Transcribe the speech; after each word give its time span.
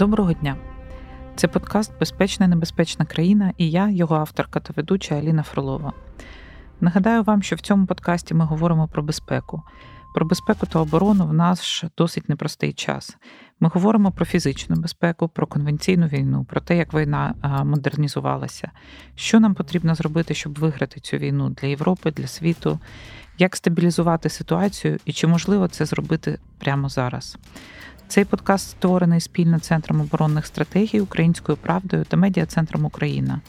Доброго 0.00 0.32
дня! 0.32 0.56
Це 1.36 1.48
подкаст 1.48 1.92
Безпечна 2.00 2.46
і 2.46 2.48
небезпечна 2.48 3.04
країна 3.04 3.52
і 3.56 3.70
я, 3.70 3.90
його 3.90 4.16
авторка 4.16 4.60
та 4.60 4.72
ведуча 4.76 5.14
Аліна 5.14 5.42
Фролова. 5.42 5.92
Нагадаю 6.80 7.22
вам, 7.22 7.42
що 7.42 7.56
в 7.56 7.60
цьому 7.60 7.86
подкасті 7.86 8.34
ми 8.34 8.44
говоримо 8.44 8.88
про 8.88 9.02
безпеку. 9.02 9.62
Про 10.14 10.26
безпеку 10.26 10.66
та 10.66 10.78
оборону 10.78 11.26
в 11.26 11.32
наш 11.32 11.84
досить 11.98 12.28
непростий 12.28 12.72
час. 12.72 13.16
Ми 13.60 13.68
говоримо 13.68 14.12
про 14.12 14.24
фізичну 14.24 14.76
безпеку, 14.76 15.28
про 15.28 15.46
конвенційну 15.46 16.06
війну, 16.06 16.44
про 16.44 16.60
те, 16.60 16.76
як 16.76 16.94
війна 16.94 17.34
модернізувалася, 17.64 18.70
що 19.14 19.40
нам 19.40 19.54
потрібно 19.54 19.94
зробити, 19.94 20.34
щоб 20.34 20.58
виграти 20.58 21.00
цю 21.00 21.16
війну 21.16 21.50
для 21.50 21.68
Європи, 21.68 22.10
для 22.10 22.26
світу, 22.26 22.78
як 23.38 23.56
стабілізувати 23.56 24.28
ситуацію 24.28 24.98
і 25.04 25.12
чи 25.12 25.26
можливо 25.26 25.68
це 25.68 25.84
зробити 25.86 26.38
прямо 26.58 26.88
зараз. 26.88 27.38
Цей 28.10 28.24
подкаст 28.24 28.70
створений 28.70 29.20
спільно 29.20 29.58
Центром 29.58 30.00
оборонних 30.00 30.46
стратегій 30.46 31.00
Українською 31.00 31.58
правдою 31.58 32.04
та 32.04 32.16
медіа-центром 32.16 32.84
Україна. 32.84 33.40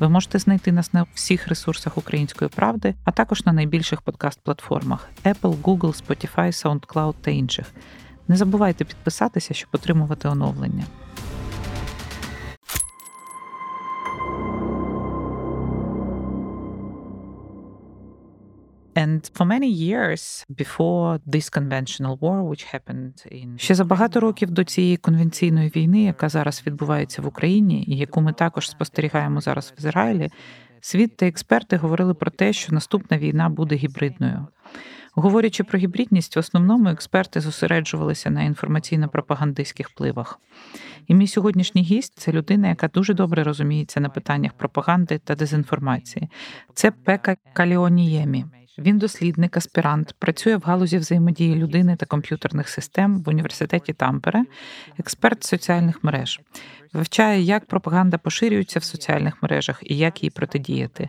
Ви 0.00 0.08
можете 0.08 0.38
знайти 0.38 0.72
нас 0.72 0.92
на 0.92 1.06
всіх 1.14 1.48
ресурсах 1.48 1.98
Української 1.98 2.50
правди, 2.54 2.94
а 3.04 3.10
також 3.10 3.46
на 3.46 3.52
найбільших 3.52 4.02
подкаст-платформах 4.02 4.98
Apple, 5.24 5.62
Google, 5.62 6.02
Spotify, 6.06 6.36
SoundCloud 6.36 7.14
та 7.20 7.30
інших. 7.30 7.66
Не 8.28 8.36
забувайте 8.36 8.84
підписатися, 8.84 9.54
щоб 9.54 9.68
отримувати 9.72 10.28
оновлення. 10.28 10.84
And 18.96 19.20
for 19.36 19.44
many 19.44 19.68
years 19.68 20.46
before 20.62 21.20
this 21.34 21.50
conventional 21.50 22.16
war, 22.24 22.42
which 22.50 22.64
happened 22.74 23.14
in... 23.30 23.58
ще 23.58 23.74
за 23.74 23.84
багато 23.84 24.20
років 24.20 24.50
до 24.50 24.64
цієї 24.64 24.96
конвенційної 24.96 25.72
війни, 25.76 26.02
яка 26.02 26.28
зараз 26.28 26.62
відбувається 26.66 27.22
в 27.22 27.26
Україні, 27.26 27.84
і 27.86 27.96
яку 27.96 28.20
ми 28.20 28.32
також 28.32 28.70
спостерігаємо 28.70 29.40
зараз 29.40 29.74
в 29.76 29.78
Ізраїлі, 29.78 30.30
світ 30.80 31.16
та 31.16 31.26
експерти 31.26 31.76
говорили 31.76 32.14
про 32.14 32.30
те, 32.30 32.52
що 32.52 32.72
наступна 32.72 33.18
війна 33.18 33.48
буде 33.48 33.74
гібридною. 33.74 34.46
Говорячи 35.14 35.64
про 35.64 35.78
гібридність, 35.78 36.36
в 36.36 36.38
основному 36.38 36.88
експерти 36.88 37.40
зосереджувалися 37.40 38.30
на 38.30 38.40
інформаційно-пропагандистських 38.40 39.88
впливах. 39.88 40.40
І 41.06 41.14
мій 41.14 41.26
сьогоднішній 41.26 41.82
гість 41.82 42.18
це 42.18 42.32
людина, 42.32 42.68
яка 42.68 42.88
дуже 42.88 43.14
добре 43.14 43.44
розуміється 43.44 44.00
на 44.00 44.08
питаннях 44.08 44.52
пропаганди 44.52 45.18
та 45.18 45.34
дезінформації. 45.34 46.28
Це 46.74 46.90
Пека 46.90 47.36
Каліоніємі. 47.52 48.44
Він 48.78 48.98
дослідник, 48.98 49.56
аспірант, 49.56 50.14
працює 50.18 50.56
в 50.56 50.62
галузі 50.62 50.98
взаємодії 50.98 51.54
людини 51.54 51.96
та 51.96 52.06
комп'ютерних 52.06 52.68
систем 52.68 53.22
в 53.22 53.28
університеті 53.28 53.92
Тампере, 53.92 54.44
експерт 54.98 55.44
соціальних 55.44 56.04
мереж, 56.04 56.40
вивчає, 56.92 57.42
як 57.42 57.66
пропаганда 57.66 58.18
поширюється 58.18 58.78
в 58.78 58.84
соціальних 58.84 59.42
мережах 59.42 59.80
і 59.82 59.96
як 59.96 60.24
їй 60.24 60.30
протидіяти. 60.30 61.08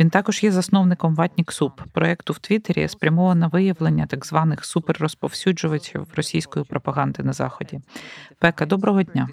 Він 0.00 0.10
також 0.10 0.42
є 0.42 0.52
засновником 0.52 1.14
Ватнік 1.14 1.52
Суп, 1.52 1.80
проєкту 1.92 2.32
в 2.32 2.38
Твіттері, 2.38 2.88
спрямовано 2.88 3.40
на 3.40 3.46
виявлення 3.46 4.06
так 4.06 4.26
званих 4.26 4.64
суперрозповсюджувачів 4.64 6.06
російської 6.14 6.64
пропаганди 6.64 7.22
на 7.22 7.32
заході. 7.32 7.80
Пека, 8.38 8.66
доброго 8.66 9.02
дня. 9.02 9.28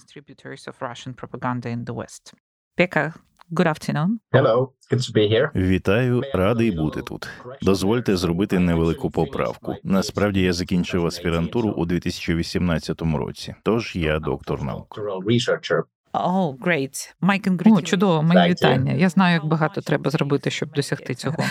Пека, 2.75 3.13
Good 3.53 3.67
afternoon. 3.67 4.19
Hello. 4.31 4.71
Good 4.89 4.99
to 4.99 5.13
be 5.13 5.27
here. 5.29 5.49
Вітаю, 5.55 6.21
радий 6.33 6.71
бути 6.71 7.01
тут. 7.01 7.27
Дозвольте 7.61 8.17
зробити 8.17 8.59
невелику 8.59 9.11
поправку. 9.11 9.75
Насправді 9.83 10.41
я 10.41 10.53
закінчив 10.53 11.05
аспірантуру 11.05 11.69
у 11.69 11.85
2018 11.85 13.01
році. 13.01 13.55
Тож 13.63 13.95
я 13.95 14.19
доктор 14.19 14.63
наук. 14.63 14.99
Oh, 16.13 16.57
great. 16.57 17.13
My 17.21 17.73
О, 17.73 17.81
чудово, 17.81 18.23
мої 18.23 18.49
вітання. 18.49 18.93
Я 18.93 19.09
знаю, 19.09 19.33
як 19.33 19.45
багато 19.45 19.81
треба 19.81 20.11
зробити, 20.11 20.51
щоб 20.51 20.69
досягти 20.71 21.15
цього. 21.15 21.37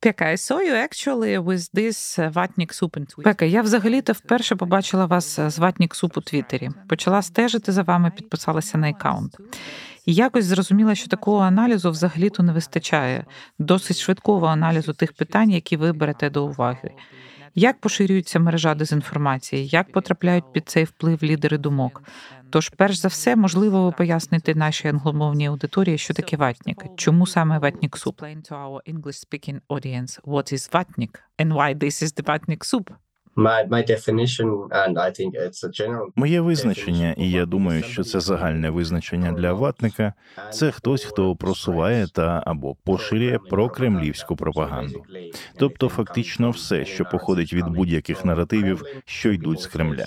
Пека, 0.00 0.24
I 0.24 0.36
saw 0.36 0.58
you 0.60 0.74
actually 0.74 1.44
with 1.44 1.74
this 1.74 2.32
Ватнік 2.32 2.74
Суп 2.74 2.96
in 2.96 3.00
Twitter. 3.00 3.22
Пека, 3.22 3.44
я 3.44 3.62
взагалі-то 3.62 4.12
вперше 4.12 4.56
побачила 4.56 5.06
вас 5.06 5.40
з 5.40 5.58
Ватнік 5.58 5.94
Суп 5.94 6.16
у 6.16 6.20
Твіттері. 6.20 6.70
Почала 6.88 7.22
стежити 7.22 7.72
за 7.72 7.82
вами, 7.82 8.12
підписалася 8.16 8.78
на 8.78 8.88
аккаунт. 8.88 9.36
І 10.06 10.14
якось 10.14 10.44
зрозуміла, 10.44 10.94
що 10.94 11.08
такого 11.08 11.38
аналізу 11.38 11.90
взагалі-то 11.90 12.42
не 12.42 12.52
вистачає, 12.52 13.24
досить 13.58 13.98
швидкого 13.98 14.46
аналізу 14.46 14.92
тих 14.92 15.12
питань, 15.12 15.50
які 15.50 15.76
ви 15.76 15.92
берете 15.92 16.30
до 16.30 16.46
уваги. 16.46 16.90
Як 17.54 17.80
поширюється 17.80 18.38
мережа 18.38 18.74
дезінформації, 18.74 19.66
як 19.66 19.92
потрапляють 19.92 20.52
під 20.52 20.68
цей 20.68 20.84
вплив 20.84 21.22
лідери 21.22 21.58
думок? 21.58 22.02
Тож, 22.50 22.68
перш 22.68 22.96
за 22.96 23.08
все, 23.08 23.36
можливо, 23.36 23.84
ви 23.84 23.92
поясните 23.92 24.54
нашій 24.54 24.88
англомовній 24.88 25.46
аудиторії, 25.46 25.98
що 25.98 26.14
таке 26.14 26.36
ватнік, 26.36 26.84
чому 26.96 27.26
саме 27.26 27.58
ватнік 27.58 27.96
суп? 27.96 28.22
What 30.24 30.52
is 30.52 30.72
ватнік 30.74 31.22
and 31.38 31.52
why 31.52 31.78
this 31.78 32.02
is 32.02 32.20
the 32.20 32.26
ватнік 32.28 32.64
суп? 32.64 32.90
Моє 36.16 36.40
визначення, 36.40 37.14
і 37.18 37.30
я 37.30 37.46
думаю, 37.46 37.82
що 37.82 38.04
це 38.04 38.20
загальне 38.20 38.70
визначення 38.70 39.32
для 39.32 39.52
ватника. 39.52 40.12
Це 40.52 40.70
хтось, 40.70 41.04
хто 41.04 41.36
просуває 41.36 42.06
та 42.06 42.42
або 42.46 42.74
поширює 42.74 43.38
прокремлівську 43.38 44.36
пропаганду, 44.36 45.02
тобто 45.58 45.88
фактично 45.88 46.50
все, 46.50 46.84
що 46.84 47.04
походить 47.04 47.52
від 47.52 47.68
будь-яких 47.68 48.24
наративів, 48.24 48.82
що 49.04 49.32
йдуть 49.32 49.60
з 49.60 49.66
Кремля. 49.66 50.06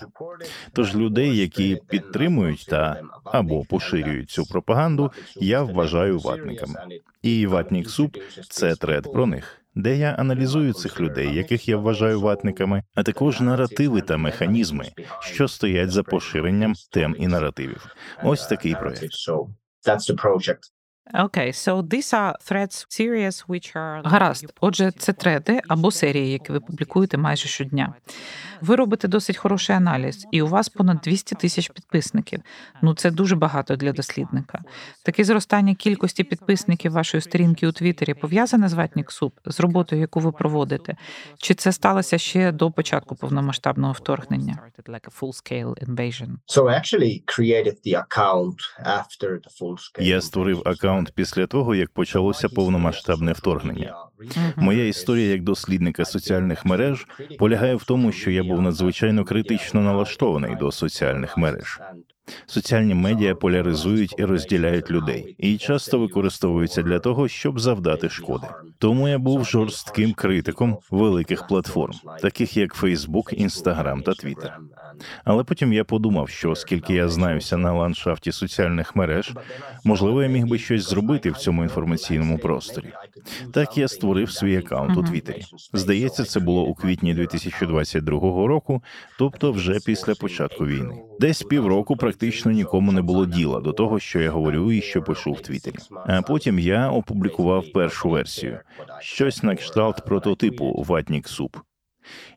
Тож 0.74 0.96
людей, 0.96 1.38
які 1.38 1.82
підтримують 1.90 2.66
та 2.70 3.02
або 3.24 3.64
поширюють 3.64 4.30
цю 4.30 4.46
пропаганду, 4.46 5.12
я 5.36 5.64
вважаю 5.64 6.20
ватниками. 6.20 6.80
І 7.22 7.48
ватнік 7.48 7.90
суп 7.90 8.18
це 8.50 8.76
тред 8.76 9.14
про 9.14 9.26
них 9.26 9.59
де 9.76 9.98
я 9.98 10.12
аналізую 10.12 10.74
цих 10.74 11.00
людей, 11.00 11.36
яких 11.36 11.70
я 11.70 11.78
вважаю 11.78 12.22
ватниками, 12.22 12.84
а 12.96 13.04
також 13.04 13.42
наративи 13.42 14.02
та 14.02 14.18
механізми, 14.18 14.92
що 15.20 15.48
стоять 15.48 15.92
за 15.92 16.04
поширенням 16.04 16.74
тем 16.92 17.16
і 17.20 17.28
наративів. 17.28 17.96
Ось 18.24 18.48
такий 18.48 18.76
проект. 18.76 19.14
Okay, 21.14 21.52
so 21.52 21.82
these 21.82 22.14
are 22.14 22.36
threads 22.40 22.86
series 22.90 23.42
which 23.48 23.76
are... 23.76 24.02
Гаразд. 24.04 24.54
Отже, 24.62 24.92
це 24.92 25.14
треди 25.14 25.62
або 25.68 25.92
серії, 25.92 26.32
які 26.32 26.52
ви 26.52 26.60
публікуєте 26.60 27.18
майже 27.18 27.48
щодня. 27.48 27.94
Ви 28.62 28.76
робите 28.76 29.08
досить 29.08 29.38
хороший 29.38 29.76
аналіз, 29.76 30.28
і 30.32 30.42
у 30.42 30.48
вас 30.48 30.70
понад 30.70 30.98
200 30.98 31.36
тисяч 31.36 31.70
підписників. 31.70 32.40
Ну 32.82 32.94
це 32.94 33.12
дуже 33.12 33.36
багато 33.36 33.76
для 33.76 33.92
дослідника. 33.92 34.60
Таке 35.04 35.24
зростання 35.24 35.76
кількості 35.76 36.24
підписників 36.24 36.92
вашої 36.92 37.22
сторінки 37.22 37.68
у 37.68 37.72
Твіттері 37.72 38.14
пов'язане 38.14 38.70
з 38.70 38.74
Ватнік 38.74 39.12
Суп, 39.12 39.40
з 39.46 39.60
роботою, 39.60 40.02
яку 40.02 40.20
ви 40.20 40.32
проводите. 40.32 40.96
Чи 41.38 41.54
це 41.54 41.72
сталося 41.72 42.18
ще 42.18 42.52
до 42.52 42.72
початку 42.72 43.16
повномасштабного 43.16 43.94
вторгнення? 43.94 44.58
Я 50.00 50.22
створив 50.22 50.62
аккаунт 50.66 50.99
після 51.16 51.48
того, 51.48 51.76
як 51.76 51.90
почалося 51.90 52.50
повномасштабне 52.50 53.32
вторгнення. 53.32 53.96
Моя 54.56 54.88
історія 54.88 55.32
як 55.32 55.44
дослідника 55.44 56.06
соціальних 56.06 56.66
мереж 56.66 57.08
полягає 57.40 57.76
в 57.76 57.84
тому, 57.84 58.12
що 58.12 58.32
я 58.32 58.44
був 58.44 58.62
надзвичайно 58.62 59.26
критично 59.26 59.82
налаштований 59.82 60.56
до 60.56 60.72
соціальних 60.72 61.38
мереж. 61.38 61.80
Соціальні 62.46 62.94
медіа 62.94 63.36
поляризують 63.36 64.16
і 64.18 64.26
розділяють 64.26 64.92
людей, 64.92 65.36
і 65.38 65.58
часто 65.58 66.00
використовуються 66.00 66.82
для 66.82 67.00
того, 67.00 67.28
щоб 67.28 67.60
завдати 67.60 68.10
шкоди. 68.10 68.48
Тому 68.78 69.08
я 69.08 69.18
був 69.18 69.46
жорстким 69.46 70.14
критиком 70.14 70.78
великих 70.92 71.48
платформ, 71.48 71.94
таких 72.22 72.58
як 72.58 72.84
Facebook, 72.84 73.44
Instagram 73.44 74.04
та 74.04 74.12
Twitter. 74.12 74.52
Але 75.24 75.44
потім 75.44 75.74
я 75.74 75.84
подумав, 75.84 76.30
що 76.30 76.52
оскільки 76.52 76.94
я 76.94 77.10
знаюся 77.10 77.58
на 77.58 77.74
ландшафті 77.74 78.32
соціальних 78.32 78.96
мереж, 78.96 79.34
можливо, 79.84 80.24
я 80.24 80.30
міг 80.30 80.46
би 80.46 80.58
щось 80.58 80.90
зробити 80.90 81.32
в 81.32 81.38
цьому 81.38 81.64
інформаційному 81.64 82.38
просторі. 82.38 82.94
Так 83.54 83.78
я 83.78 83.88
створив 83.88 84.32
свій 84.32 84.58
аккаунт 84.58 84.98
у 84.98 85.04
Твіттері. 85.04 85.42
Здається, 85.74 86.24
це 86.24 86.40
було 86.40 86.64
у 86.64 86.76
квітні 86.76 87.14
2022 87.14 88.48
року, 88.48 88.84
тобто 89.18 89.52
вже 89.52 89.80
після 89.86 90.16
початку 90.16 90.66
війни. 90.66 91.09
Десь 91.20 91.44
півроку 91.44 91.98
практично 91.98 92.52
нікому 92.52 92.92
не 92.92 93.02
було 93.02 93.26
діла 93.26 93.60
до 93.60 93.74
того, 93.74 94.00
що 94.00 94.20
я 94.20 94.32
говорю 94.32 94.72
і 94.72 94.82
що 94.82 95.02
пишу 95.02 95.32
в 95.32 95.42
Твіттері. 95.42 95.76
А 96.06 96.22
потім 96.22 96.60
я 96.60 96.90
опублікував 96.90 97.72
першу 97.74 98.10
версію, 98.10 98.60
щось 99.00 99.44
на 99.44 99.56
кшталт 99.56 100.06
прототипу 100.06 100.86
Ватнік 100.88 101.28
Суп 101.28 101.58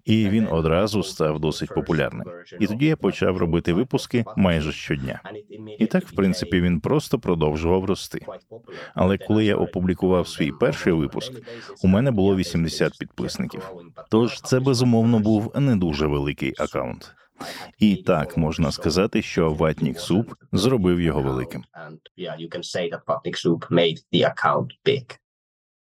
і 0.05 0.29
він 0.29 0.49
одразу 0.51 1.03
став 1.03 1.41
досить 1.41 1.75
популярним. 1.75 2.27
І 2.61 2.67
тоді 2.67 2.87
я 2.87 2.97
почав 2.97 3.37
робити 3.37 3.73
випуски 3.73 4.25
майже 4.37 4.73
щодня. 4.73 5.21
І 5.79 5.87
так, 5.87 6.07
в 6.07 6.13
принципі, 6.13 6.61
він 6.61 6.81
просто 6.81 7.19
продовжував 7.19 7.85
рости. 7.85 8.27
Але 8.95 9.19
коли 9.19 9.45
я 9.45 9.57
опублікував 9.57 10.29
свій 10.29 10.53
перший 10.53 10.93
випуск, 10.93 11.33
у 11.83 11.89
мене 11.89 12.11
було 12.11 12.37
80 12.37 12.99
підписників. 12.99 13.63
Тож 14.11 14.41
це 14.41 14.61
безумовно 14.61 15.19
був 15.19 15.53
не 15.61 15.77
дуже 15.77 16.07
великий 16.07 16.55
акаунт. 16.59 17.15
І 17.79 17.97
так 17.97 18.37
можна 18.37 18.73
сказати, 18.73 19.23
що 19.23 19.51
ватнік 19.53 20.01
суп 20.01 20.35
зробив 20.53 21.01
його 21.01 21.23
великим. 21.23 21.65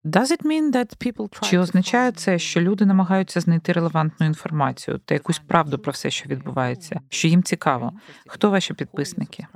Does 0.07 0.31
it 0.31 0.45
mean 0.45 0.71
that 0.73 0.97
people 0.99 1.29
try 1.29 1.51
Чи 1.51 1.59
означає 1.59 2.13
це, 2.13 2.39
що 2.39 2.61
люди 2.61 2.87
намагаються 2.87 3.41
знайти 3.41 3.73
релевантну 3.73 4.27
інформацію 4.27 4.99
та 5.05 5.15
якусь 5.15 5.39
правду 5.39 5.79
про 5.79 5.93
все, 5.93 6.11
що 6.11 6.29
відбувається, 6.29 7.01
що 7.09 7.29
їм 7.29 7.43
цікаво? 7.43 7.93
Хто 8.27 8.51
ваші 8.51 8.75
підписники? 8.75 9.47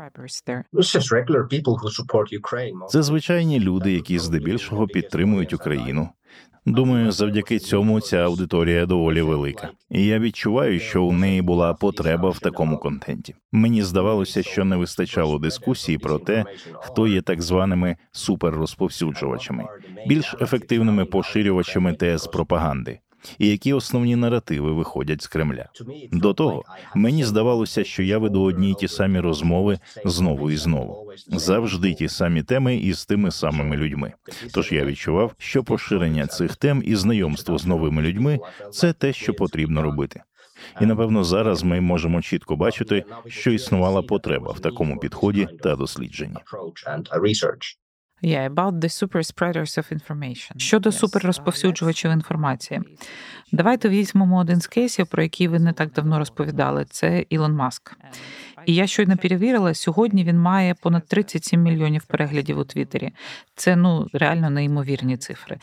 Це 2.89 3.03
звичайні 3.03 3.61
люди, 3.61 3.93
які 3.93 4.19
здебільшого 4.19 4.87
підтримують 4.87 5.53
Україну. 5.53 6.09
Думаю, 6.67 7.13
завдяки 7.13 7.59
цьому 7.59 8.01
ця 8.01 8.17
аудиторія 8.17 8.87
доволі 8.87 9.23
велика, 9.23 9.69
і 9.91 10.07
я 10.07 10.19
відчуваю, 10.19 10.81
що 10.81 11.03
у 11.03 11.13
неї 11.13 11.43
була 11.43 11.75
потреба 11.75 12.31
в 12.31 12.39
такому 12.39 12.79
контенті. 12.79 13.35
Мені 13.53 13.83
здавалося, 13.83 14.43
що 14.43 14.65
не 14.65 14.77
вистачало 14.77 15.39
дискусії 15.39 15.99
про 15.99 16.19
те, 16.19 16.45
хто 16.73 17.07
є 17.07 17.23
так 17.23 17.43
званими 17.43 17.97
суперрозповсюджувачами, 18.13 19.65
більш 20.07 20.35
ефективними 20.41 21.05
поширювачами 21.05 21.93
тез 21.93 22.27
пропаганди 22.27 22.99
і 23.39 23.49
які 23.49 23.73
основні 23.73 24.17
наративи 24.17 24.73
виходять 24.73 25.23
з 25.23 25.27
Кремля. 25.27 25.69
До 26.13 26.35
того 26.35 26.65
мені 26.95 27.25
здавалося, 27.25 27.85
що 27.85 28.03
я 28.03 28.19
веду 28.19 28.43
одні 28.43 28.71
й 28.71 28.75
ті 28.75 28.89
самі 28.89 29.21
розмови 29.21 29.79
знову 30.05 30.51
і 30.51 30.57
знову, 30.57 31.13
завжди 31.27 31.95
ті 31.95 32.09
самі 32.09 32.43
теми 32.43 32.77
із 32.77 33.07
тими 33.07 33.31
самими 33.31 33.77
людьми. 33.77 34.13
Тож 34.55 34.73
я 34.73 34.85
відчував, 34.85 35.35
що 35.39 35.65
поширення 35.65 36.27
цих 36.27 36.57
тем 36.57 36.83
і 36.87 36.97
знайомство 36.97 37.59
з 37.59 37.67
новими 37.67 38.03
людьми 38.03 38.39
це 38.73 38.93
те, 38.93 39.13
що 39.13 39.35
потрібно 39.35 39.83
робити. 39.83 40.23
І 40.81 40.87
напевно 40.87 41.25
зараз 41.25 41.63
ми 41.63 41.81
можемо 41.81 42.23
чітко 42.23 42.57
бачити, 42.57 43.05
що 43.27 43.51
існувала 43.51 44.03
потреба 44.03 44.53
в 44.53 44.61
такому 44.61 44.99
підході 44.99 45.49
та 45.63 45.77
дослідженні. 45.77 46.37
Yeah, 48.23 48.53
about 48.55 48.81
the 48.81 48.89
super 48.89 49.23
spreaders 49.23 49.79
of 49.79 49.93
information. 49.93 50.59
Щодо 50.59 50.93
суперрозповсюджувачів 50.93 52.11
інформації, 52.11 52.81
давайте 53.53 53.89
візьмемо 53.89 54.39
один 54.39 54.61
з 54.61 54.67
кейсів, 54.67 55.07
про 55.07 55.23
який 55.23 55.49
ви 55.49 55.59
не 55.59 55.73
так 55.73 55.93
давно 55.93 56.19
розповідали. 56.19 56.85
Це 56.85 57.25
Ілон 57.29 57.53
Маск. 57.53 57.93
І 58.67 58.75
я 58.75 58.87
щойно 58.87 59.17
перевірила, 59.17 59.75
сьогодні 59.75 60.25
він 60.25 60.39
має 60.39 60.75
понад 60.75 61.07
37 61.07 61.63
мільйонів 61.63 62.05
переглядів 62.05 62.59
у 62.59 62.65
Твіттері. 62.65 63.11
Це 63.55 63.77
ну 63.77 64.07
реально 64.13 64.51
неймовірні 64.51 65.17
цифри. 65.17 65.59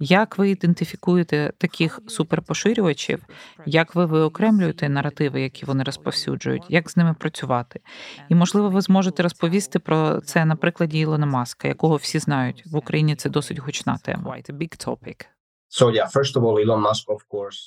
Як 0.00 0.38
ви 0.38 0.50
ідентифікуєте 0.50 1.52
таких 1.58 2.00
суперпоширювачів? 2.06 3.24
Як 3.66 3.94
ви 3.94 4.06
виокремлюєте 4.06 4.88
наративи, 4.88 5.40
які 5.40 5.66
вони 5.66 5.84
розповсюджують? 5.84 6.62
Як 6.68 6.90
з 6.90 6.96
ними 6.96 7.14
працювати? 7.14 7.80
І 8.28 8.34
можливо, 8.34 8.70
ви 8.70 8.80
зможете 8.80 9.22
розповісти 9.22 9.78
про 9.78 10.20
це 10.20 10.44
на 10.44 10.56
прикладі 10.56 10.98
Ілона 10.98 11.26
Маска, 11.26 11.68
якого 11.68 11.96
всі 11.96 12.18
знають 12.18 12.62
в 12.66 12.76
Україні. 12.76 13.16
Це 13.16 13.30
досить 13.30 13.58
гучна 13.58 13.98
тема. 13.98 14.22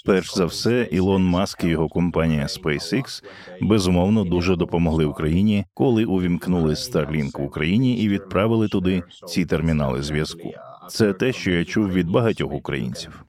Перш 0.06 0.36
за 0.36 0.46
все, 0.46 0.88
Ілон 0.92 1.24
Маск 1.24 1.64
і 1.64 1.68
його 1.68 1.88
компанія 1.88 2.44
SpaceX 2.44 3.24
безумовно 3.62 4.24
дуже 4.24 4.56
допомогли 4.56 5.06
Україні, 5.06 5.66
коли 5.74 6.06
увімкнули 6.06 6.74
Starlink 6.74 7.42
в 7.42 7.44
Україні 7.44 7.98
і 7.98 8.10
відправили 8.10 8.68
туди 8.68 9.04
ці 9.28 9.46
термінали 9.46 10.04
зв'язку. 10.04 10.54
Це 10.90 11.14
те, 11.14 11.34
що 11.34 11.52
я 11.52 11.66
чув 11.66 11.92
від 11.92 12.10
багатьох 12.10 12.52
українців. 12.54 13.24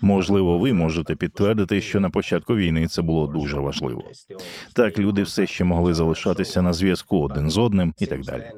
Можливо, 0.00 0.58
ви 0.58 0.72
можете 0.72 1.14
підтвердити, 1.14 1.80
що 1.80 2.00
на 2.00 2.10
початку 2.10 2.56
війни 2.56 2.86
це 2.86 3.02
було 3.02 3.26
дуже 3.26 3.56
важливо. 3.60 4.02
Так 4.72 4.98
люди 4.98 5.22
все 5.22 5.46
ще 5.46 5.64
могли 5.64 5.94
залишатися 5.94 6.62
на 6.62 6.72
зв'язку 6.72 7.22
один 7.22 7.50
з 7.50 7.58
одним 7.58 7.94
і 7.98 8.06
так 8.06 8.22
далі. 8.22 8.50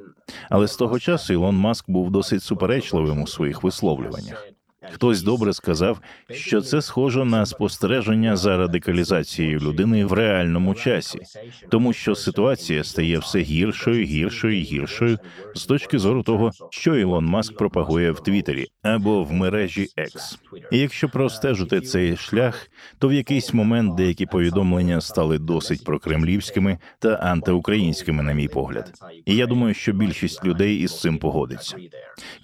Але 0.50 0.69
з 0.69 0.76
того 0.76 0.99
часу 0.99 1.32
Ілон 1.32 1.56
Маск 1.56 1.90
був 1.90 2.11
досить 2.11 2.43
суперечливим 2.43 3.23
у 3.23 3.26
своїх 3.26 3.62
висловлюваннях. 3.62 4.46
Хтось 4.92 5.22
добре 5.22 5.52
сказав, 5.52 6.00
що 6.31 6.60
це 6.60 6.82
схоже 6.82 7.25
на 7.25 7.46
спостереження 7.46 8.37
за 8.37 8.56
радикалізацією 8.56 9.58
людини 9.58 10.04
в 10.04 10.12
реальному 10.12 10.75
часі, 10.75 11.19
тому 11.69 11.92
що 11.92 12.14
ситуація 12.14 12.84
стає 12.84 13.19
все 13.19 13.40
гіршою, 13.40 14.04
гіршою 14.04 14.62
гіршою 14.62 15.19
з 15.54 15.64
точки 15.66 15.98
зору 15.98 16.22
того, 16.22 16.50
що 16.70 16.96
Ілон 16.96 17.25
Маск 17.25 17.56
пропагує 17.56 18.10
в 18.10 18.20
Твіттері 18.20 18.66
або 18.82 19.25
в 19.25 19.32
мережі 19.32 19.88
X. 19.98 20.38
І 20.72 20.78
якщо 20.78 21.08
простежити 21.08 21.81
цей 21.81 22.16
шлях, 22.16 22.70
то 22.98 23.08
в 23.08 23.12
якийсь 23.12 23.54
момент 23.54 23.94
деякі 23.94 24.26
повідомлення 24.26 25.00
стали 25.00 25.38
досить 25.38 25.84
прокремлівськими 25.84 26.78
та 26.98 27.14
антиукраїнськими, 27.14 28.22
на 28.22 28.32
мій 28.32 28.48
погляд. 28.48 28.92
І 29.26 29.37
я 29.37 29.46
думаю, 29.46 29.75
що 29.75 29.92
більшість 29.92 30.44
людей 30.44 30.76
із 30.76 31.00
цим 31.00 31.19
погодиться. 31.19 31.76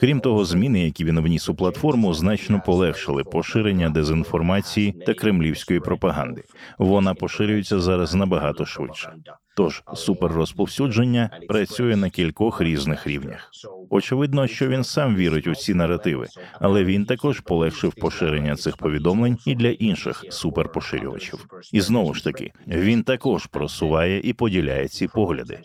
Крім 0.00 0.20
того, 0.20 0.44
зміни, 0.44 0.84
які 0.84 1.04
він 1.04 1.20
вніс 1.20 1.48
у 1.48 1.54
платформу, 1.54 2.14
значно 2.14 2.35
полегшили 2.66 3.24
поширення 3.24 3.90
дезінформації 3.90 4.92
та 4.92 5.14
кремлівської 5.14 5.80
пропаганди. 5.80 6.42
Вона 6.78 7.14
поширюється 7.14 7.80
зараз 7.80 8.14
набагато 8.14 8.66
швидше. 8.66 9.12
Тож 9.56 9.82
суперрозповсюдження 9.94 11.30
працює 11.48 11.96
на 11.96 12.10
кількох 12.10 12.60
різних 12.60 13.06
рівнях. 13.06 13.50
Очевидно, 13.90 14.46
що 14.46 14.68
він 14.68 14.84
сам 14.84 15.16
вірить 15.16 15.46
у 15.46 15.54
ці 15.54 15.74
наративи, 15.74 16.26
але 16.60 16.84
він 16.84 17.04
також 17.04 17.40
полегшив 17.40 17.94
поширення 17.94 18.56
цих 18.56 18.76
повідомлень 18.76 19.38
і 19.46 19.54
для 19.54 19.68
інших 19.68 20.24
суперпоширювачів. 20.30 21.46
І 21.72 21.80
знову 21.80 22.14
ж 22.14 22.24
таки, 22.24 22.52
він 22.66 23.02
також 23.02 23.46
просуває 23.46 24.20
і 24.20 24.32
поділяє 24.32 24.88
ці 24.88 25.08
погляди. 25.08 25.58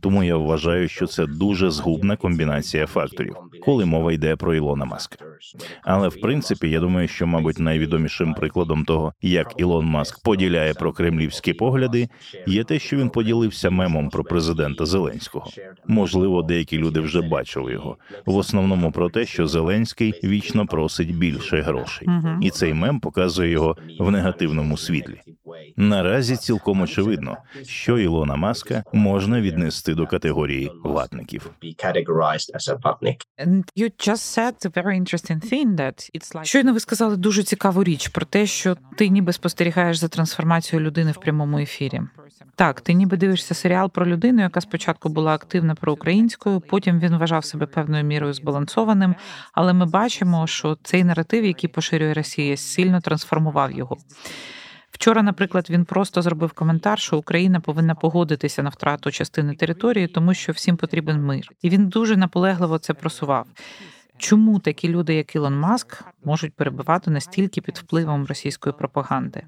Тому 0.00 0.24
я 0.24 0.36
вважаю, 0.36 0.88
що 0.88 1.06
це 1.06 1.26
дуже 1.26 1.70
згубна 1.70 2.16
комбінація 2.16 2.86
факторів, 2.86 3.36
коли 3.64 3.84
мова 3.84 4.12
йде 4.12 4.36
про 4.36 4.54
Ілона 4.54 4.84
Маска. 4.84 5.16
Але 5.82 6.08
в 6.08 6.20
принципі, 6.20 6.70
я 6.70 6.80
думаю, 6.80 7.08
що, 7.08 7.26
мабуть, 7.26 7.58
найвідомішим 7.58 8.34
прикладом 8.34 8.84
того, 8.84 9.12
як 9.22 9.54
Ілон 9.56 9.86
Маск 9.86 10.22
поділяє 10.22 10.74
про 10.74 10.92
кремлівські 10.92 11.52
погляди, 11.52 12.08
є 12.46 12.64
те, 12.64 12.78
що 12.78 12.96
він 12.96 13.10
поділився 13.28 13.70
мемом 13.70 14.08
про 14.08 14.24
президента 14.24 14.86
Зеленського. 14.86 15.46
Можливо, 15.86 16.42
деякі 16.42 16.78
люди 16.78 17.00
вже 17.00 17.20
бачили 17.20 17.72
його 17.72 17.96
в 18.26 18.36
основному 18.36 18.92
про 18.92 19.10
те, 19.10 19.26
що 19.26 19.46
Зеленський 19.46 20.20
вічно 20.24 20.66
просить 20.66 21.16
більше 21.16 21.60
грошей, 21.60 22.08
і 22.42 22.50
цей 22.50 22.74
мем 22.74 23.00
показує 23.00 23.50
його 23.50 23.76
в 23.98 24.10
негативному 24.10 24.76
світлі. 24.76 25.20
Наразі 25.76 26.36
цілком 26.36 26.80
очевидно, 26.80 27.36
що 27.62 27.98
Ілона 27.98 28.36
Маска 28.36 28.84
можна 28.92 29.40
віднести 29.40 29.94
до 29.94 30.06
категорії 30.06 30.70
ватників. 30.84 31.50
Щойно 36.42 36.72
ви 36.72 36.80
сказали 36.80 37.16
дуже 37.16 37.42
цікаву 37.42 37.84
річ 37.84 38.08
про 38.08 38.26
те, 38.26 38.46
що 38.46 38.76
ти 38.96 39.08
ніби 39.08 39.32
спостерігаєш 39.32 39.96
за 39.96 40.08
трансформацією 40.08 40.86
людини 40.86 41.12
в 41.12 41.20
прямому 41.20 41.58
ефірі. 41.58 42.00
Так, 42.54 42.80
ти 42.80 42.92
ніби 42.92 43.16
дивишся 43.18 43.54
серіал 43.54 43.90
про 43.90 44.06
людину, 44.06 44.42
яка 44.42 44.60
спочатку 44.60 45.08
була 45.08 45.34
активна 45.34 45.74
проукраїнською, 45.74 46.60
потім 46.60 47.00
він 47.00 47.16
вважав 47.16 47.44
себе 47.44 47.66
певною 47.66 48.04
мірою 48.04 48.32
збалансованим. 48.32 49.14
Але 49.52 49.72
ми 49.72 49.86
бачимо, 49.86 50.46
що 50.46 50.78
цей 50.82 51.04
наратив, 51.04 51.44
який 51.44 51.70
поширює 51.70 52.14
Росія, 52.14 52.56
сильно 52.56 53.00
трансформував 53.00 53.72
його. 53.72 53.96
Вчора, 54.90 55.22
наприклад, 55.22 55.66
він 55.70 55.84
просто 55.84 56.22
зробив 56.22 56.52
коментар, 56.52 56.98
що 56.98 57.18
Україна 57.18 57.60
повинна 57.60 57.94
погодитися 57.94 58.62
на 58.62 58.70
втрату 58.70 59.10
частини 59.10 59.54
території, 59.54 60.06
тому 60.06 60.34
що 60.34 60.52
всім 60.52 60.76
потрібен 60.76 61.24
мир, 61.24 61.48
і 61.62 61.70
він 61.70 61.88
дуже 61.88 62.16
наполегливо 62.16 62.78
це 62.78 62.94
просував. 62.94 63.46
Чому 64.18 64.58
такі 64.58 64.88
люди, 64.88 65.14
як 65.14 65.34
Ілон 65.34 65.58
Маск, 65.58 66.04
можуть 66.24 66.54
перебувати 66.54 67.10
настільки 67.10 67.60
під 67.60 67.78
впливом 67.78 68.26
російської 68.26 68.72
пропаганди? 68.78 69.46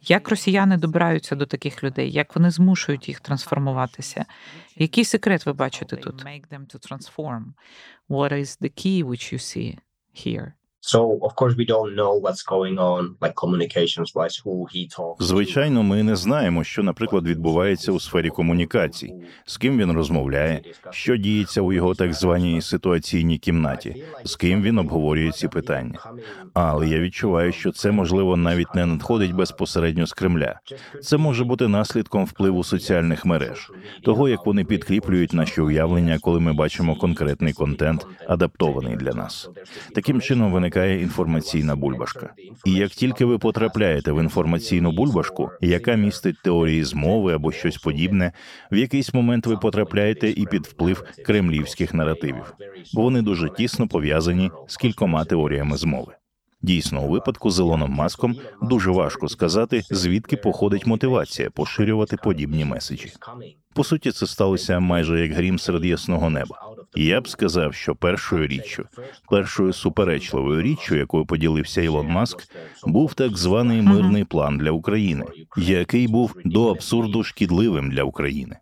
Як 0.00 0.28
росіяни 0.28 0.76
добираються 0.76 1.36
до 1.36 1.46
таких 1.46 1.84
людей? 1.84 2.12
Як 2.12 2.36
вони 2.36 2.50
змушують 2.50 3.08
їх 3.08 3.20
трансформуватися? 3.20 4.24
Який 4.76 5.04
секрет 5.04 5.46
ви 5.46 5.52
бачите 5.52 5.96
тут? 5.96 6.24
What 8.08 8.32
is 8.32 8.62
the 8.62 8.70
key 8.70 9.04
which 9.04 9.32
you 9.32 9.38
see 9.38 9.78
here? 10.26 10.52
Звичайно, 15.20 15.82
ми 15.82 16.02
не 16.02 16.16
знаємо, 16.16 16.64
що, 16.64 16.82
наприклад, 16.82 17.26
відбувається 17.26 17.92
у 17.92 18.00
сфері 18.00 18.28
комунікацій, 18.28 19.14
з 19.46 19.56
ким 19.56 19.78
він 19.78 19.92
розмовляє, 19.92 20.62
що 20.90 21.16
діється 21.16 21.60
у 21.60 21.72
його 21.72 21.94
так 21.94 22.14
званій 22.14 22.62
ситуаційній 22.62 23.38
кімнаті, 23.38 24.04
з 24.24 24.36
ким 24.36 24.62
він 24.62 24.78
обговорює 24.78 25.32
ці 25.32 25.48
питання. 25.48 25.98
Але 26.54 26.88
я 26.88 26.98
відчуваю, 27.00 27.52
що 27.52 27.72
це 27.72 27.90
можливо 27.90 28.36
навіть 28.36 28.74
не 28.74 28.86
надходить 28.86 29.32
безпосередньо 29.32 30.06
з 30.06 30.12
Кремля. 30.12 30.60
Це 31.02 31.16
може 31.16 31.44
бути 31.44 31.68
наслідком 31.68 32.24
впливу 32.24 32.64
соціальних 32.64 33.24
мереж, 33.24 33.70
того 34.02 34.28
як 34.28 34.46
вони 34.46 34.64
підкріплюють 34.64 35.32
наші 35.32 35.60
уявлення, 35.60 36.18
коли 36.20 36.40
ми 36.40 36.52
бачимо 36.52 36.96
конкретний 36.96 37.52
контент, 37.52 38.06
адаптований 38.28 38.96
для 38.96 39.12
нас. 39.12 39.50
Таким 39.94 40.20
чином 40.20 40.52
виникає 40.52 40.69
виникає 40.70 41.02
інформаційна 41.02 41.76
бульбашка. 41.76 42.32
І 42.64 42.72
як 42.72 42.90
тільки 42.90 43.24
ви 43.24 43.38
потрапляєте 43.38 44.12
в 44.12 44.20
інформаційну 44.22 44.92
бульбашку, 44.92 45.50
яка 45.60 45.94
містить 45.94 46.42
теорії 46.42 46.84
змови 46.84 47.34
або 47.34 47.52
щось 47.52 47.76
подібне, 47.76 48.32
в 48.72 48.76
якийсь 48.76 49.14
момент 49.14 49.46
ви 49.46 49.56
потрапляєте 49.56 50.30
і 50.30 50.46
під 50.46 50.66
вплив 50.66 51.04
кремлівських 51.26 51.94
наративів, 51.94 52.54
вони 52.94 53.22
дуже 53.22 53.48
тісно 53.48 53.88
пов'язані 53.88 54.50
з 54.66 54.76
кількома 54.76 55.24
теоріями 55.24 55.76
змови. 55.76 56.12
Дійсно, 56.62 57.02
у 57.02 57.08
випадку 57.08 57.50
з 57.50 57.58
Ілоном 57.58 57.90
Маском 57.90 58.36
дуже 58.62 58.90
важко 58.90 59.28
сказати, 59.28 59.82
звідки 59.90 60.36
походить 60.36 60.86
мотивація 60.86 61.50
поширювати 61.50 62.16
подібні 62.16 62.64
меседжі. 62.64 63.12
По 63.74 63.84
суті, 63.84 64.12
це 64.12 64.26
сталося 64.26 64.80
майже 64.80 65.20
як 65.20 65.32
грім 65.32 65.58
серед 65.58 65.84
ясного 65.84 66.30
неба. 66.30 66.56
Я 66.94 67.20
б 67.20 67.28
сказав, 67.28 67.74
що 67.74 67.94
першою 67.94 68.46
річчю, 68.46 68.86
першою 69.30 69.72
суперечливою 69.72 70.62
річчю, 70.62 70.96
якою 70.96 71.26
поділився 71.26 71.82
Ілон 71.82 72.06
Маск, 72.06 72.48
був 72.86 73.14
так 73.14 73.36
званий 73.36 73.82
мирний 73.82 74.24
план 74.24 74.58
для 74.58 74.70
України, 74.70 75.24
який 75.56 76.08
був 76.08 76.36
до 76.44 76.70
абсурду 76.70 77.22
шкідливим 77.22 77.90
для 77.90 78.02
України. 78.02 78.56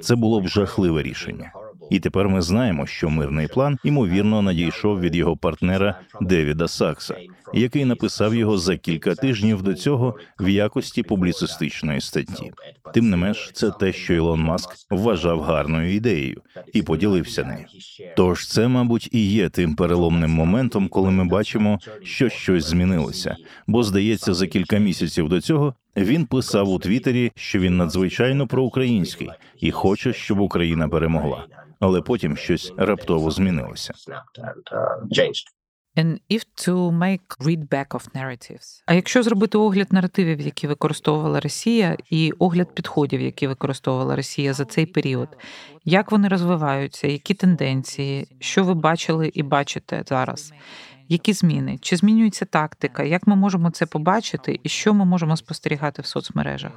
Це 0.00 0.16
було 0.16 0.40
б 0.40 0.48
жахливе 0.48 1.02
рішення. 1.02 1.52
І 1.90 2.00
тепер 2.00 2.28
ми 2.28 2.42
знаємо, 2.42 2.86
що 2.86 3.10
мирний 3.10 3.48
план 3.48 3.78
ймовірно 3.84 4.42
надійшов 4.42 5.00
від 5.00 5.16
його 5.16 5.36
партнера 5.36 6.00
Девіда 6.20 6.68
Сакса, 6.68 7.16
який 7.54 7.84
написав 7.84 8.34
його 8.34 8.58
за 8.58 8.76
кілька 8.76 9.14
тижнів 9.14 9.62
до 9.62 9.74
цього 9.74 10.16
в 10.40 10.48
якості 10.48 11.02
публіцистичної 11.02 12.00
статті. 12.00 12.52
Тим 12.94 13.10
не 13.10 13.16
менш, 13.16 13.50
це 13.52 13.70
те, 13.70 13.92
що 13.92 14.14
Ілон 14.14 14.40
Маск 14.40 14.70
вважав 14.90 15.40
гарною 15.40 15.94
ідеєю 15.94 16.42
і 16.72 16.82
поділився 16.82 17.44
нею. 17.44 17.66
Тож 18.16 18.48
це, 18.48 18.68
мабуть, 18.68 19.08
і 19.12 19.30
є 19.30 19.48
тим 19.48 19.74
переломним 19.74 20.30
моментом, 20.30 20.88
коли 20.88 21.10
ми 21.10 21.24
бачимо, 21.24 21.78
що 22.02 22.28
щось 22.28 22.64
змінилося. 22.64 23.36
Бо 23.66 23.82
здається, 23.82 24.34
за 24.34 24.46
кілька 24.46 24.78
місяців 24.78 25.28
до 25.28 25.40
цього 25.40 25.74
він 26.04 26.26
писав 26.26 26.68
у 26.68 26.78
Твіттері, 26.78 27.32
що 27.34 27.58
він 27.58 27.76
надзвичайно 27.76 28.46
проукраїнський 28.46 29.30
і 29.60 29.70
хоче, 29.70 30.12
щоб 30.12 30.40
Україна 30.40 30.88
перемогла 30.88 31.46
але 31.80 32.00
потім 32.00 32.36
щось 32.36 32.72
раптово 32.76 33.30
змінилося. 33.30 33.94
And 35.96 36.18
if 36.30 36.44
to 36.68 36.74
make 36.92 37.26
readback 37.40 37.88
of 37.88 38.02
narratives. 38.14 38.82
А 38.86 38.94
якщо 38.94 39.22
зробити 39.22 39.58
огляд 39.58 39.92
наративів, 39.92 40.40
які 40.40 40.66
використовувала 40.66 41.40
Росія, 41.40 41.96
і 42.10 42.32
огляд 42.38 42.74
підходів, 42.74 43.20
які 43.20 43.46
використовувала 43.46 44.16
Росія 44.16 44.52
за 44.52 44.64
цей 44.64 44.86
період, 44.86 45.28
як 45.84 46.12
вони 46.12 46.28
розвиваються, 46.28 47.08
які 47.08 47.34
тенденції, 47.34 48.36
що 48.40 48.64
ви 48.64 48.74
бачили 48.74 49.30
і 49.34 49.42
бачите 49.42 50.02
зараз? 50.06 50.52
Які 51.10 51.32
зміни? 51.32 51.78
Чи 51.80 51.96
змінюється 51.96 52.44
тактика? 52.44 53.02
Як 53.02 53.26
ми 53.26 53.36
можемо 53.36 53.70
це 53.70 53.86
побачити, 53.86 54.60
і 54.62 54.68
що 54.68 54.94
ми 54.94 55.04
можемо 55.04 55.36
спостерігати 55.36 56.02
в 56.02 56.06
соцмережах? 56.06 56.72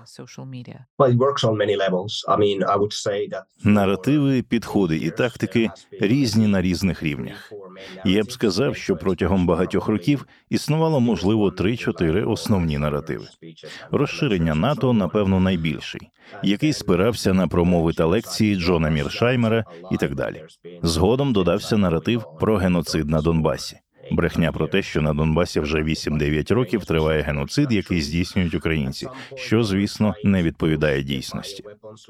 Наративи, 3.63 4.41
підходи 4.41 4.97
і 4.97 5.09
тактики 5.09 5.69
різні 6.01 6.47
на 6.47 6.61
різних 6.61 7.03
рівнях. 7.03 7.53
Я 8.05 8.23
б 8.23 8.31
сказав, 8.31 8.75
що 8.75 8.95
протягом 8.95 9.47
багатьох 9.47 9.88
років 9.88 10.25
існувало 10.50 11.00
можливо 11.00 11.50
3-4 11.50 12.31
основні 12.31 12.77
наративи. 12.77 13.25
Розширення 13.91 14.55
НАТО, 14.55 14.93
напевно, 14.93 15.39
найбільший, 15.39 16.01
який 16.43 16.73
спирався 16.73 17.33
на 17.33 17.47
промови 17.47 17.93
та 17.93 18.05
лекції 18.05 18.55
Джона 18.55 18.89
Міршаймера 18.89 19.65
і 19.91 19.97
так 19.97 20.15
далі. 20.15 20.43
Згодом 20.83 21.33
додався 21.33 21.77
наратив 21.77 22.25
про 22.39 22.57
геноцид 22.57 23.09
на 23.09 23.21
Донбасі 23.21 23.77
брехня 24.12 24.51
про 24.51 24.68
те, 24.68 24.82
що 24.82 25.01
на 25.01 25.13
Донбасі 25.13 25.60
вже 25.60 25.77
8-9 25.84 26.53
років 26.53 26.86
триває 26.86 27.22
геноцид, 27.22 27.72
який 27.72 28.01
здійснюють 28.01 28.56
українці, 28.56 29.08
що 29.36 29.63
звісно 29.63 30.13
не 30.24 30.44
відповідає 30.44 31.03
дійсності. 31.03 31.63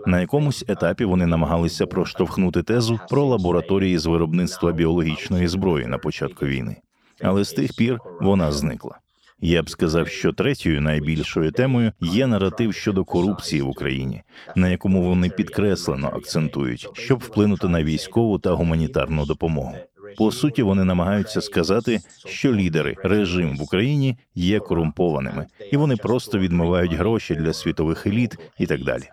На 0.08 0.22
якомусь 0.22 0.65
етапі 0.67 1.05
вони 1.05 1.25
намагалися 1.25 1.86
проштовхнути 1.86 2.63
тезу 2.63 3.00
про 3.10 3.25
лабораторії 3.25 3.98
з 3.98 4.05
виробництва 4.05 4.72
біологічної 4.72 5.48
зброї 5.48 5.88
на 5.88 5.98
початку 5.98 6.46
війни, 6.46 6.75
але 7.22 7.43
з 7.43 7.53
тих 7.53 7.75
пір 7.75 8.00
вона 8.22 8.51
зникла. 8.51 9.00
Я 9.43 9.63
б 9.63 9.70
сказав, 9.70 10.08
що 10.08 10.34
третьою 10.34 10.81
найбільшою 10.81 11.51
темою 11.51 11.91
є 12.01 12.27
наратив 12.27 12.74
щодо 12.74 13.03
корупції 13.03 13.62
в 13.62 13.70
Україні, 13.70 14.24
на 14.55 14.70
якому 14.70 15.03
вони 15.03 15.29
підкреслено 15.29 16.08
акцентують, 16.08 16.89
щоб 16.93 17.20
вплинути 17.20 17.67
на 17.67 17.84
військову 17.84 18.39
та 18.39 18.51
гуманітарну 18.51 19.25
допомогу. 19.25 19.75
По 20.17 20.31
суті, 20.31 20.63
вони 20.63 20.83
намагаються 20.83 21.41
сказати, 21.41 21.99
що 22.25 22.53
лідери 22.53 22.95
режим 23.03 23.57
в 23.57 23.61
Україні 23.61 24.17
є 24.35 24.59
корумпованими, 24.59 25.45
і 25.71 25.77
вони 25.77 25.95
просто 25.95 26.39
відмивають 26.39 26.93
гроші 26.93 27.35
для 27.35 27.53
світових 27.53 28.07
еліт 28.07 28.37
і 28.59 28.65
так 28.65 28.83
далі. 28.83 29.03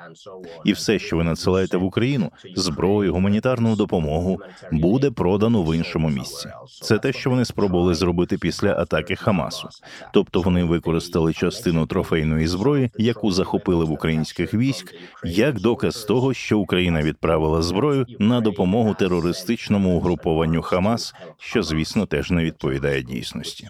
І 0.65 0.73
все, 0.73 0.99
що 0.99 1.17
ви 1.17 1.25
надсилаєте 1.25 1.77
в 1.77 1.85
Україну, 1.85 2.31
зброю, 2.57 3.13
гуманітарну 3.13 3.77
допомогу, 3.77 4.41
буде 4.73 5.11
продано 5.11 5.63
в 5.63 5.77
іншому 5.77 6.09
місці. 6.09 6.49
Це 6.83 6.99
те, 6.99 7.13
що 7.13 7.31
вони 7.31 7.45
спробували 7.45 7.95
зробити 7.95 8.39
після 8.39 8.73
атаки 8.73 9.17
Хамасу. 9.17 9.69
Тобто 10.13 10.41
вони 10.41 10.65
використали 10.65 11.33
частину 11.33 11.87
трофейної 11.87 12.47
зброї, 12.47 12.91
яку 12.99 13.33
захопили 13.33 13.85
в 13.85 13.93
українських 13.93 14.55
військ, 14.55 14.95
як 15.25 15.61
доказ 15.61 16.05
того, 16.05 16.35
що 16.35 16.59
Україна 16.59 17.03
відправила 17.03 17.63
зброю 17.63 18.07
на 18.19 18.41
допомогу 18.41 18.95
терористичному 18.95 19.97
угрупованню 19.97 20.63
Хамас. 20.63 20.88
Хамас, 20.89 21.15
що 21.39 21.63
звісно 21.63 22.07
теж 22.07 22.31
не 22.31 22.45
відповідає 22.45 23.03
дійсності. 23.03 23.69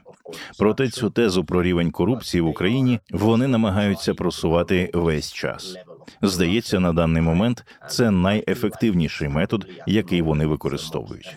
Проте 0.59 0.89
цю 0.89 1.11
тезу 1.11 1.45
про 1.45 1.63
рівень 1.63 1.91
корупції 1.91 2.41
в 2.41 2.47
Україні 2.47 3.01
вони 3.11 3.47
намагаються 3.47 4.15
просувати 4.15 4.91
весь 4.95 5.33
час. 5.33 5.77
Здається, 6.23 6.81
на 6.81 6.93
даний 6.93 7.23
момент 7.23 7.65
це 7.89 8.11
найефективніший 8.11 9.29
метод, 9.29 9.67
який 9.87 10.23
вони 10.23 10.47
використовують. 10.47 11.37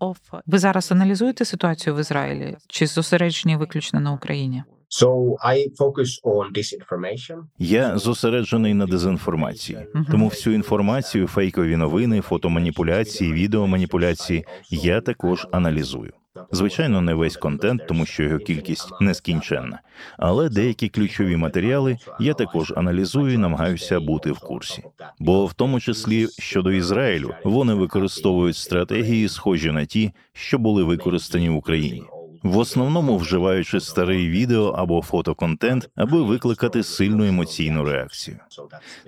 Of... 0.00 0.42
Ви 0.46 0.58
зараз 0.58 0.92
аналізуєте 0.92 1.44
ситуацію 1.44 1.96
в 1.96 2.00
Ізраїлі 2.00 2.56
чи 2.68 2.86
зосереджені 2.86 3.56
виключно 3.56 4.00
на 4.00 4.12
Україні? 4.12 4.62
So 4.94 5.38
I 5.42 5.68
focus 5.78 6.20
on 6.22 6.52
disinformation. 6.52 7.44
Я 7.58 7.98
зосереджений 7.98 8.74
на 8.74 8.86
дезінформації, 8.86 9.78
тому 10.10 10.28
всю 10.28 10.54
інформацію, 10.54 11.26
фейкові 11.26 11.76
новини, 11.76 12.20
фотоманіпуляції, 12.20 13.32
відеоманіпуляції 13.32 14.44
я 14.70 15.00
також 15.00 15.46
аналізую. 15.52 16.12
Звичайно, 16.50 17.00
не 17.00 17.14
весь 17.14 17.36
контент, 17.36 17.82
тому 17.88 18.06
що 18.06 18.22
його 18.22 18.38
кількість 18.38 19.00
нескінченна, 19.00 19.80
але 20.18 20.48
деякі 20.48 20.88
ключові 20.88 21.36
матеріали 21.36 21.98
я 22.20 22.34
також 22.34 22.72
аналізую 22.76 23.34
і 23.34 23.38
намагаюся 23.38 24.00
бути 24.00 24.32
в 24.32 24.38
курсі. 24.38 24.82
Бо 25.18 25.46
в 25.46 25.54
тому 25.54 25.80
числі 25.80 26.28
щодо 26.38 26.72
Ізраїлю 26.72 27.34
вони 27.44 27.74
використовують 27.74 28.56
стратегії, 28.56 29.28
схожі 29.28 29.70
на 29.70 29.84
ті, 29.84 30.12
що 30.32 30.58
були 30.58 30.82
використані 30.82 31.48
в 31.48 31.56
Україні 31.56 32.02
в 32.42 32.58
основному 32.58 33.16
вживаючи 33.16 33.80
старий 33.80 34.28
відео 34.28 34.64
або 34.68 35.02
фотоконтент, 35.02 35.90
аби 35.94 36.22
викликати 36.22 36.82
сильну 36.82 37.26
емоційну 37.26 37.84
реакцію. 37.84 38.36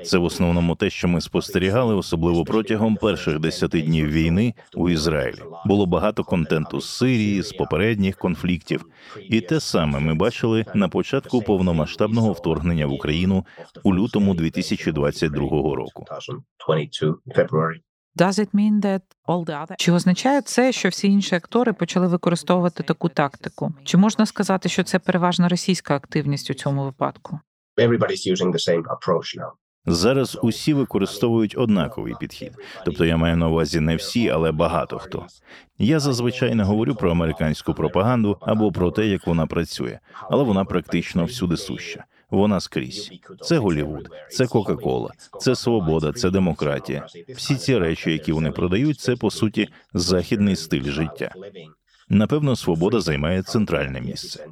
Це 0.04 0.18
в 0.18 0.24
основному 0.24 0.76
те, 0.76 0.90
що 0.90 1.08
ми 1.08 1.20
спостерігали, 1.20 1.94
особливо 1.94 2.44
протягом 2.44 2.96
перших 2.96 3.38
десяти 3.38 3.82
днів 3.82 4.10
війни 4.10 4.54
у 4.74 4.90
Ізраїлі. 4.90 5.42
Було 5.66 5.86
багато 5.86 6.24
контенту 6.24 6.80
з 6.80 6.88
Сирії, 6.88 7.42
з 7.42 7.52
попередніх 7.52 8.16
конфліктів, 8.16 8.86
і 9.28 9.40
те 9.40 9.60
саме 9.60 10.00
ми 10.00 10.14
бачили 10.14 10.64
на 10.74 10.88
початку 10.88 11.42
повномасштабного 11.42 12.32
вторгнення 12.32 12.86
в 12.86 12.92
Україну 12.92 13.46
у 13.82 13.94
лютому 13.94 14.34
2022 14.34 15.40
року. 15.74 16.04
Does 18.16 18.38
it 18.38 18.54
mean 18.54 18.80
that 18.80 19.02
all 19.26 19.44
the 19.44 19.62
other... 19.62 19.74
Чи 19.78 19.92
означає 19.92 20.40
це, 20.40 20.72
що 20.72 20.88
всі 20.88 21.08
інші 21.08 21.34
актори 21.34 21.72
почали 21.72 22.06
використовувати 22.06 22.82
таку 22.82 23.08
тактику? 23.08 23.74
Чи 23.84 23.96
можна 23.96 24.26
сказати, 24.26 24.68
що 24.68 24.82
це 24.82 24.98
переважно 24.98 25.48
російська 25.48 25.96
активність 25.96 26.50
у 26.50 26.54
цьому 26.54 26.84
випадку? 26.84 27.40
Everybody's 27.76 28.32
using 28.32 28.52
the 28.52 28.68
same 28.68 28.82
approach 28.82 29.38
now. 29.38 29.50
Зараз 29.86 30.38
усі 30.42 30.74
використовують 30.74 31.54
однаковий 31.58 32.14
підхід, 32.20 32.52
тобто 32.84 33.04
я 33.04 33.16
маю 33.16 33.36
на 33.36 33.48
увазі 33.48 33.80
не 33.80 33.96
всі, 33.96 34.28
але 34.28 34.52
багато 34.52 34.98
хто. 34.98 35.26
Я 35.78 36.00
зазвичай 36.00 36.54
не 36.54 36.64
говорю 36.64 36.94
про 36.94 37.10
американську 37.10 37.74
пропаганду 37.74 38.38
або 38.40 38.72
про 38.72 38.90
те, 38.90 39.06
як 39.06 39.26
вона 39.26 39.46
працює, 39.46 39.98
але 40.30 40.44
вона 40.44 40.64
практично 40.64 41.24
всюди 41.24 41.56
суща. 41.56 42.04
Вона 42.34 42.60
скрізь. 42.60 43.10
Це 43.40 43.58
Голівуд, 43.58 44.08
це 44.30 44.46
Кока-Кола, 44.46 45.10
це 45.40 45.54
свобода, 45.54 46.12
це 46.12 46.30
демократія. 46.30 47.06
Всі 47.28 47.56
ці 47.56 47.78
речі, 47.78 48.12
які 48.12 48.32
вони 48.32 48.50
продають, 48.50 49.00
це 49.00 49.16
по 49.16 49.30
суті 49.30 49.68
західний 49.94 50.56
стиль 50.56 50.90
життя. 50.90 51.34
Напевно, 52.08 52.56
свобода 52.56 53.00
займає 53.00 53.42
центральне 53.42 54.00
місце. 54.00 54.46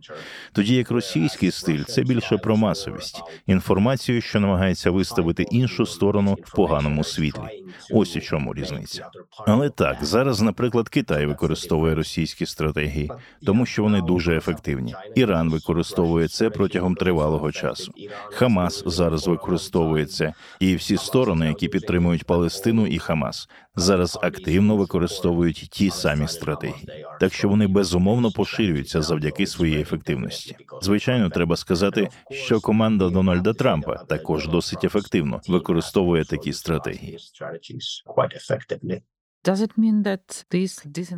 Тоді 0.53 0.75
як 0.75 0.91
російський 0.91 1.51
стиль 1.51 1.85
це 1.85 2.03
більше 2.03 2.39
про 2.39 2.57
масовість, 2.57 3.23
інформацію, 3.47 4.21
що 4.21 4.41
намагається 4.41 4.91
виставити 4.91 5.43
іншу 5.43 5.87
сторону 5.87 6.39
в 6.45 6.57
поганому 6.57 7.05
світлі. 7.05 7.65
Ось 7.91 8.17
у 8.17 8.21
чому 8.21 8.55
різниця. 8.55 9.09
Але 9.47 9.71
так 9.71 10.05
зараз, 10.05 10.41
наприклад, 10.41 10.89
Китай 10.89 11.27
використовує 11.27 11.95
російські 11.95 12.47
стратегії, 12.47 13.11
тому 13.47 13.67
що 13.67 13.83
вони 13.83 14.01
дуже 14.01 14.37
ефективні. 14.37 14.95
Іран 15.15 15.51
використовує 15.51 16.29
це 16.29 16.51
протягом 16.51 16.95
тривалого 16.95 17.53
часу. 17.53 17.93
Хамас 18.33 18.83
зараз 18.87 19.29
використовує 19.29 20.07
це, 20.07 20.35
і 20.61 20.75
всі 20.75 20.97
сторони, 20.97 21.47
які 21.47 21.69
підтримують 21.69 22.25
Палестину 22.25 22.87
і 22.87 22.99
Хамас, 22.99 23.49
зараз 23.77 24.19
активно 24.23 24.77
використовують 24.77 25.69
ті 25.71 25.91
самі 25.91 26.29
стратегії, 26.29 27.05
так 27.21 27.33
що 27.43 27.49
вони 27.49 27.67
безумовно 27.67 28.31
поширюються 28.31 29.03
завдяки 29.03 29.47
своїй 29.47 29.81
ефективності. 29.81 30.57
Звичайно, 30.83 31.31
треба 31.31 31.57
сказати, 31.57 32.09
що 32.31 32.61
команда 32.61 33.09
Дональда 33.09 33.53
Трампа 33.53 33.97
також 33.97 34.49
досить 34.49 34.85
ефективно 34.85 35.41
використовує 35.49 36.25
такі 36.25 36.53
стратегії. 36.53 37.19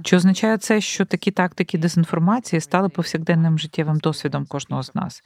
Чи 0.05 0.17
означає 0.17 0.59
це, 0.59 0.81
що 0.81 1.05
такі 1.05 1.31
тактики 1.31 1.79
дезінформації 1.79 2.61
стали 2.61 2.89
повсякденним 2.89 3.59
життєвим 3.59 3.99
досвідом 3.99 4.47
кожного 4.47 4.83
з 4.83 4.95
нас? 4.95 5.25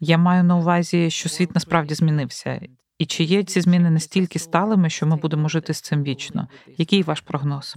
Я 0.00 0.18
маю 0.18 0.44
на 0.44 0.56
увазі, 0.56 1.10
що 1.10 1.28
світ 1.28 1.54
насправді 1.54 1.94
змінився, 1.94 2.60
і 2.98 3.06
чи 3.06 3.24
є 3.24 3.44
ці 3.44 3.60
зміни 3.60 3.90
настільки 3.90 4.38
сталими, 4.38 4.90
що 4.90 5.06
ми 5.06 5.16
будемо 5.16 5.48
жити 5.48 5.74
з 5.74 5.80
цим 5.80 6.02
вічно? 6.02 6.48
Який 6.78 7.02
ваш 7.02 7.20
прогноз? 7.20 7.74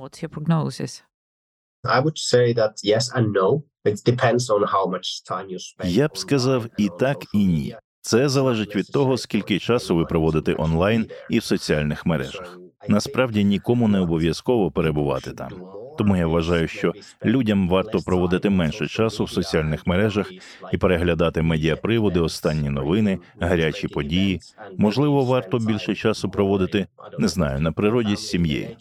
Я 5.83 6.07
б 6.07 6.17
сказав 6.17 6.65
і 6.77 6.89
так, 6.99 7.17
і 7.33 7.45
ні. 7.45 7.75
Це 8.01 8.29
залежить 8.29 8.75
від 8.75 8.87
того, 8.87 9.17
скільки 9.17 9.59
часу 9.59 9.95
ви 9.95 10.05
проводите 10.05 10.55
онлайн 10.57 11.09
і 11.29 11.39
в 11.39 11.43
соціальних 11.43 12.05
мережах. 12.05 12.57
Насправді 12.87 13.43
нікому 13.43 13.87
не 13.87 13.99
обов'язково 13.99 14.71
перебувати 14.71 15.31
там. 15.31 15.51
Тому 15.97 16.17
я 16.17 16.27
вважаю, 16.27 16.67
що 16.67 16.93
людям 17.25 17.69
варто 17.69 17.99
проводити 17.99 18.49
менше 18.49 18.87
часу 18.87 19.23
в 19.23 19.29
соціальних 19.29 19.87
мережах 19.87 20.31
і 20.71 20.77
переглядати 20.77 21.41
медіаприводи, 21.41 22.19
останні 22.19 22.69
новини, 22.69 23.19
гарячі 23.39 23.87
події. 23.87 24.39
Можливо, 24.77 25.25
варто 25.25 25.59
більше 25.59 25.95
часу 25.95 26.29
проводити 26.29 26.87
не 27.19 27.27
знаю 27.27 27.59
на 27.59 27.71
природі 27.71 28.15
з 28.15 28.27
сім'єю. 28.27 28.75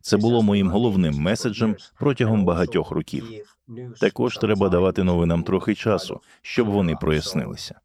Це 0.00 0.16
було 0.16 0.42
моїм 0.42 0.68
головним 0.68 1.14
меседжем 1.14 1.76
протягом 1.98 2.44
багатьох 2.44 2.90
років. 2.90 3.24
Також 4.00 4.36
треба 4.36 4.68
давати 4.68 5.04
новинам 5.04 5.42
трохи 5.42 5.74
часу, 5.74 6.20
щоб 6.42 6.68
вони 6.68 6.96
прояснилися. 7.00 7.80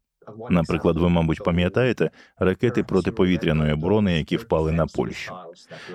Наприклад, 0.50 0.96
ви, 0.98 1.08
мабуть, 1.08 1.44
пам'ятаєте 1.44 2.10
ракети 2.38 2.82
протиповітряної 2.82 3.72
оборони, 3.72 4.18
які 4.18 4.36
впали 4.36 4.72
на 4.72 4.86
Польщу. 4.86 5.34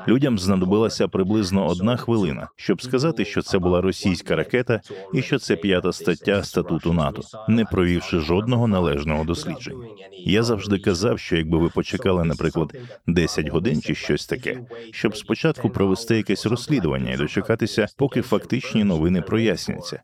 Людям 0.08 0.40
знадобилася 0.40 1.08
приблизно 1.08 1.68
одна 1.68 1.98
хвилина, 1.98 2.48
щоб 2.56 2.82
сказати, 2.82 3.26
що 3.26 3.42
це 3.42 3.60
була 3.60 3.82
російська 3.82 4.36
ракета 4.36 4.82
і 5.14 5.22
що 5.22 5.40
це 5.40 5.56
п'ята 5.56 5.92
стаття 5.92 6.44
статуту 6.44 6.94
НАТО, 6.94 7.22
не 7.48 7.66
провівши 7.66 8.20
жодного 8.20 8.68
належного 8.68 9.24
дослідження. 9.24 9.88
Я 10.12 10.44
завжди 10.44 10.80
казав, 10.80 11.20
що 11.20 11.36
якби 11.38 11.58
ви 11.58 11.70
почекали, 11.70 12.24
наприклад, 12.24 12.74
10 13.08 13.48
годин 13.48 13.82
чи 13.82 13.96
щось 13.96 14.26
таке, 14.26 14.60
щоб 14.92 15.18
спочатку 15.18 15.70
провести 15.70 16.18
якесь 16.18 16.46
розслідування 16.46 17.12
і 17.12 17.18
дочекатися, 17.18 17.88
поки 17.98 18.22
фактичні 18.22 18.84
новини 18.84 19.22
проясняться, 19.22 20.02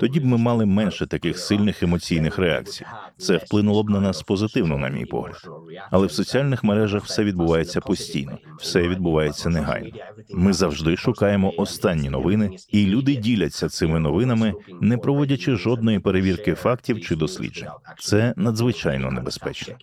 тоді 0.00 0.20
б 0.20 0.24
ми 0.24 0.38
мали 0.38 0.66
менше 0.66 1.06
таких 1.06 1.38
сильних 1.38 1.82
емоційних 1.82 2.38
реакцій. 2.38 2.86
Це 3.18 3.40
вплинуло 3.64 3.82
б 3.82 3.90
на 3.90 4.00
нас 4.00 4.22
позитивно, 4.22 4.78
на 4.78 4.88
мій 4.88 5.04
погляд. 5.04 5.48
Але 5.90 6.06
в 6.06 6.12
соціальних 6.12 6.64
мережах 6.64 7.04
все 7.04 7.24
відбувається 7.24 7.80
постійно, 7.80 8.38
все 8.58 8.88
відбувається 8.88 9.48
негайно. 9.48 9.90
Ми 10.30 10.52
завжди 10.52 10.96
шукаємо 10.96 11.52
останні 11.56 12.10
новини, 12.10 12.56
і 12.68 12.86
люди 12.86 13.16
діляться 13.16 13.68
цими 13.68 13.98
новинами, 13.98 14.54
не 14.80 14.98
проводячи 14.98 15.56
жодної 15.56 15.98
перевірки 15.98 16.54
фактів 16.54 17.00
чи 17.00 17.16
досліджень. 17.16 17.68
Це 17.98 18.34
надзвичайно 18.36 19.10
небезпечно. 19.10 19.74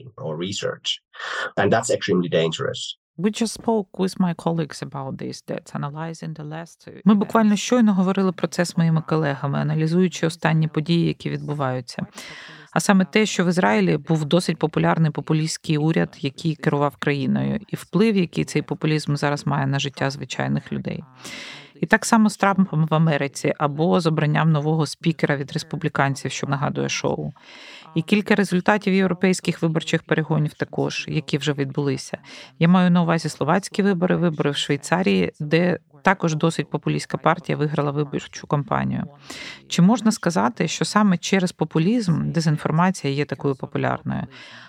Ми 7.06 7.15
буквально 7.15 7.56
щойно 7.56 7.94
говорили 7.94 8.32
про 8.32 8.48
це 8.48 8.65
з 8.65 8.78
моїми 8.78 9.04
колегами, 9.08 9.60
аналізуючи 9.60 10.28
останні 10.28 10.67
події, 10.67 11.08
які 11.08 11.30
відбуваються. 11.30 12.06
А 12.72 12.80
саме 12.80 13.06
те, 13.06 13.26
що 13.26 13.46
в 13.46 13.48
Ізраїлі 13.48 13.98
був 13.98 14.26
досить 14.26 14.58
популярний 14.58 15.12
популістський 15.12 15.78
уряд, 15.78 16.18
який 16.20 16.56
керував 16.56 16.96
країною, 16.96 17.60
і 17.68 17.76
вплив, 17.76 18.18
який 18.18 18.46
цей 18.46 18.62
популізм 18.62 19.16
зараз 19.16 19.48
має 19.48 19.68
на 19.68 19.80
життя 19.80 20.10
звичайних 20.10 20.72
людей. 20.72 21.04
І 21.82 21.86
так 21.86 22.06
само 22.06 22.30
з 22.30 22.38
Трампом 22.38 22.86
в 22.86 22.94
Америці 22.94 23.54
або 23.58 24.00
з 24.00 24.08
обранням 24.08 24.52
нового 24.52 24.86
спікера 24.86 25.38
від 25.38 25.52
республіканців, 25.52 26.32
що 26.32 26.48
нагадує 26.48 26.90
шоу. 26.90 27.32
І 27.96 28.02
кілька 28.02 28.36
результатів 28.36 28.94
європейських 28.94 29.62
виборчих 29.62 30.04
перегонів 30.04 30.54
також, 30.54 31.06
які 31.08 31.38
вже 31.38 31.54
відбулися. 31.54 32.18
Я 32.60 32.68
маю 32.68 32.92
на 32.92 33.02
увазі 33.02 33.30
словацькі 33.30 33.84
вибори, 33.84 34.16
вибори 34.16 34.52
в 34.52 34.56
Швейцарії, 34.56 35.32
де 35.40 35.80
також 36.02 36.36
досить 36.36 36.70
популістська 36.70 37.18
партія 37.18 37.58
виграла 37.58 37.92
виборчу 37.92 38.48
кампанію. 38.48 39.04
Чи 39.68 39.82
можна 39.82 40.12
сказати, 40.12 40.68
що 40.68 40.86
саме 40.86 41.18
через 41.18 41.52
популізм 41.52 42.32
дезінформація 42.32 43.14
є 43.14 43.26
такою 43.26 43.56
популярною? 43.56 44.24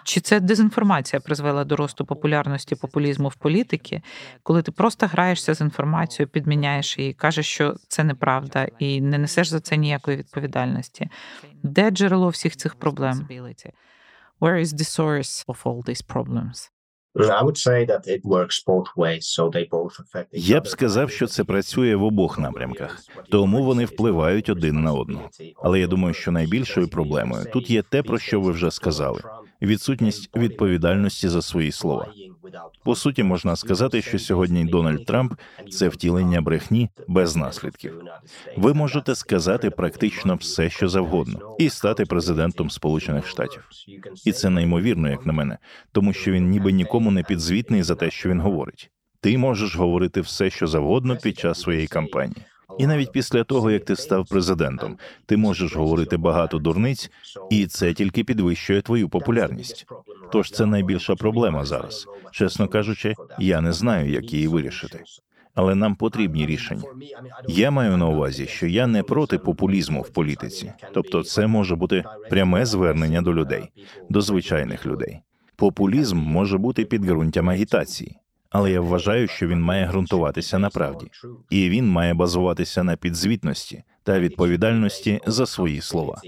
Чи 0.05 0.21
це 0.21 0.41
дезінформація 0.41 1.21
призвела 1.21 1.65
до 1.65 1.77
росту 1.77 2.05
популярності 2.05 2.75
популізму 2.75 3.29
в 3.29 3.35
політики, 3.35 4.03
коли 4.43 4.63
ти 4.63 4.73
просто 4.73 5.07
граєшся 5.07 5.55
з 5.55 5.61
інформацією, 5.61 6.29
підміняєш 6.29 6.99
її, 6.99 7.13
кажеш, 7.13 7.47
що 7.47 7.75
це 7.89 8.05
неправда, 8.05 8.69
і 8.79 9.01
не 9.01 9.19
несеш 9.19 9.49
за 9.49 9.61
це 9.61 9.77
ніякої 9.77 10.17
відповідальності? 10.17 11.11
Де 11.63 11.91
джерело 11.91 12.29
всіх 12.29 12.57
цих 12.57 12.75
проблем? 12.75 13.27
Where 14.41 14.61
is 14.61 14.73
the 14.75 14.87
source 14.99 15.47
of 15.47 15.63
all 15.65 15.83
these 15.89 16.03
problems? 16.15 16.71
Я 20.33 20.61
б 20.61 20.69
сказав, 20.69 21.11
що 21.11 21.27
це 21.27 21.45
працює 21.45 21.97
в 21.97 22.03
обох 22.05 22.39
напрямках, 22.39 22.99
тому 23.31 23.65
вони 23.65 23.85
впливають 23.85 24.49
один 24.49 24.83
на 24.83 24.93
одного. 24.93 25.31
Але 25.63 25.81
я 25.81 25.87
думаю, 25.87 26.15
що 26.15 26.31
найбільшою 26.31 26.89
проблемою 26.89 27.45
тут 27.53 27.71
є 27.71 27.83
те, 27.83 28.03
про 28.03 28.19
що 28.19 28.41
ви 28.41 28.53
вже 28.53 28.71
сказали: 28.71 29.21
відсутність 29.63 30.37
відповідальності 30.37 31.29
за 31.29 31.43
свої 31.43 31.73
слова. 31.73 32.13
По 32.85 32.97
суті, 32.97 33.23
можна 33.23 33.57
сказати, 33.57 34.03
що 34.03 34.19
сьогодні 34.19 34.65
Дональд 34.65 35.07
Трамп 35.07 35.35
це 35.71 35.89
втілення 35.89 36.41
брехні 36.41 36.91
без 37.09 37.37
наслідків. 37.37 38.03
Ви 38.57 38.75
можете 38.75 39.15
сказати 39.15 39.71
практично 39.71 40.35
все, 40.35 40.71
що 40.71 40.89
завгодно, 40.89 41.57
і 41.59 41.71
стати 41.71 42.07
президентом 42.07 42.71
Сполучених 42.71 43.27
Штатів. 43.27 43.69
І 44.25 44.33
це 44.33 44.51
неймовірно, 44.51 45.11
як 45.11 45.27
на 45.27 45.33
мене, 45.33 45.59
тому 45.93 46.13
що 46.13 46.31
він 46.31 46.51
ніби 46.51 46.73
нікому 46.73 47.11
не 47.11 47.23
підзвітний 47.23 47.83
за 47.83 47.95
те, 47.95 48.11
що 48.11 48.29
він 48.29 48.41
говорить. 48.41 48.91
Ти 49.21 49.39
можеш 49.39 49.77
говорити 49.77 50.21
все, 50.21 50.51
що 50.51 50.67
завгодно 50.67 51.17
під 51.17 51.39
час 51.39 51.61
своєї 51.61 51.87
кампанії. 51.87 52.47
І 52.79 52.87
навіть 52.87 53.13
після 53.13 53.45
того, 53.45 53.71
як 53.71 53.85
ти 53.85 53.97
став 53.97 54.29
президентом, 54.29 54.99
ти 55.27 55.37
можеш 55.37 55.77
говорити 55.77 56.17
багато 56.17 56.59
дурниць, 56.59 57.11
і 57.51 57.67
це 57.67 57.95
тільки 57.95 58.25
підвищує 58.25 58.83
твою 58.83 59.09
популярність. 59.09 59.87
Тож 60.33 60.51
це 60.51 60.67
найбільша 60.67 61.15
проблема 61.15 61.65
зараз. 61.65 62.07
Чесно 62.31 62.69
кажучи, 62.69 63.15
я 63.39 63.61
не 63.61 63.73
знаю, 63.73 64.11
як 64.11 64.33
її 64.33 64.49
вирішити. 64.49 65.05
Але 65.55 65.75
нам 65.75 65.95
потрібні 65.95 66.47
рішення. 66.47 66.83
Я 67.49 67.71
маю 67.71 67.97
на 67.97 68.07
увазі, 68.07 68.47
що 68.47 68.67
я 68.67 68.87
не 68.87 69.03
проти 69.03 69.39
популізму 69.39 70.03
в 70.03 70.09
політиці, 70.09 70.73
тобто, 70.95 71.25
це 71.25 71.47
може 71.47 71.77
бути 71.77 72.05
пряме 72.31 72.67
звернення 72.67 73.23
до 73.23 73.35
людей, 73.35 73.65
до 74.09 74.21
звичайних 74.21 74.87
людей. 74.87 75.21
Популізм 75.57 76.19
може 76.19 76.59
бути 76.59 76.85
підґрунтям 76.85 77.49
агітації 77.49 78.17
але 78.53 78.71
я 78.71 78.81
вважаю, 78.81 79.29
що 79.29 79.47
він 79.47 79.63
має 79.63 79.87
ґрунтуватися 79.87 80.59
на 80.59 80.71
правді, 80.71 81.11
і 81.51 81.69
він 81.69 81.89
має 81.89 82.15
базуватися 82.15 82.85
на 82.85 82.97
підзвітності 82.97 83.85
та 84.03 84.21
відповідальності 84.21 85.21
за 85.27 85.47
свої 85.47 85.81
слова. 85.81 86.21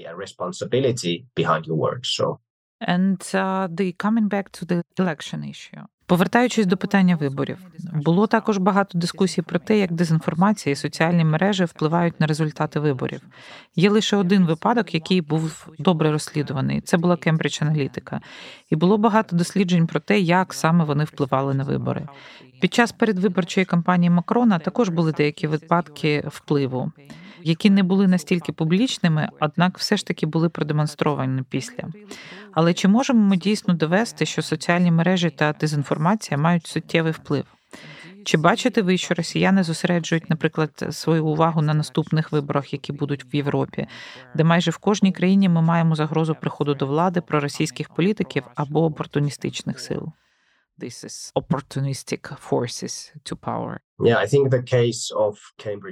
And 2.88 3.18
uh, 3.34 3.68
the 3.78 3.88
coming 4.04 4.28
back 4.28 4.46
to 4.58 4.62
the 4.70 4.82
election 5.02 5.40
issue. 5.52 5.84
Повертаючись 6.06 6.66
до 6.66 6.76
питання 6.76 7.16
виборів, 7.16 7.58
було 7.92 8.26
також 8.26 8.58
багато 8.58 8.98
дискусій 8.98 9.42
про 9.42 9.58
те, 9.58 9.78
як 9.78 9.92
дезінформація 9.92 10.72
і 10.72 10.76
соціальні 10.76 11.24
мережі 11.24 11.64
впливають 11.64 12.20
на 12.20 12.26
результати 12.26 12.80
виборів. 12.80 13.20
Є 13.76 13.90
лише 13.90 14.16
один 14.16 14.46
випадок, 14.46 14.94
який 14.94 15.20
був 15.20 15.68
добре 15.78 16.12
розслідуваний. 16.12 16.80
Це 16.80 16.96
була 16.96 17.16
Кембридж 17.16 17.58
Аналітика, 17.62 18.20
і 18.70 18.76
було 18.76 18.98
багато 18.98 19.36
досліджень 19.36 19.86
про 19.86 20.00
те, 20.00 20.20
як 20.20 20.54
саме 20.54 20.84
вони 20.84 21.04
впливали 21.04 21.54
на 21.54 21.64
вибори. 21.64 22.08
Під 22.60 22.74
час 22.74 22.92
передвиборчої 22.92 23.64
кампанії 23.64 24.10
Макрона 24.10 24.58
також 24.58 24.88
були 24.88 25.12
деякі 25.12 25.46
випадки 25.46 26.24
впливу. 26.26 26.92
Які 27.44 27.70
не 27.70 27.82
були 27.82 28.08
настільки 28.08 28.52
публічними, 28.52 29.28
однак 29.40 29.78
все 29.78 29.96
ж 29.96 30.06
таки 30.06 30.26
були 30.26 30.48
продемонстровані 30.48 31.42
після. 31.50 31.84
Але 32.52 32.74
чи 32.74 32.88
можемо 32.88 33.20
ми 33.20 33.36
дійсно 33.36 33.74
довести, 33.74 34.26
що 34.26 34.42
соціальні 34.42 34.90
мережі 34.90 35.30
та 35.30 35.52
дезінформація 35.52 36.38
мають 36.38 36.66
суттєвий 36.66 37.12
вплив? 37.12 37.44
Чи 38.24 38.36
бачите 38.36 38.82
ви, 38.82 38.96
що 38.96 39.14
росіяни 39.14 39.62
зосереджують, 39.62 40.30
наприклад, 40.30 40.86
свою 40.90 41.26
увагу 41.26 41.62
на 41.62 41.74
наступних 41.74 42.32
виборах, 42.32 42.72
які 42.72 42.92
будуть 42.92 43.24
в 43.24 43.36
Європі, 43.36 43.86
де 44.34 44.44
майже 44.44 44.70
в 44.70 44.76
кожній 44.76 45.12
країні 45.12 45.48
ми 45.48 45.62
маємо 45.62 45.94
загрозу 45.94 46.34
приходу 46.34 46.74
до 46.74 46.86
влади 46.86 47.20
проросійських 47.20 47.88
політиків 47.88 48.42
або 48.54 48.84
опортуністичних 48.84 49.80
сил? 49.80 50.12
This 50.78 51.04
is 51.04 51.32
opportunistic 51.36 52.22
forces 52.50 53.12
to 53.24 53.36
power. 53.36 53.78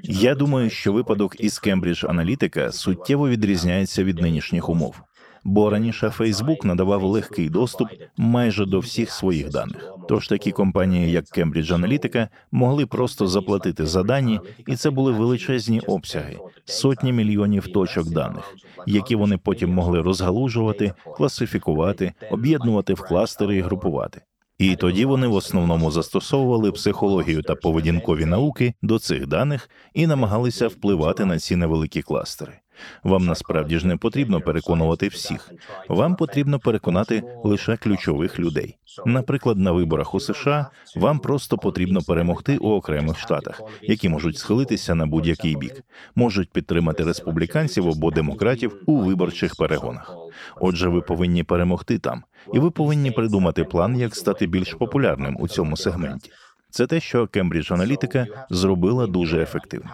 Я 0.03 0.35
думаю, 0.35 0.71
що 0.71 0.93
випадок 0.93 1.41
із 1.41 1.59
Кембридж 1.59 2.05
Аналітика 2.05 2.73
суттєво 2.73 3.29
відрізняється 3.29 4.05
від 4.05 4.19
нинішніх 4.19 4.69
умов. 4.69 5.03
Бо 5.45 5.71
раніше 5.71 6.11
Фейсбук 6.11 6.65
надавав 6.65 7.03
легкий 7.03 7.49
доступ 7.49 7.89
майже 8.17 8.67
до 8.67 8.79
всіх 8.79 9.11
своїх 9.11 9.51
даних. 9.51 9.93
Тож 10.09 10.29
такі 10.29 10.53
компанії, 10.53 11.11
як 11.11 11.25
Cambridge 11.25 11.73
Analytica, 11.73 12.29
могли 12.53 12.87
просто 12.87 13.27
заплатити 13.27 13.87
за 13.87 14.03
дані, 14.03 14.41
і 14.67 14.77
це 14.77 14.91
були 14.91 15.13
величезні 15.13 15.81
обсяги, 15.81 16.39
сотні 16.65 17.13
мільйонів 17.13 17.69
точок 17.73 18.11
даних, 18.11 18.55
які 18.87 19.17
вони 19.17 19.39
потім 19.39 19.75
могли 19.75 20.03
розгалужувати, 20.03 20.95
класифікувати, 21.17 22.13
об'єднувати 22.31 22.95
в 22.95 23.01
кластери 23.01 23.57
і 23.57 23.61
групувати. 23.61 24.21
І 24.63 24.77
тоді 24.77 25.05
вони 25.05 25.27
в 25.27 25.35
основному 25.35 25.91
застосовували 25.91 26.73
психологію 26.73 27.43
та 27.43 27.55
поведінкові 27.55 28.25
науки 28.25 28.75
до 28.83 28.99
цих 28.99 29.27
даних 29.27 29.71
і 29.95 30.07
намагалися 30.07 30.69
впливати 30.69 31.25
на 31.25 31.39
ці 31.39 31.57
невеликі 31.57 32.03
кластери. 32.03 32.62
Вам 33.05 33.27
насправді 33.27 33.79
ж 33.79 33.87
не 33.87 33.97
потрібно 33.97 34.41
переконувати 34.41 35.09
всіх. 35.09 35.51
Вам 35.89 36.17
потрібно 36.17 36.59
переконати 36.59 37.23
лише 37.45 37.77
ключових 37.77 38.41
людей. 38.41 38.77
Наприклад, 39.07 39.59
на 39.59 39.73
виборах 39.73 40.15
у 40.15 40.21
США 40.21 40.67
вам 40.97 41.19
просто 41.19 41.59
потрібно 41.59 42.03
перемогти 42.03 42.59
у 42.59 42.71
окремих 42.71 43.19
штатах, 43.19 43.63
які 43.83 44.09
можуть 44.09 44.39
схилитися 44.39 44.95
на 44.95 45.07
будь-який 45.07 45.57
бік, 45.57 45.83
можуть 46.15 46.51
підтримати 46.51 47.05
республіканців 47.05 47.89
або 47.89 48.11
демократів 48.11 48.83
у 48.87 48.97
виборчих 48.97 49.57
перегонах. 49.57 50.17
Отже, 50.61 50.89
ви 50.89 51.01
повинні 51.01 51.45
перемогти 51.45 51.99
там, 51.99 52.23
і 52.55 52.59
ви 52.59 52.71
повинні 52.71 53.11
придумати 53.11 53.65
план, 53.65 53.97
як 53.97 54.17
стати 54.17 54.47
більш 54.47 54.75
популярним 54.75 55.37
у 55.41 55.49
цьому 55.49 55.77
сегменті. 55.77 56.31
Це 56.73 56.87
те, 56.87 57.01
що 57.01 57.27
Кембридж 57.27 57.73
Аналітика 57.73 58.27
зробила 58.51 59.07
дуже 59.07 59.43
ефективно. 59.43 59.91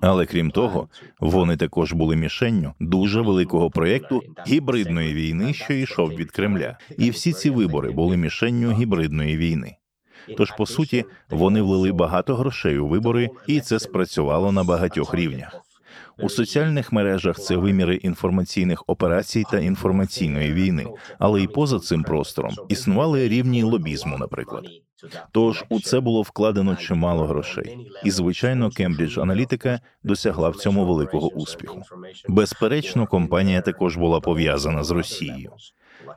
Але 0.00 0.26
крім 0.26 0.50
того, 0.50 0.88
вони 1.20 1.56
також 1.56 1.92
були 1.92 2.16
мішенню 2.16 2.74
дуже 2.80 3.20
великого 3.20 3.70
проєкту 3.70 4.22
гібридної 4.46 5.14
війни, 5.14 5.54
що 5.54 5.72
йшов 5.72 6.08
від 6.08 6.30
Кремля, 6.30 6.78
і 6.98 7.10
всі 7.10 7.32
ці 7.32 7.50
вибори 7.50 7.90
були 7.90 8.16
мішенню 8.16 8.72
гібридної 8.72 9.36
війни. 9.36 9.76
Тож, 10.36 10.50
по 10.50 10.66
суті, 10.66 11.04
вони 11.30 11.62
влили 11.62 11.92
багато 11.92 12.36
грошей 12.36 12.78
у 12.78 12.88
вибори, 12.88 13.30
і 13.46 13.60
це 13.60 13.78
спрацювало 13.78 14.52
на 14.52 14.64
багатьох 14.64 15.14
рівнях. 15.14 15.56
У 16.18 16.28
соціальних 16.28 16.92
мережах 16.92 17.40
це 17.40 17.56
виміри 17.56 17.96
інформаційних 17.96 18.84
операцій 18.86 19.44
та 19.50 19.58
інформаційної 19.58 20.52
війни, 20.52 20.86
але 21.18 21.42
й 21.42 21.46
поза 21.46 21.78
цим 21.78 22.02
простором 22.02 22.52
існували 22.68 23.28
рівні 23.28 23.62
лобізму, 23.62 24.18
наприклад. 24.18 24.64
Тож 25.32 25.64
у 25.68 25.80
це 25.80 26.00
було 26.00 26.22
вкладено 26.22 26.76
чимало 26.76 27.26
грошей, 27.26 27.78
і 28.04 28.10
звичайно, 28.10 28.70
Кембридж 28.70 29.18
Аналітика 29.18 29.80
досягла 30.02 30.48
в 30.48 30.56
цьому 30.56 30.86
великого 30.86 31.28
успіху. 31.28 31.82
Безперечно, 32.28 33.06
компанія 33.06 33.60
також 33.60 33.96
була 33.96 34.20
пов'язана 34.20 34.84
з 34.84 34.90
Росією. 34.90 35.52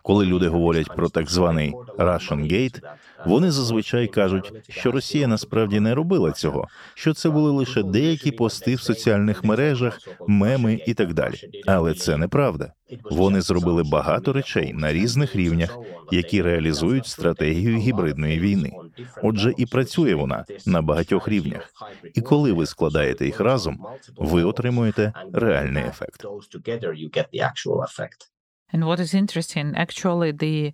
Коли 0.04 0.26
люди 0.26 0.48
говорять 0.48 0.96
про 0.96 1.10
так 1.10 1.30
званий 1.30 1.74
Russian 1.98 2.52
Gate, 2.52 2.82
вони 3.26 3.52
зазвичай 3.52 4.08
кажуть, 4.08 4.54
що 4.70 4.92
Росія 4.92 5.28
насправді 5.28 5.80
не 5.80 5.96
робила 5.96 6.32
цього, 6.32 6.68
що 6.94 7.14
це 7.14 7.30
були 7.30 7.52
лише 7.52 7.84
деякі 7.84 8.32
пости 8.32 8.76
в 8.76 8.82
соціальних 8.82 9.44
мережах, 9.44 10.00
меми 10.28 10.80
і 10.88 10.94
так 10.94 11.14
далі. 11.14 11.36
Але 11.66 11.94
це 11.94 12.18
неправда. 12.18 12.72
Вони 13.04 13.42
зробили 13.42 13.84
багато 13.84 14.34
речей 14.34 14.74
на 14.74 14.94
різних 14.94 15.36
рівнях, 15.36 15.78
які 16.12 16.42
реалізують 16.42 17.08
стратегію 17.08 17.78
гібридної 17.78 18.40
війни. 18.40 18.72
Отже, 19.24 19.54
і 19.58 19.66
працює 19.66 20.16
вона 20.16 20.46
на 20.66 20.82
багатьох 20.82 21.28
рівнях. 21.28 21.74
І 22.14 22.22
коли 22.22 22.52
ви 22.52 22.66
складаєте 22.66 23.26
їх 23.26 23.40
разом, 23.40 23.86
ви 24.18 24.44
отримуєте 24.44 25.14
реальний 25.34 25.84
ефект. 25.84 26.26
And 28.74 28.84
what 28.84 29.00
is 29.00 29.14
interesting, 29.14 29.68
actually, 29.86 30.32
the 30.34 30.74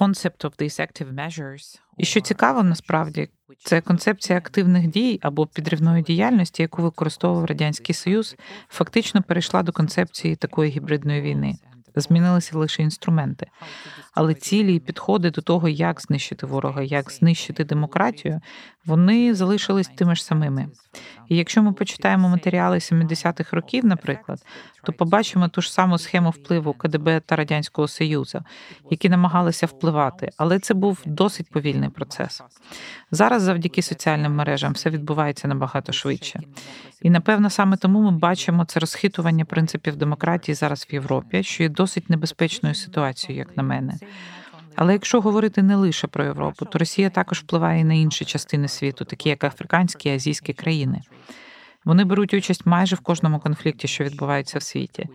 concept 0.00 0.44
of 0.44 0.52
these 0.58 0.80
active 0.80 1.14
measures. 1.14 1.80
І 1.98 2.04
що 2.04 2.20
цікаво, 2.20 2.62
насправді, 2.62 3.28
це 3.58 3.80
концепція 3.80 4.38
активних 4.38 4.86
дій 4.86 5.18
або 5.22 5.46
підривної 5.46 6.02
діяльності, 6.02 6.62
яку 6.62 6.82
використовував 6.82 7.44
радянський 7.44 7.94
союз, 7.94 8.36
фактично 8.68 9.22
перейшла 9.22 9.62
до 9.62 9.72
концепції 9.72 10.36
такої 10.36 10.70
гібридної 10.70 11.20
війни. 11.20 11.54
Змінилися 11.96 12.58
лише 12.58 12.82
інструменти. 12.82 13.46
Але 14.14 14.34
цілі 14.34 14.74
і 14.76 14.80
підходи 14.80 15.30
до 15.30 15.40
того, 15.40 15.68
як 15.68 16.00
знищити 16.00 16.46
ворога, 16.46 16.82
як 16.82 17.10
знищити 17.10 17.64
демократію, 17.64 18.40
вони 18.86 19.34
залишились 19.34 19.88
тими 19.88 20.16
ж 20.16 20.24
самими. 20.24 20.68
І 21.28 21.36
якщо 21.36 21.62
ми 21.62 21.72
почитаємо 21.72 22.28
матеріали 22.28 22.78
70-х 22.78 23.56
років, 23.56 23.84
наприклад, 23.84 24.38
то 24.82 24.92
побачимо 24.92 25.48
ту 25.48 25.60
ж 25.60 25.72
саму 25.72 25.98
схему 25.98 26.30
впливу 26.30 26.72
КДБ 26.72 27.20
та 27.20 27.36
радянського 27.36 27.88
союзу, 27.88 28.40
які 28.90 29.08
намагалися 29.08 29.66
впливати, 29.66 30.30
але 30.36 30.58
це 30.58 30.74
був 30.74 30.98
досить 31.06 31.50
повільний 31.50 31.88
процес. 31.88 32.42
Зараз, 33.10 33.42
завдяки 33.42 33.82
соціальним 33.82 34.34
мережам, 34.34 34.72
все 34.72 34.90
відбувається 34.90 35.48
набагато 35.48 35.92
швидше. 35.92 36.40
І 37.02 37.10
напевно 37.10 37.50
саме 37.50 37.76
тому 37.76 38.00
ми 38.00 38.10
бачимо 38.10 38.64
це 38.64 38.80
розхитування 38.80 39.44
принципів 39.44 39.96
демократії 39.96 40.54
зараз 40.54 40.86
в 40.90 40.94
Європі, 40.94 41.42
що 41.42 41.62
є 41.62 41.68
досить 41.68 41.83
небезпечною 42.08 42.74
ситуацією, 42.74 43.38
як 43.38 43.56
на 43.56 43.62
мене. 43.62 43.98
Але 44.76 44.92
якщо 44.92 45.20
говорити 45.20 45.62
не 45.62 45.76
лише 45.76 46.06
про 46.06 46.24
Європу, 46.24 46.64
то 46.64 46.78
Росія 46.78 47.10
також 47.10 47.40
впливає 47.40 47.84
на 47.84 47.94
інші 47.94 48.24
частини 48.24 48.68
світу, 48.68 49.04
такі 49.04 49.28
як 49.28 49.44
африканські 49.44 50.08
і 50.08 50.12
азійські 50.12 50.52
країни. 50.52 51.00
Вони 51.84 52.04
беруть 52.04 52.34
участь 52.34 52.66
майже 52.66 52.96
в 52.96 53.00
кожному 53.00 53.38
конфлікті, 53.38 53.88
що 53.88 54.04
відбувається 54.04 54.58
в 54.58 54.62
світі. 54.62 55.08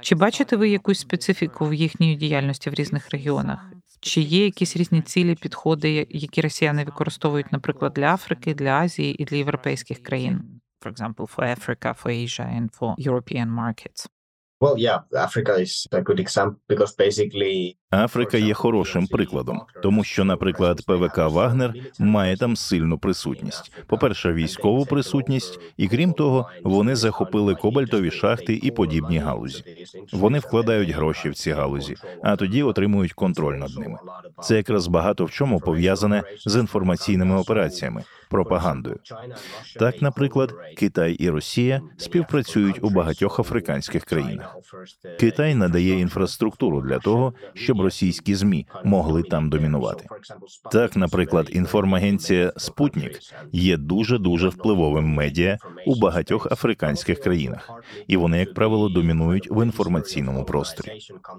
Чи 0.00 0.14
бачите 0.14 0.56
ви 0.56 0.68
якусь 0.68 1.00
специфіку 1.00 1.66
в 1.66 1.74
їхній 1.74 2.16
діяльності 2.16 2.70
в 2.70 2.74
різних 2.74 3.10
регіонах? 3.10 3.58
Чи 4.00 4.20
є 4.20 4.44
якісь 4.44 4.76
різні 4.76 5.02
цілі, 5.02 5.34
підходи, 5.34 6.06
які 6.10 6.40
росіяни 6.40 6.84
використовують, 6.84 7.52
наприклад, 7.52 7.92
для 7.92 8.14
Африки, 8.14 8.54
для 8.54 8.70
Азії 8.70 9.22
і 9.22 9.24
для 9.24 9.36
європейських 9.36 10.02
країн? 10.02 10.60
For 10.84 10.92
example, 10.92 11.26
for 11.36 11.44
Africa, 11.56 11.94
for 12.02 12.10
Asia 12.10 12.46
and 12.58 12.68
for 12.78 12.96
European 13.08 13.48
markets. 13.48 14.08
Африка 17.90 18.38
є 18.38 18.54
хорошим 18.54 19.06
прикладом, 19.06 19.62
тому 19.82 20.04
що, 20.04 20.24
наприклад, 20.24 20.80
ПВК 20.86 21.18
Вагнер 21.18 21.74
має 21.98 22.36
там 22.36 22.56
сильну 22.56 22.98
присутність. 22.98 23.72
По 23.86 23.98
перше, 23.98 24.32
військову 24.32 24.86
присутність, 24.86 25.60
і 25.76 25.88
крім 25.88 26.12
того, 26.12 26.50
вони 26.64 26.96
захопили 26.96 27.54
кобальтові 27.54 28.10
шахти 28.10 28.60
і 28.62 28.70
подібні 28.70 29.18
галузі. 29.18 29.64
Вони 30.12 30.38
вкладають 30.38 30.90
гроші 30.90 31.30
в 31.30 31.34
ці 31.34 31.50
галузі, 31.50 31.94
а 32.22 32.36
тоді 32.36 32.62
отримують 32.62 33.12
контроль 33.12 33.54
над 33.54 33.78
ними. 33.78 33.98
Це 34.42 34.56
якраз 34.56 34.86
багато 34.86 35.24
в 35.24 35.30
чому 35.30 35.60
пов'язане 35.60 36.22
з 36.46 36.56
інформаційними 36.56 37.36
операціями 37.36 38.02
пропагандою. 38.30 38.96
Так, 39.78 40.02
наприклад, 40.02 40.54
Китай 40.76 41.12
і 41.12 41.30
Росія 41.30 41.80
співпрацюють 41.96 42.84
у 42.84 42.90
багатьох 42.90 43.40
африканських 43.40 44.04
країнах. 44.04 44.51
Китай 45.20 45.54
надає 45.54 46.00
інфраструктуру 46.00 46.80
для 46.80 46.98
того, 46.98 47.34
щоб 47.54 47.80
російські 47.80 48.34
змі 48.34 48.66
могли 48.84 49.22
там 49.22 49.50
домінувати. 49.50 50.06
Так, 50.72 50.96
наприклад, 50.96 51.48
інформагенція 51.52 52.52
Спутнік 52.56 53.18
є 53.52 53.76
дуже 53.76 54.18
дуже 54.18 54.48
впливовим 54.48 55.04
медіа 55.04 55.58
у 55.86 56.00
багатьох 56.00 56.52
африканських 56.52 57.20
країнах, 57.20 57.70
і 58.06 58.16
вони, 58.16 58.38
як 58.38 58.54
правило, 58.54 58.88
домінують 58.88 59.48
в 59.50 59.64
інформаційному 59.64 60.44
просторі. 60.44 60.92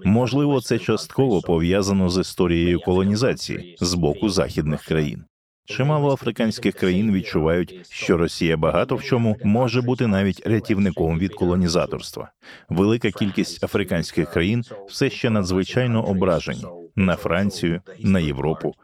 Можливо, 0.04 0.60
це 0.60 0.78
частково 0.78 1.40
пов'язано 1.40 2.08
з 2.08 2.20
історією 2.20 2.80
колонізації 2.80 3.76
з 3.80 3.94
боку 3.94 4.28
західних 4.28 4.84
країн. 4.84 5.24
Чимало 5.66 6.12
африканських 6.12 6.74
країн 6.74 7.12
відчувають, 7.12 7.86
що 7.90 8.16
Росія 8.16 8.56
багато 8.56 8.96
в 8.96 9.02
чому 9.02 9.36
може 9.44 9.82
бути 9.82 10.06
навіть 10.06 10.46
рятівником 10.46 11.18
від 11.18 11.34
колонізаторства. 11.34 12.30
Велика 12.68 13.10
кількість 13.10 13.64
африканських 13.64 14.30
країн 14.30 14.64
все 14.88 15.10
ще 15.10 15.30
надзвичайно 15.30 16.06
ображені, 16.06 16.64
на 16.96 17.16
Францію, 17.16 17.80
на 17.98 18.20
Європу. 18.20 18.74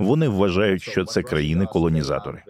Вони 0.00 0.28
вважають, 0.28 0.82
що 0.82 1.04
це 1.04 1.22
країни-колонізатори. 1.22 2.42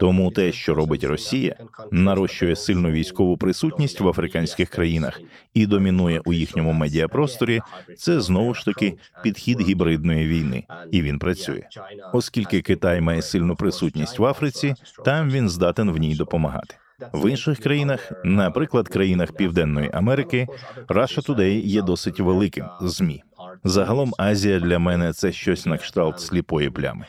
Тому 0.00 0.30
те, 0.30 0.52
що 0.52 0.74
робить 0.74 1.04
Росія, 1.04 1.56
нарощує 1.90 2.56
сильну 2.56 2.90
військову 2.90 3.36
присутність 3.36 4.00
в 4.00 4.08
африканських 4.08 4.68
країнах 4.68 5.20
і 5.54 5.66
домінує 5.66 6.20
у 6.24 6.32
їхньому 6.32 6.72
медіапросторі. 6.72 7.60
Це 7.96 8.20
знову 8.20 8.54
ж 8.54 8.64
таки 8.64 8.94
підхід 9.22 9.60
гібридної 9.60 10.26
війни, 10.26 10.64
і 10.90 11.02
він 11.02 11.18
працює. 11.18 11.62
Оскільки 12.12 12.62
Китай 12.62 13.00
має 13.00 13.22
сильну 13.22 13.56
присутність 13.56 14.18
в 14.18 14.24
Африці, 14.24 14.74
там 15.04 15.30
він 15.30 15.48
здатен 15.48 15.90
в 15.90 15.96
ній 15.96 16.14
допомагати. 16.14 16.74
В 17.12 17.30
інших 17.30 17.58
країнах, 17.58 18.12
наприклад, 18.24 18.88
країнах 18.88 19.32
Південної 19.32 19.90
Америки, 19.92 20.46
Russia 20.88 21.26
Today 21.26 21.64
є 21.64 21.82
досить 21.82 22.20
великим 22.20 22.64
змі. 22.80 23.22
Загалом 23.64 24.14
Азія 24.18 24.60
для 24.60 24.78
мене 24.78 25.12
це 25.12 25.32
щось 25.32 25.66
на 25.66 25.78
кшталт 25.78 26.20
сліпої 26.20 26.70
плями. 26.70 27.04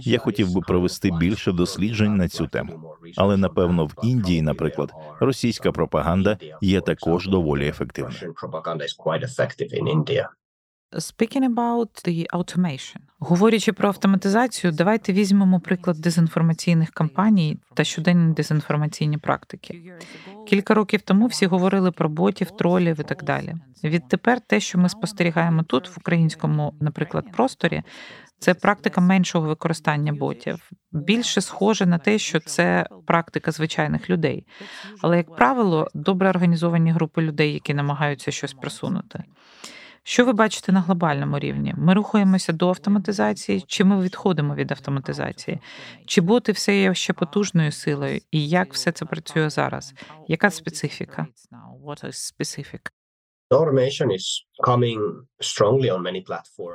Я 0.00 0.18
хотів 0.18 0.54
би 0.54 0.60
провести 0.60 1.10
більше 1.20 1.52
досліджень 1.52 2.16
на 2.16 2.28
цю 2.28 2.46
тему, 2.46 2.94
але 3.16 3.36
напевно 3.36 3.86
в 3.86 3.94
Індії, 4.02 4.42
наприклад, 4.42 4.92
російська 5.20 5.72
пропаганда 5.72 6.38
є 6.60 6.80
також 6.80 7.28
доволі 7.28 7.68
ефективною. 7.68 8.34
Speaking 10.98 11.54
about 11.54 11.88
the 12.06 12.26
automation. 12.32 12.96
говорячи 13.18 13.72
про 13.72 13.88
автоматизацію, 13.88 14.72
давайте 14.72 15.12
візьмемо 15.12 15.60
приклад 15.60 15.96
дезінформаційних 16.00 16.90
кампаній 16.90 17.58
та 17.74 17.84
щоденні 17.84 18.34
дезінформаційні 18.34 19.18
практики. 19.18 19.92
Кілька 20.48 20.74
років 20.74 21.02
тому 21.02 21.26
всі 21.26 21.46
говорили 21.46 21.90
про 21.90 22.08
ботів, 22.08 22.50
тролів 22.50 23.00
і 23.00 23.02
так 23.02 23.24
далі. 23.24 23.54
Відтепер 23.84 24.40
те, 24.40 24.60
що 24.60 24.78
ми 24.78 24.88
спостерігаємо 24.88 25.62
тут, 25.62 25.88
в 25.88 25.94
українському, 25.98 26.74
наприклад, 26.80 27.24
просторі, 27.32 27.82
це 28.38 28.54
практика 28.54 29.00
меншого 29.00 29.48
використання 29.48 30.12
ботів, 30.12 30.70
більше 30.92 31.40
схоже 31.40 31.86
на 31.86 31.98
те, 31.98 32.18
що 32.18 32.40
це 32.40 32.86
практика 33.06 33.52
звичайних 33.52 34.10
людей. 34.10 34.46
Але, 35.02 35.16
як 35.16 35.36
правило, 35.36 35.88
добре 35.94 36.28
організовані 36.28 36.90
групи 36.90 37.22
людей, 37.22 37.52
які 37.52 37.74
намагаються 37.74 38.30
щось 38.30 38.52
просунути. 38.52 39.24
Що 40.06 40.24
ви 40.24 40.32
бачите 40.32 40.72
на 40.72 40.80
глобальному 40.80 41.38
рівні? 41.38 41.74
Ми 41.76 41.94
рухаємося 41.94 42.52
до 42.52 42.68
автоматизації, 42.68 43.64
чи 43.66 43.84
ми 43.84 44.02
відходимо 44.02 44.54
від 44.54 44.70
автоматизації? 44.70 45.58
Чи 46.06 46.20
боти 46.20 46.52
все 46.52 46.76
є 46.80 46.94
ще 46.94 47.12
потужною 47.12 47.72
силою? 47.72 48.20
І 48.30 48.48
як 48.48 48.74
все 48.74 48.92
це 48.92 49.04
працює 49.04 49.50
зараз? 49.50 49.94
Яка 50.28 50.50
специфіка? 50.50 51.26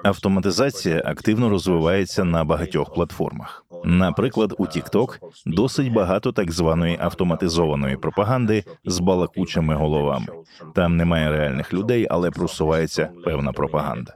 Автоматизація 0.03 1.01
активно 1.05 1.49
розвивається 1.49 2.23
на 2.23 2.43
багатьох 2.43 2.93
платформах. 2.93 3.65
Наприклад, 3.83 4.55
у 4.57 4.65
TikTok 4.65 5.19
досить 5.45 5.93
багато 5.93 6.31
так 6.31 6.51
званої 6.51 6.97
автоматизованої 6.99 7.97
пропаганди 7.97 8.63
з 8.85 8.99
балакучими 8.99 9.75
головами. 9.75 10.27
Там 10.75 10.97
немає 10.97 11.31
реальних 11.31 11.73
людей, 11.73 12.07
але 12.09 12.31
просувається 12.31 13.09
певна 13.25 13.51
пропаганда. 13.51 14.13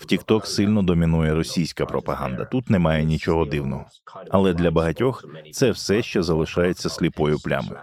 В 0.00 0.06
TikTok 0.12 0.46
сильно 0.46 0.82
домінує 0.82 1.34
російська 1.34 1.86
пропаганда. 1.86 2.44
Тут 2.44 2.70
немає 2.70 3.04
нічого 3.04 3.44
дивного. 3.44 3.84
Але 4.30 4.52
для 4.52 4.70
багатьох 4.70 5.24
це 5.52 5.70
все 5.70 6.02
ще 6.02 6.22
залишається 6.22 6.88
сліпою 6.88 7.38
плямою. 7.38 7.78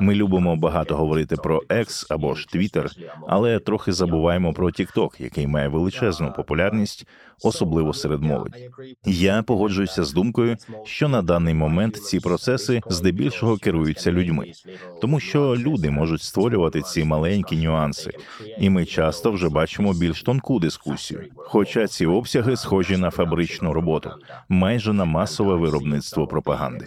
Ми 0.00 0.14
любимо 0.14 0.56
багато 0.56 0.96
говорити 0.96 1.36
про 1.36 1.60
X 1.68 2.06
або 2.10 2.34
ж 2.34 2.48
Twitter, 2.54 2.88
але 3.28 3.58
трохи 3.58 3.92
забуваємо 3.92 4.52
про 4.54 4.66
TikTok, 4.66 5.22
який 5.22 5.46
має 5.46 5.68
величезну 5.68 6.32
популярність, 6.32 7.06
особливо 7.42 7.92
серед 7.92 8.22
молоді. 8.22 8.70
Я 9.04 9.42
погоджуюся 9.42 10.04
з 10.04 10.12
думкою, 10.12 10.56
що 10.84 11.08
на 11.08 11.22
даний 11.22 11.54
момент 11.54 11.96
ці 11.96 12.20
процеси 12.20 12.80
здебільшого 12.86 13.56
керуються 13.56 14.12
людьми, 14.12 14.52
тому 15.00 15.20
що 15.20 15.56
люди 15.56 15.90
можуть 15.90 16.22
створювати 16.22 16.82
ці 16.82 17.04
маленькі 17.04 17.56
нюанси, 17.56 18.10
і 18.58 18.70
ми 18.70 18.84
часто 18.84 19.32
вже 19.32 19.48
бачимо 19.48 19.92
більш 19.92 20.22
тонку 20.22 20.60
дискусію. 20.60 21.24
Хоча 21.36 21.86
ці 21.86 22.06
обсяги 22.06 22.56
схожі 22.56 22.96
на 22.96 23.10
фабричну 23.10 23.72
роботу, 23.72 24.10
майже 24.48 24.92
на 24.92 25.04
масове 25.04 25.54
виробництво 25.54 26.26
пропаганди. 26.26 26.84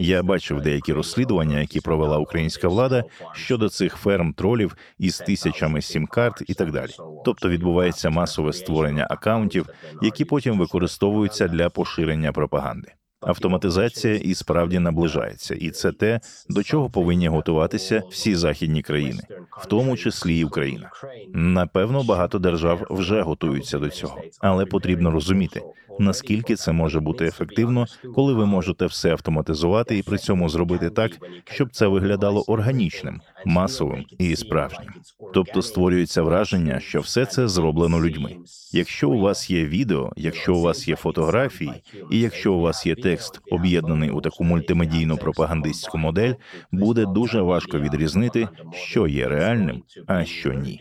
Я 0.00 0.22
бачив 0.22 0.60
деякі 0.60 0.92
розслідування, 0.92 1.60
які 1.60 1.80
провела 1.80 2.18
українська 2.18 2.68
влада 2.68 3.04
щодо 3.32 3.68
цих 3.68 3.96
ферм 3.96 4.32
тролів 4.32 4.76
із 4.98 5.18
тисячами 5.18 5.82
сім-карт 5.82 6.42
і 6.46 6.54
так 6.54 6.72
далі. 6.72 6.90
Тобто 7.24 7.48
відбувається 7.48 8.10
масове 8.10 8.52
створення 8.52 9.06
акаунтів, 9.10 9.68
які 10.02 10.24
потім 10.24 10.58
використовуються 10.58 11.48
для 11.48 11.70
поширення 11.70 12.32
пропаганди. 12.32 12.92
Автоматизація 13.26 14.14
і 14.14 14.34
справді 14.34 14.78
наближається, 14.78 15.54
і 15.54 15.70
це 15.70 15.92
те, 15.92 16.20
до 16.48 16.62
чого 16.62 16.90
повинні 16.90 17.28
готуватися 17.28 18.02
всі 18.10 18.34
західні 18.34 18.82
країни, 18.82 19.22
в 19.50 19.66
тому 19.66 19.96
числі 19.96 20.38
і 20.38 20.44
Україна. 20.44 20.90
Напевно, 21.34 22.02
багато 22.02 22.38
держав 22.38 22.86
вже 22.90 23.22
готуються 23.22 23.78
до 23.78 23.88
цього, 23.88 24.20
але 24.40 24.66
потрібно 24.66 25.10
розуміти, 25.10 25.62
наскільки 25.98 26.56
це 26.56 26.72
може 26.72 27.00
бути 27.00 27.26
ефективно, 27.26 27.86
коли 28.14 28.34
ви 28.34 28.46
можете 28.46 28.86
все 28.86 29.10
автоматизувати 29.10 29.98
і 29.98 30.02
при 30.02 30.18
цьому 30.18 30.48
зробити 30.48 30.90
так, 30.90 31.12
щоб 31.44 31.70
це 31.70 31.86
виглядало 31.86 32.44
органічним, 32.46 33.20
масовим 33.46 34.04
і 34.18 34.36
справжнім. 34.36 34.88
Тобто 35.34 35.62
створюється 35.62 36.22
враження, 36.22 36.80
що 36.80 37.00
все 37.00 37.26
це 37.26 37.48
зроблено 37.48 38.00
людьми. 38.00 38.36
Якщо 38.72 39.10
у 39.10 39.20
вас 39.20 39.50
є 39.50 39.66
відео, 39.66 40.12
якщо 40.16 40.54
у 40.54 40.60
вас 40.60 40.88
є 40.88 40.96
фотографії, 40.96 41.72
і 42.10 42.20
якщо 42.20 42.54
у 42.54 42.60
вас 42.60 42.86
є 42.86 42.94
текст, 43.16 43.40
об'єднаний 43.50 44.10
у 44.10 44.20
таку 44.20 44.44
мультимедійну 44.44 45.16
пропагандистську 45.16 45.98
модель, 45.98 46.34
буде 46.72 47.06
дуже 47.06 47.40
важко 47.40 47.78
відрізнити, 47.78 48.48
що 48.72 49.06
є 49.06 49.28
реальним, 49.28 49.82
а 50.06 50.24
що 50.24 50.52
ні. 50.52 50.80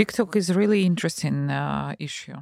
TikTok 0.00 0.36
is 0.36 0.46
really 0.60 0.80
interesting 0.90 1.36
uh, 1.46 1.96
issue. 2.06 2.38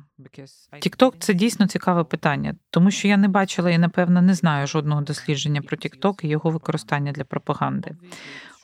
TikTok– 0.72 1.12
це 1.18 1.34
дійсно 1.34 1.66
цікаве 1.66 2.04
питання, 2.04 2.54
тому 2.70 2.90
що 2.90 3.08
я 3.08 3.16
не 3.16 3.28
бачила 3.28 3.70
і 3.70 3.78
напевно 3.78 4.22
не 4.22 4.34
знаю 4.34 4.66
жодного 4.66 5.00
дослідження 5.00 5.62
про 5.62 5.76
TikTok 5.76 6.24
і 6.24 6.28
його 6.28 6.50
використання 6.50 7.12
для 7.12 7.24
пропаганди. 7.24 7.96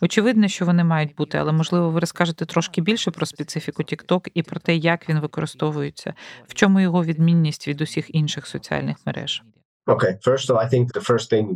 Очевидно, 0.02 0.48
що 0.48 0.64
вони 0.64 0.84
мають 0.84 1.14
бути, 1.14 1.38
але 1.38 1.52
можливо, 1.52 1.90
ви 1.90 2.00
розкажете 2.00 2.46
трошки 2.46 2.80
більше 2.80 3.10
про 3.10 3.26
специфіку 3.26 3.82
TikTok 3.82 4.30
і 4.34 4.42
про 4.42 4.60
те, 4.60 4.76
як 4.76 5.08
він 5.08 5.20
використовується, 5.20 6.14
в 6.48 6.54
чому 6.54 6.80
його 6.80 7.04
відмінність 7.04 7.68
від 7.68 7.80
усіх 7.80 8.14
інших 8.14 8.46
соціальних 8.46 8.96
мереж. 9.06 9.42
Okay, 9.86 10.18
of 10.26 10.50
all, 10.50 10.58
I 10.66 10.68
think 10.74 10.86
the 10.92 11.10
first 11.10 11.32
thing 11.32 11.46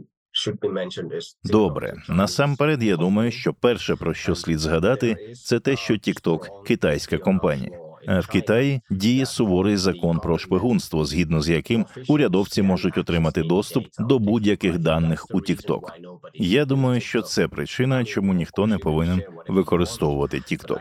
Добре, 1.44 1.94
насамперед, 2.08 2.82
я 2.82 2.96
думаю, 2.96 3.30
що 3.30 3.54
перше 3.54 3.96
про 3.96 4.14
що 4.14 4.34
слід 4.34 4.58
згадати, 4.58 5.32
це 5.44 5.60
те, 5.60 5.76
що 5.76 5.94
TikTok– 5.94 6.48
китайська 6.66 7.18
компанія. 7.18 7.78
В 8.08 8.26
Китаї 8.26 8.80
діє 8.90 9.26
суворий 9.26 9.76
закон 9.76 10.18
про 10.18 10.38
шпигунство, 10.38 11.04
згідно 11.04 11.42
з 11.42 11.48
яким 11.48 11.86
урядовці 12.08 12.62
можуть 12.62 12.98
отримати 12.98 13.42
доступ 13.42 13.86
до 13.98 14.18
будь-яких 14.18 14.78
даних 14.78 15.26
у 15.30 15.40
TikTok. 15.40 15.80
Я 16.34 16.64
думаю, 16.64 17.00
що 17.00 17.22
це 17.22 17.48
причина, 17.48 18.04
чому 18.04 18.34
ніхто 18.34 18.66
не 18.66 18.78
повинен 18.78 19.22
використовувати 19.48 20.36
TikTok. 20.36 20.80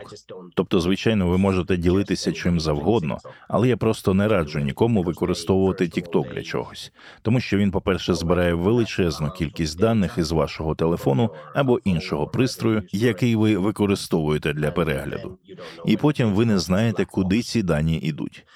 Тобто, 0.54 0.80
звичайно, 0.80 1.28
ви 1.28 1.38
можете 1.38 1.76
ділитися 1.76 2.32
чим 2.32 2.60
завгодно, 2.60 3.18
але 3.48 3.68
я 3.68 3.76
просто 3.76 4.14
не 4.14 4.28
раджу 4.28 4.58
нікому 4.58 5.02
використовувати 5.02 5.84
TikTok 5.84 6.34
для 6.34 6.42
чогось, 6.42 6.92
тому 7.22 7.40
що 7.40 7.56
він, 7.58 7.70
по 7.70 7.80
перше, 7.80 8.14
збирає 8.14 8.54
величезну 8.54 9.30
кількість 9.30 9.78
даних 9.78 10.18
із 10.18 10.32
вашого 10.32 10.74
телефону 10.74 11.30
або 11.54 11.80
іншого 11.84 12.26
пристрою, 12.26 12.82
який 12.92 13.36
ви 13.36 13.56
використовуєте 13.56 14.52
для 14.52 14.70
перегляду, 14.70 15.38
і 15.86 15.96
потім 15.96 16.34
ви 16.34 16.44
не 16.46 16.58
знаєте, 16.58 17.04
куди 17.04 17.42
ці 17.42 17.62
дані 17.62 17.98
йдуть. 17.98 18.46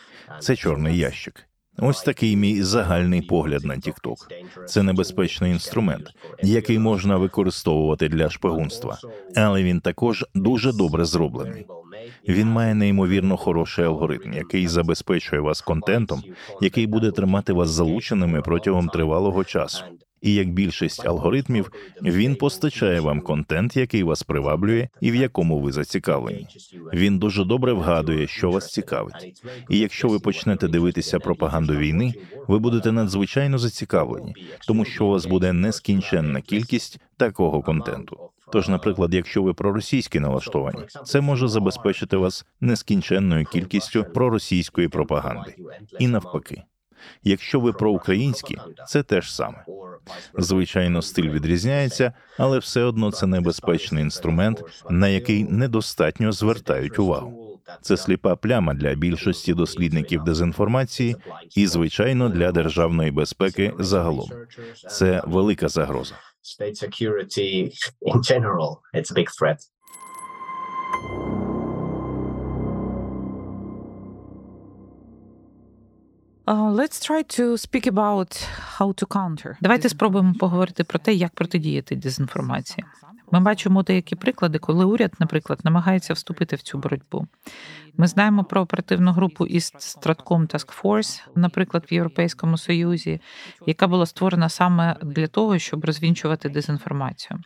Це 0.41 0.57
чорний 0.57 0.99
ящик. 0.99 1.48
Ось 1.79 2.03
такий 2.03 2.37
мій 2.37 2.63
загальний 2.63 3.23
погляд 3.23 3.65
на 3.65 3.75
TikTok. 3.75 4.17
Це 4.67 4.83
небезпечний 4.83 5.53
інструмент, 5.53 6.11
який 6.43 6.79
можна 6.79 7.17
використовувати 7.17 8.09
для 8.09 8.31
шпигунства, 8.31 8.99
але 9.37 9.63
він 9.63 9.81
також 9.81 10.25
дуже 10.35 10.73
добре 10.73 11.05
зроблений. 11.05 11.67
Він 12.29 12.49
має 12.49 12.75
неймовірно 12.75 13.37
хороший 13.37 13.85
алгоритм, 13.85 14.33
який 14.33 14.69
забезпечує 14.69 15.41
вас 15.43 15.61
контентом, 15.61 16.23
який 16.61 16.87
буде 16.87 17.11
тримати 17.11 17.53
вас 17.53 17.71
залученими 17.71 18.43
протягом 18.43 18.89
тривалого 18.89 19.45
часу. 19.45 19.85
І 20.21 20.35
як 20.35 20.49
більшість 20.53 21.07
алгоритмів, 21.07 21.73
він 22.03 22.37
постачає 22.37 23.01
вам 23.01 23.21
контент, 23.21 23.77
який 23.77 24.03
вас 24.03 24.23
приваблює 24.23 24.89
і 25.01 25.11
в 25.11 25.15
якому 25.15 25.61
ви 25.61 25.73
зацікавлені. 25.73 26.47
Він 26.93 27.19
дуже 27.19 27.45
добре 27.45 27.73
вгадує, 27.73 28.27
що 28.27 28.51
вас 28.51 28.73
цікавить. 28.73 29.43
І 29.71 29.79
якщо 29.79 30.09
ви 30.09 30.19
почнете 30.19 30.69
дивитися 30.69 31.19
пропаганду 31.19 31.77
війни, 31.77 32.15
ви 32.49 32.59
будете 32.59 32.93
надзвичайно 32.93 33.59
зацікавлені, 33.59 34.35
тому 34.67 34.85
що 34.85 35.07
у 35.07 35.11
вас 35.11 35.27
буде 35.27 35.53
нескінченна 35.53 36.41
кількість 36.41 37.01
такого 37.17 37.63
контенту. 37.63 38.31
Тож, 38.53 38.69
наприклад, 38.69 39.15
якщо 39.15 39.43
ви 39.43 39.55
проросійські 39.55 40.21
налаштовані, 40.21 40.79
це 41.05 41.21
може 41.21 41.49
забезпечити 41.49 42.17
вас 42.17 42.47
нескінченною 42.61 43.45
кількістю 43.45 44.05
проросійської 44.15 44.89
пропаганди, 44.89 45.55
і 45.99 46.09
навпаки. 46.09 46.63
Якщо 47.23 47.61
ви 47.61 47.73
проукраїнські, 47.73 48.59
це 48.87 49.03
теж 49.03 49.35
саме. 49.35 49.65
Звичайно, 50.39 51.03
стиль 51.03 51.31
відрізняється, 51.31 52.13
але 52.39 52.59
все 52.59 52.83
одно 52.83 53.13
це 53.13 53.27
небезпечний 53.27 54.03
інструмент, 54.03 54.63
на 54.91 55.09
який 55.09 55.45
недостатньо 55.45 56.33
звертають 56.33 56.99
увагу. 56.99 57.49
Це 57.83 57.97
сліпа 57.97 58.37
пляма 58.37 58.75
для 58.75 58.95
більшості 58.95 59.55
дослідників 59.55 60.25
дезінформації 60.25 61.17
і, 61.57 61.67
звичайно, 61.67 62.29
для 62.29 62.53
державної 62.53 63.11
безпеки 63.11 63.73
загалом. 63.79 64.31
Це 64.91 65.23
велика 65.27 65.69
загроза. 65.69 66.15
Uh, 71.01 71.48
let's 76.55 77.01
try 77.01 77.23
to 77.39 77.57
speak 77.57 77.87
about 77.87 78.49
how 78.79 78.93
to 79.03 79.07
counter. 79.07 79.57
Давайте 79.61 79.89
спробуємо 79.89 80.35
поговорити 80.35 80.85
про 80.85 80.99
те, 80.99 81.15
як 81.15 81.33
протидіяти 81.35 81.97
дезінформації. 81.97 82.85
Ми 83.31 83.41
бачимо 83.41 83.83
деякі 83.83 84.17
приклади, 84.17 84.59
коли 84.59 84.85
уряд, 84.85 85.13
наприклад, 85.19 85.61
намагається 85.65 86.15
вступити 86.15 86.57
в 86.57 86.63
цю 86.63 86.79
боротьбу. 86.79 87.27
Ми 87.97 88.07
знаємо 88.07 88.45
про 88.45 88.61
оперативну 88.61 89.13
групу 89.13 89.45
East 89.45 89.77
Stratcom 89.77 90.55
Task 90.55 90.83
Force, 90.83 91.23
наприклад, 91.35 91.87
в 91.91 91.95
Європейському 91.95 92.59
Союзі, 92.59 93.21
яка 93.67 93.87
була 93.87 94.07
створена 94.07 94.49
саме 94.49 94.97
для 95.03 95.27
того, 95.27 95.59
щоб 95.59 95.85
розвінчувати 95.85 96.49
дезінформацію. 96.49 97.41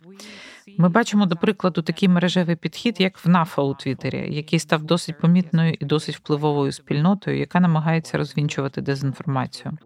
Ми 0.77 0.89
бачимо, 0.89 1.25
до 1.25 1.35
прикладу, 1.35 1.81
такий 1.81 2.09
мережевий 2.09 2.55
підхід, 2.55 2.99
як 2.99 3.25
в 3.25 3.29
НАФА 3.29 3.61
у 3.61 3.73
Твіттері, 3.73 4.35
який 4.35 4.59
став 4.59 4.83
досить 4.83 5.19
помітною 5.19 5.77
і 5.79 5.85
досить 5.85 6.15
впливовою 6.15 6.71
спільнотою, 6.71 7.39
яка 7.39 7.59
намагається 7.59 8.17
розвінчувати 8.17 8.81
дезінформацію. 8.81 9.77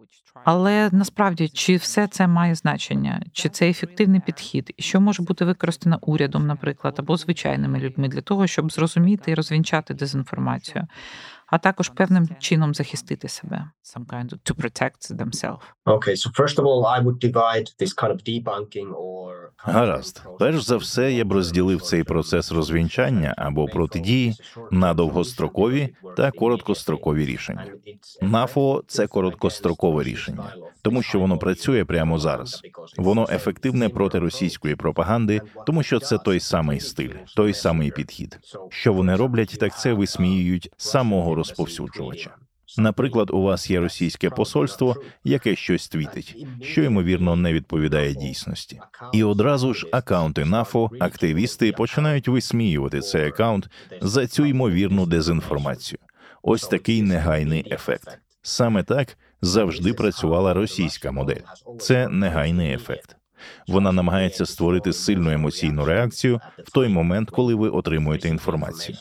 Але 0.44 0.88
насправді 0.92 1.48
чи 1.48 1.76
все 1.76 2.06
це 2.06 2.26
має 2.26 2.54
значення, 2.54 3.22
чи 3.32 3.48
це 3.48 3.68
ефективний 3.68 4.20
підхід, 4.20 4.74
і 4.76 4.82
що 4.82 5.00
може 5.00 5.22
бути 5.22 5.44
використано 5.44 5.98
урядом, 6.02 6.46
наприклад, 6.46 6.94
або 6.98 7.16
звичайними 7.16 7.78
людьми 7.78 8.08
для 8.08 8.20
того, 8.20 8.46
щоб 8.46 8.72
зрозуміти 8.72 9.30
і 9.30 9.34
розвінчати 9.34 9.94
дезінформацію? 9.94 10.86
А 11.50 11.58
також 11.58 11.88
певним 11.88 12.28
чином 12.38 12.74
захистити 12.74 13.28
себе. 13.28 13.70
Some 13.96 14.06
kind 14.06 14.32
of 14.32 14.38
to 14.50 14.54
protect 14.54 15.16
themselves. 15.16 15.60
Okay, 15.86 16.16
so 16.16 16.30
first 16.30 16.58
of 16.58 16.64
all, 16.66 16.80
I 16.86 16.98
would 17.04 17.18
divide 17.18 17.66
this 17.80 17.92
kind 17.94 18.12
of 18.12 18.18
debunking 18.24 18.90
or 18.94 19.28
Гаразд, 19.56 20.22
перш 20.38 20.62
за 20.62 20.76
все, 20.76 21.12
я 21.12 21.24
б 21.24 21.32
розділив 21.32 21.82
цей 21.82 22.04
процес 22.04 22.52
розвінчання 22.52 23.34
або 23.36 23.66
протидії 23.66 24.34
на 24.70 24.94
довгострокові 24.94 25.88
та 26.16 26.30
короткострокові 26.30 27.26
рішення. 27.26 27.66
НАФО– 28.22 28.82
це 28.86 29.06
короткострокове 29.06 30.02
рішення, 30.02 30.54
тому 30.82 31.02
що 31.02 31.20
воно 31.20 31.38
працює 31.38 31.84
прямо 31.84 32.18
зараз. 32.18 32.62
Воно 32.96 33.26
ефективне 33.30 33.88
проти 33.88 34.18
російської 34.18 34.76
пропаганди, 34.76 35.40
тому 35.66 35.82
що 35.82 36.00
це 36.00 36.18
той 36.18 36.40
самий 36.40 36.80
стиль, 36.80 37.14
той 37.36 37.54
самий 37.54 37.90
підхід. 37.90 38.38
Що 38.68 38.92
вони 38.92 39.16
роблять, 39.16 39.56
так 39.60 39.78
це 39.78 39.92
висміюють 39.92 40.70
самого 40.76 41.34
розповсюджувача. 41.38 42.30
Наприклад, 42.78 43.30
у 43.30 43.42
вас 43.42 43.70
є 43.70 43.80
російське 43.80 44.30
посольство, 44.30 44.96
яке 45.24 45.56
щось 45.56 45.88
твітить, 45.88 46.46
що 46.62 46.82
ймовірно 46.82 47.36
не 47.36 47.52
відповідає 47.52 48.14
дійсності, 48.14 48.80
і 49.12 49.24
одразу 49.24 49.74
ж 49.74 49.86
акаунти 49.92 50.44
НАФО, 50.44 50.90
активісти 51.00 51.72
починають 51.72 52.28
висміювати 52.28 53.00
цей 53.00 53.26
акаунт 53.26 53.68
за 54.00 54.26
цю 54.26 54.46
ймовірну 54.46 55.06
дезінформацію. 55.06 55.98
Ось 56.42 56.68
такий 56.68 57.02
негайний 57.02 57.72
ефект. 57.72 58.18
Саме 58.42 58.82
так 58.82 59.18
завжди 59.42 59.92
працювала 59.92 60.54
російська 60.54 61.12
модель. 61.12 61.42
Це 61.80 62.08
негайний 62.08 62.74
ефект. 62.74 63.17
Вона 63.68 63.92
намагається 63.92 64.46
створити 64.46 64.92
сильну 64.92 65.30
емоційну 65.30 65.84
реакцію 65.84 66.40
в 66.58 66.70
той 66.70 66.88
момент, 66.88 67.30
коли 67.30 67.54
ви 67.54 67.68
отримуєте 67.68 68.28
інформацію. 68.28 68.98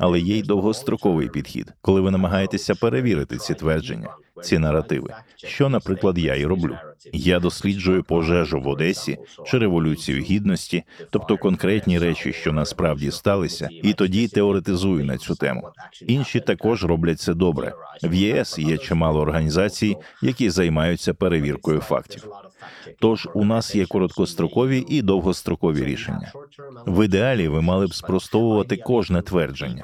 Але 0.00 0.20
є 0.20 0.38
й 0.38 0.42
довгостроковий 0.42 1.28
підхід, 1.28 1.72
коли 1.80 2.00
ви 2.00 2.10
намагаєтеся 2.10 2.74
перевірити 2.74 3.36
ці 3.36 3.54
твердження, 3.54 4.08
ці 4.42 4.58
наративи. 4.58 5.14
Що, 5.36 5.68
наприклад, 5.68 6.18
я 6.18 6.34
і 6.34 6.44
роблю. 6.44 6.76
Я 7.12 7.40
досліджую 7.40 8.04
пожежу 8.04 8.60
в 8.60 8.68
Одесі 8.68 9.18
чи 9.46 9.58
революцію 9.58 10.22
гідності, 10.22 10.82
тобто 11.10 11.36
конкретні 11.36 11.98
речі, 11.98 12.32
що 12.32 12.52
насправді 12.52 13.10
сталися, 13.10 13.68
і 13.70 13.92
тоді 13.92 14.28
теоретизую 14.28 15.04
на 15.04 15.18
цю 15.18 15.34
тему. 15.34 15.68
Інші 16.06 16.40
також 16.40 16.84
роблять 16.84 17.20
це 17.20 17.34
добре. 17.34 17.72
В 18.02 18.14
ЄС 18.14 18.58
є 18.58 18.78
чимало 18.78 19.20
організацій, 19.20 19.96
які 20.22 20.50
займаються 20.50 21.14
перевіркою 21.14 21.80
фактів. 21.80 22.24
Тож 23.00 23.28
у 23.34 23.44
нас 23.44 23.74
є 23.74 23.86
короткострокові 23.86 24.84
і 24.88 25.02
довгострокові 25.02 25.84
рішення. 25.84 26.32
В 26.86 27.04
ідеалі 27.04 27.48
ви 27.48 27.60
мали 27.60 27.86
б 27.86 27.94
спростовувати 27.94 28.76
кожне 28.76 29.22
твердження. 29.22 29.82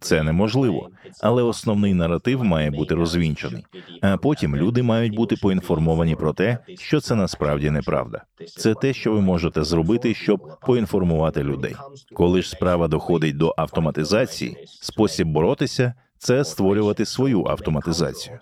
Це 0.00 0.22
неможливо, 0.22 0.88
але 1.20 1.42
основний 1.42 1.94
наратив 1.94 2.44
має 2.44 2.70
бути 2.70 2.94
розвінчений. 2.94 3.66
А 4.00 4.16
потім 4.16 4.56
люди 4.56 4.82
мають 4.82 5.14
бути 5.14 5.36
поінформовані 5.36 6.16
про 6.16 6.32
те, 6.32 6.58
що 6.78 7.00
це 7.00 7.14
насправді 7.14 7.70
неправда. 7.70 8.22
Це 8.56 8.74
те, 8.74 8.92
що 8.92 9.12
ви 9.12 9.20
можете 9.20 9.64
зробити, 9.64 10.14
щоб 10.14 10.58
поінформувати 10.66 11.42
людей. 11.42 11.76
Коли 12.14 12.42
ж 12.42 12.50
справа 12.50 12.88
доходить 12.88 13.36
до 13.36 13.54
автоматизації, 13.56 14.56
спосіб 14.66 15.28
боротися 15.28 15.94
це 16.24 16.44
створювати 16.44 17.04
свою 17.04 17.44
автоматизацію. 17.46 18.38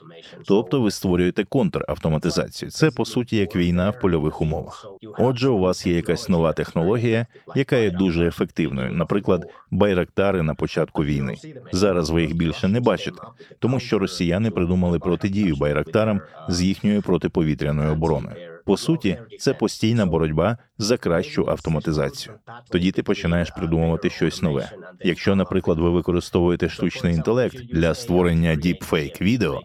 Тобто 0.46 0.80
ви 0.80 0.90
створюєте 0.90 1.44
контравтоматизацію. 1.44 2.70
Це 2.70 2.90
по 2.90 3.04
суті 3.04 3.36
як 3.36 3.56
війна 3.56 3.90
в 3.90 4.00
польових 4.00 4.40
умовах. 4.40 4.86
Отже, 5.18 5.48
у 5.48 5.58
вас 5.58 5.86
є 5.86 5.96
якась 5.96 6.28
нова 6.28 6.52
технологія, 6.52 7.26
яка 7.54 7.76
є 7.76 7.90
дуже 7.90 8.26
ефективною. 8.26 8.92
Наприклад, 8.92 9.46
байрактари 9.70 10.42
на 10.42 10.54
початку 10.54 11.04
війни. 11.04 11.36
Зараз 11.72 12.10
ви 12.10 12.22
їх 12.22 12.36
більше 12.36 12.68
не 12.68 12.80
бачите, 12.80 13.22
тому 13.58 13.80
що 13.80 13.98
росіяни 13.98 14.50
придумали 14.50 14.98
протидію 14.98 15.56
байрактарам 15.56 16.20
з 16.48 16.62
їхньою 16.62 17.02
протиповітряною 17.02 17.92
обороною. 17.92 18.51
По 18.64 18.76
суті, 18.76 19.18
це 19.38 19.54
постійна 19.54 20.06
боротьба 20.06 20.58
за 20.78 20.96
кращу 20.96 21.46
автоматизацію. 21.48 22.34
Тоді 22.70 22.90
ти 22.90 23.02
починаєш 23.02 23.50
придумувати 23.50 24.10
щось 24.10 24.42
нове. 24.42 24.70
Якщо, 25.04 25.36
наприклад, 25.36 25.78
ви 25.78 25.90
використовуєте 25.90 26.68
штучний 26.68 27.14
інтелект 27.14 27.56
для 27.56 27.94
створення 27.94 28.54
діпфейк 28.54 29.20
відео, 29.20 29.60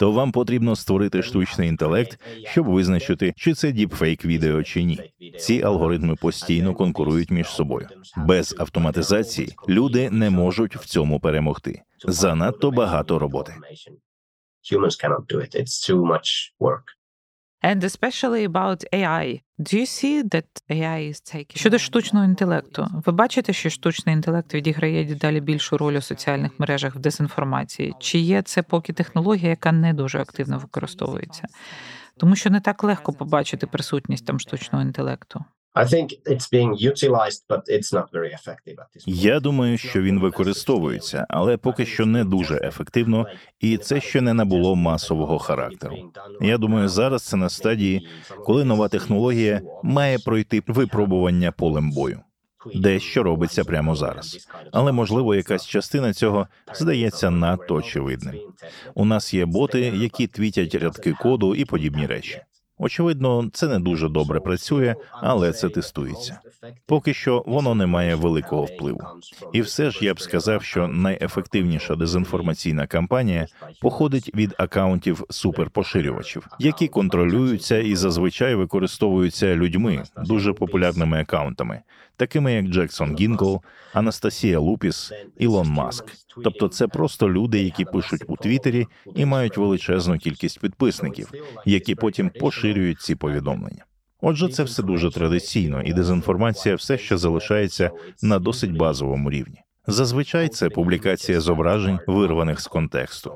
то 0.00 0.12
вам 0.12 0.32
потрібно 0.32 0.76
створити 0.76 1.22
штучний 1.22 1.68
інтелект, 1.68 2.20
щоб 2.44 2.66
визначити, 2.66 3.32
чи 3.36 3.54
це 3.54 3.72
діпфейк 3.72 4.24
відео 4.24 4.62
чи 4.62 4.82
ні. 4.82 5.12
Ці 5.38 5.62
алгоритми 5.62 6.16
постійно 6.16 6.74
конкурують 6.74 7.30
між 7.30 7.48
собою. 7.48 7.88
Без 8.16 8.56
автоматизації 8.58 9.54
люди 9.68 10.10
не 10.10 10.30
можуть 10.30 10.76
в 10.76 10.84
цьому 10.84 11.20
перемогти. 11.20 11.82
Занадто 12.08 12.70
багато 12.70 13.18
роботи. 13.18 13.54
Humans 14.72 14.96
cannot 14.96 15.26
do 15.26 15.40
it. 15.40 15.56
It's 15.60 15.80
too 15.88 16.00
much 16.04 16.52
work. 16.60 16.84
And 17.62 17.84
especially 17.84 18.44
about 18.44 18.84
AI. 18.92 19.40
Do 19.58 19.78
you 19.78 19.86
see 19.86 20.22
that 20.22 20.46
AI 20.70 21.00
is 21.10 21.20
taking... 21.34 21.58
Щодо 21.58 21.78
штучного 21.78 22.24
інтелекту, 22.24 22.86
ви 23.06 23.12
бачите, 23.12 23.52
що 23.52 23.70
штучний 23.70 24.14
інтелект 24.14 24.54
відіграє 24.54 25.04
дедалі 25.04 25.40
більшу 25.40 25.78
роль 25.78 25.94
у 25.94 26.00
соціальних 26.00 26.52
мережах 26.58 26.94
в 26.94 26.98
дезінформації? 26.98 27.94
Чи 27.98 28.18
є 28.18 28.42
це 28.42 28.62
поки 28.62 28.92
технологія, 28.92 29.50
яка 29.50 29.72
не 29.72 29.94
дуже 29.94 30.18
активно 30.18 30.58
використовується? 30.58 31.48
Тому 32.16 32.36
що 32.36 32.50
не 32.50 32.60
так 32.60 32.84
легко 32.84 33.12
побачити 33.12 33.66
присутність 33.66 34.26
там 34.26 34.40
штучного 34.40 34.84
інтелекту. 34.84 35.44
Я 39.06 39.40
думаю, 39.40 39.78
що 39.78 40.02
він 40.02 40.20
використовується, 40.20 41.26
але 41.28 41.56
поки 41.56 41.86
що 41.86 42.06
не 42.06 42.24
дуже 42.24 42.56
ефективно, 42.56 43.26
і 43.60 43.76
це 43.76 44.00
ще 44.00 44.20
не 44.20 44.34
набуло 44.34 44.76
масового 44.76 45.38
характеру. 45.38 46.12
Я 46.40 46.58
думаю, 46.58 46.88
зараз 46.88 47.22
це 47.22 47.36
на 47.36 47.48
стадії, 47.48 48.08
коли 48.44 48.64
нова 48.64 48.88
технологія 48.88 49.62
має 49.82 50.18
пройти 50.18 50.62
випробування 50.66 51.52
полем 51.52 51.90
бою. 51.90 52.20
Дещо 52.74 53.22
робиться 53.22 53.64
прямо 53.64 53.96
зараз, 53.96 54.48
але 54.72 54.92
можливо, 54.92 55.34
якась 55.34 55.66
частина 55.66 56.12
цього 56.12 56.48
здається 56.74 57.30
надто 57.30 57.74
очевидним. 57.74 58.34
У 58.94 59.04
нас 59.04 59.34
є 59.34 59.46
боти, 59.46 59.80
які 59.80 60.26
твітять 60.26 60.74
рядки 60.74 61.12
коду 61.12 61.54
і 61.54 61.64
подібні 61.64 62.06
речі. 62.06 62.40
Очевидно, 62.84 63.50
це 63.52 63.68
не 63.68 63.78
дуже 63.78 64.08
добре 64.08 64.40
працює, 64.40 64.94
але 65.10 65.52
це 65.52 65.68
тестується. 65.68 66.40
Поки 66.86 67.14
що 67.14 67.44
воно 67.46 67.74
не 67.74 67.86
має 67.86 68.14
великого 68.14 68.64
впливу. 68.64 69.00
І 69.52 69.60
все 69.60 69.90
ж 69.90 70.04
я 70.04 70.14
б 70.14 70.20
сказав, 70.20 70.62
що 70.62 70.88
найефективніша 70.88 71.96
дезінформаційна 71.96 72.86
кампанія 72.86 73.46
походить 73.80 74.30
від 74.34 74.54
акаунтів 74.58 75.24
суперпоширювачів, 75.30 76.46
які 76.58 76.88
контролюються 76.88 77.78
і 77.78 77.94
зазвичай 77.94 78.54
використовуються 78.54 79.56
людьми, 79.56 80.02
дуже 80.16 80.52
популярними 80.52 81.20
акаунтами, 81.20 81.80
такими 82.16 82.52
як 82.52 82.66
Джексон 82.66 83.16
Гінкл, 83.16 83.56
Анастасія 83.92 84.58
Лупіс, 84.58 85.12
Ілон 85.38 85.68
Маск. 85.68 86.04
Тобто, 86.44 86.68
це 86.68 86.86
просто 86.86 87.30
люди, 87.30 87.62
які 87.62 87.84
пишуть 87.84 88.22
у 88.26 88.36
Твіттері 88.36 88.86
і 89.14 89.24
мають 89.24 89.56
величезну 89.56 90.18
кількість 90.18 90.60
підписників, 90.60 91.32
які 91.66 91.94
потім 91.94 92.30
поширюють 92.30 92.71
ці 93.00 93.14
повідомлення. 93.14 93.84
Отже, 94.20 94.48
це 94.48 94.62
все 94.62 94.82
дуже 94.82 95.10
традиційно, 95.10 95.82
і 95.82 95.92
дезінформація 95.92 96.74
все 96.74 96.98
ще 96.98 97.16
залишається 97.16 97.90
на 98.22 98.38
досить 98.38 98.76
базовому 98.76 99.30
рівні. 99.30 99.60
Зазвичай 99.86 100.48
це 100.48 100.68
публікація 100.68 101.40
зображень, 101.40 101.98
вирваних 102.06 102.60
з 102.60 102.66
контексту. 102.66 103.32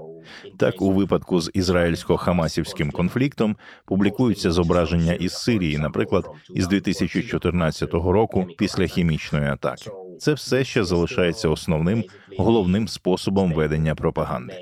Так, 0.58 0.82
у 0.82 0.92
випадку 0.92 1.40
з 1.40 1.50
ізраїльсько-хамасівським 1.50 2.90
конфліктом 2.90 3.56
публікуються 3.86 4.50
зображення 4.50 5.12
із 5.12 5.32
Сирії, 5.32 5.78
наприклад, 5.78 6.30
із 6.54 6.68
2014 6.68 7.92
року 7.94 8.46
після 8.58 8.86
хімічної 8.86 9.46
атаки. 9.46 9.90
Це 10.18 10.32
все 10.32 10.64
ще 10.64 10.84
залишається 10.84 11.48
основним 11.48 12.04
головним 12.38 12.88
способом 12.88 13.52
ведення 13.52 13.94
пропаганди. 13.94 14.54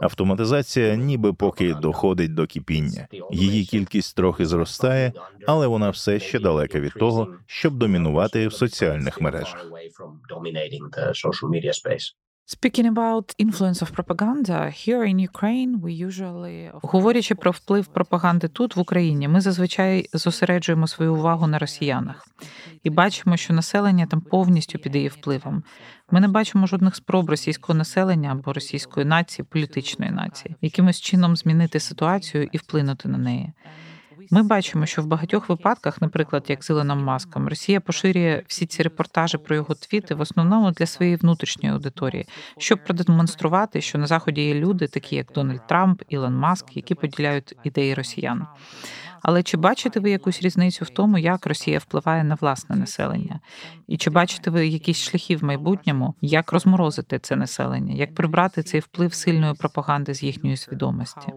Автоматизація, 0.00 0.96
ніби 0.96 1.32
поки 1.32 1.74
доходить 1.74 2.34
до 2.34 2.46
кипіння. 2.46 3.08
Її 3.30 3.64
кількість 3.64 4.16
трохи 4.16 4.46
зростає, 4.46 5.12
але 5.46 5.66
вона 5.66 5.90
все 5.90 6.20
ще 6.20 6.38
далека 6.38 6.80
від 6.80 6.92
того, 6.92 7.34
щоб 7.46 7.78
домінувати 7.78 8.48
в 8.48 8.52
соціальних 8.52 9.20
мережах. 9.20 9.66
Speaking 12.58 12.86
about 12.96 13.34
influence 13.38 13.80
of 13.84 13.92
propaganda, 13.92 14.58
here 14.84 15.04
in 15.04 15.18
Ukraine 15.18 15.80
we 15.80 15.92
usually... 16.08 16.70
говорячи 16.82 17.34
про 17.34 17.50
вплив 17.50 17.86
пропаганди 17.86 18.48
тут 18.48 18.76
в 18.76 18.80
Україні, 18.80 19.28
ми 19.28 19.40
зазвичай 19.40 20.08
зосереджуємо 20.12 20.86
свою 20.86 21.14
увагу 21.14 21.46
на 21.46 21.58
росіянах 21.58 22.26
і 22.82 22.90
бачимо, 22.90 23.36
що 23.36 23.54
населення 23.54 24.06
там 24.06 24.20
повністю 24.20 24.78
під 24.78 24.94
її 24.96 25.08
впливом. 25.08 25.62
Ми 26.10 26.20
не 26.20 26.28
бачимо 26.28 26.66
жодних 26.66 26.96
спроб 26.96 27.30
російського 27.30 27.78
населення 27.78 28.32
або 28.32 28.52
російської 28.52 29.06
нації, 29.06 29.46
політичної 29.50 30.10
нації, 30.10 30.56
якимось 30.60 31.00
чином 31.00 31.36
змінити 31.36 31.80
ситуацію 31.80 32.48
і 32.52 32.58
вплинути 32.58 33.08
на 33.08 33.18
неї. 33.18 33.52
Ми 34.30 34.42
бачимо, 34.42 34.86
що 34.86 35.02
в 35.02 35.06
багатьох 35.06 35.48
випадках, 35.48 36.02
наприклад, 36.02 36.44
як 36.48 36.64
з 36.64 36.70
Ілоном 36.70 37.04
Маском, 37.04 37.48
Росія 37.48 37.80
поширює 37.80 38.42
всі 38.46 38.66
ці 38.66 38.82
репортажі 38.82 39.38
про 39.38 39.56
його 39.56 39.74
твіти 39.74 40.14
в 40.14 40.20
основному 40.20 40.70
для 40.70 40.86
своєї 40.86 41.16
внутрішньої 41.16 41.74
аудиторії, 41.74 42.26
щоб 42.58 42.84
продемонструвати, 42.84 43.80
що 43.80 43.98
на 43.98 44.06
заході 44.06 44.42
є 44.42 44.54
люди, 44.54 44.86
такі 44.86 45.16
як 45.16 45.32
Дональд 45.34 45.66
Трамп, 45.66 46.02
Ілон 46.08 46.34
Маск, 46.34 46.76
які 46.76 46.94
поділяють 46.94 47.56
ідеї 47.64 47.94
росіян. 47.94 48.46
Але 49.22 49.42
чи 49.42 49.56
бачите 49.56 50.00
ви 50.00 50.10
якусь 50.10 50.42
різницю 50.42 50.84
в 50.84 50.88
тому, 50.88 51.18
як 51.18 51.46
Росія 51.46 51.78
впливає 51.78 52.24
на 52.24 52.34
власне 52.34 52.76
населення? 52.76 53.40
І 53.86 53.96
чи 53.96 54.10
бачите 54.10 54.50
ви 54.50 54.66
якісь 54.66 54.98
шляхи 54.98 55.36
в 55.36 55.44
майбутньому, 55.44 56.14
як 56.20 56.52
розморозити 56.52 57.18
це 57.18 57.36
населення, 57.36 57.94
як 57.94 58.14
прибрати 58.14 58.62
цей 58.62 58.80
вплив 58.80 59.14
сильної 59.14 59.54
пропаганди 59.54 60.14
з 60.14 60.22
їхньої 60.22 60.56
свідомості? 60.56 61.32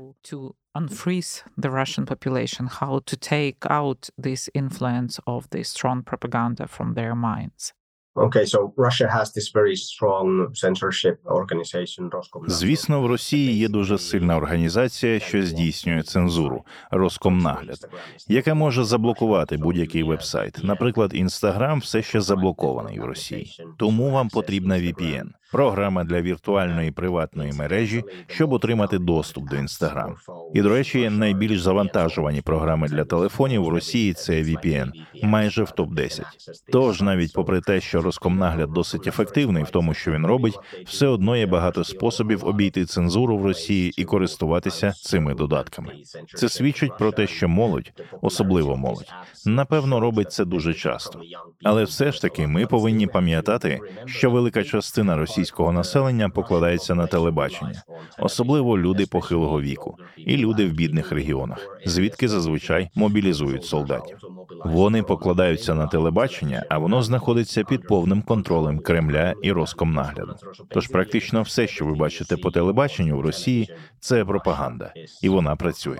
Unfreeze 0.75 1.43
the 1.57 1.69
Russian 1.69 2.05
population, 2.05 2.67
how 2.67 2.99
to 3.05 3.15
take 3.15 3.65
out 3.69 4.09
this 4.17 4.49
influence 4.53 5.19
of 5.25 5.49
the 5.49 5.63
strong 5.63 6.03
propaganda 6.03 6.67
from 6.67 6.93
their 6.93 7.15
minds. 7.15 7.73
Okay, 8.17 8.45
so 8.45 8.73
Russia 8.77 9.09
has 9.09 9.33
this 9.33 9.49
very 9.49 9.75
strong 9.75 10.53
censorship 10.53 11.19
organization, 11.25 12.09
Звісно, 12.47 13.01
в 13.01 13.05
Росії 13.05 13.57
є 13.57 13.67
дуже 13.67 13.97
сильна 13.97 14.37
організація, 14.37 15.19
що 15.19 15.45
здійснює 15.45 16.03
цензуру 16.03 16.65
Роскомнагляд, 16.91 17.89
яка 18.27 18.53
може 18.53 18.83
заблокувати 18.83 19.57
будь-який 19.57 20.03
вебсайт. 20.03 20.59
Наприклад, 20.63 21.11
Інстаграм 21.13 21.79
все 21.79 22.01
ще 22.01 22.21
заблокований 22.21 22.99
в 22.99 23.05
Росії, 23.05 23.57
тому 23.77 24.11
вам 24.11 24.29
потрібна 24.29 24.75
VPN 24.75 25.27
програма 25.55 26.03
для 26.03 26.21
віртуальної 26.21 26.91
приватної 26.91 27.53
мережі, 27.53 28.03
щоб 28.27 28.53
отримати 28.53 28.99
доступ 28.99 29.49
до 29.49 29.55
Instagram. 29.55 30.13
І 30.53 30.61
до 30.61 30.69
речі, 30.69 31.09
найбільш 31.09 31.61
завантажувані 31.61 32.41
програми 32.41 32.87
для 32.87 33.05
телефонів 33.05 33.63
у 33.63 33.69
Росії 33.69 34.13
це 34.13 34.33
VPN, 34.33 34.91
майже 35.23 35.63
в 35.63 35.71
топ 35.71 35.93
10 35.93 36.25
Тож, 36.71 37.01
навіть 37.01 37.33
попри 37.33 37.61
те, 37.61 37.81
що 37.81 38.01
Роскомнагляд 38.01 38.73
досить 38.73 39.07
ефективний 39.07 39.63
в 39.63 39.69
тому, 39.69 39.93
що 39.93 40.11
він 40.11 40.25
робить, 40.25 40.59
все 40.85 41.07
одно 41.07 41.37
є 41.37 41.45
багато 41.45 41.83
способів 41.83 42.45
обійти 42.45 42.85
цензуру 42.85 43.37
в 43.37 43.45
Росії 43.45 43.93
і 43.97 44.05
користуватися 44.05 44.91
цими 44.91 45.33
додатками. 45.33 45.93
Це 46.35 46.49
свідчить 46.49 46.97
про 46.97 47.11
те, 47.11 47.27
що 47.27 47.49
молодь, 47.49 47.91
особливо 48.21 48.77
молодь, 48.77 49.13
напевно, 49.45 49.99
робить 49.99 50.31
це 50.31 50.45
дуже 50.45 50.73
часто. 50.73 51.21
Але 51.63 51.83
все 51.83 52.11
ж 52.11 52.21
таки 52.21 52.47
ми 52.47 52.65
повинні 52.65 53.07
пам'ятати, 53.07 53.79
що 54.05 54.31
велика 54.31 54.63
частина 54.63 55.17
російських 55.17 55.44
російського 55.45 55.71
населення 55.71 56.29
покладається 56.29 56.95
на 56.95 57.07
телебачення, 57.07 57.83
особливо 58.19 58.77
люди 58.77 59.05
похилого 59.05 59.61
віку 59.61 59.97
і 60.17 60.37
люди 60.37 60.65
в 60.65 60.71
бідних 60.71 61.11
регіонах, 61.11 61.67
звідки 61.85 62.27
зазвичай 62.27 62.89
мобілізують 62.95 63.65
солдатів. 63.65 64.17
Вони 64.65 65.03
покладаються 65.03 65.75
на 65.75 65.87
телебачення, 65.87 66.65
а 66.69 66.77
воно 66.77 67.03
знаходиться 67.03 67.63
під 67.63 67.87
повним 67.87 68.21
контролем 68.21 68.79
Кремля 68.79 69.33
і 69.43 69.51
Роскомнагляду. 69.51 70.35
Тож 70.69 70.87
практично 70.87 71.41
все, 71.41 71.67
що 71.67 71.85
ви 71.85 71.93
бачите 71.95 72.37
по 72.37 72.51
телебаченню 72.51 73.17
в 73.17 73.21
Росії, 73.21 73.69
це 73.99 74.25
пропаганда, 74.25 74.93
і 75.21 75.29
вона 75.29 75.55
працює. 75.55 75.97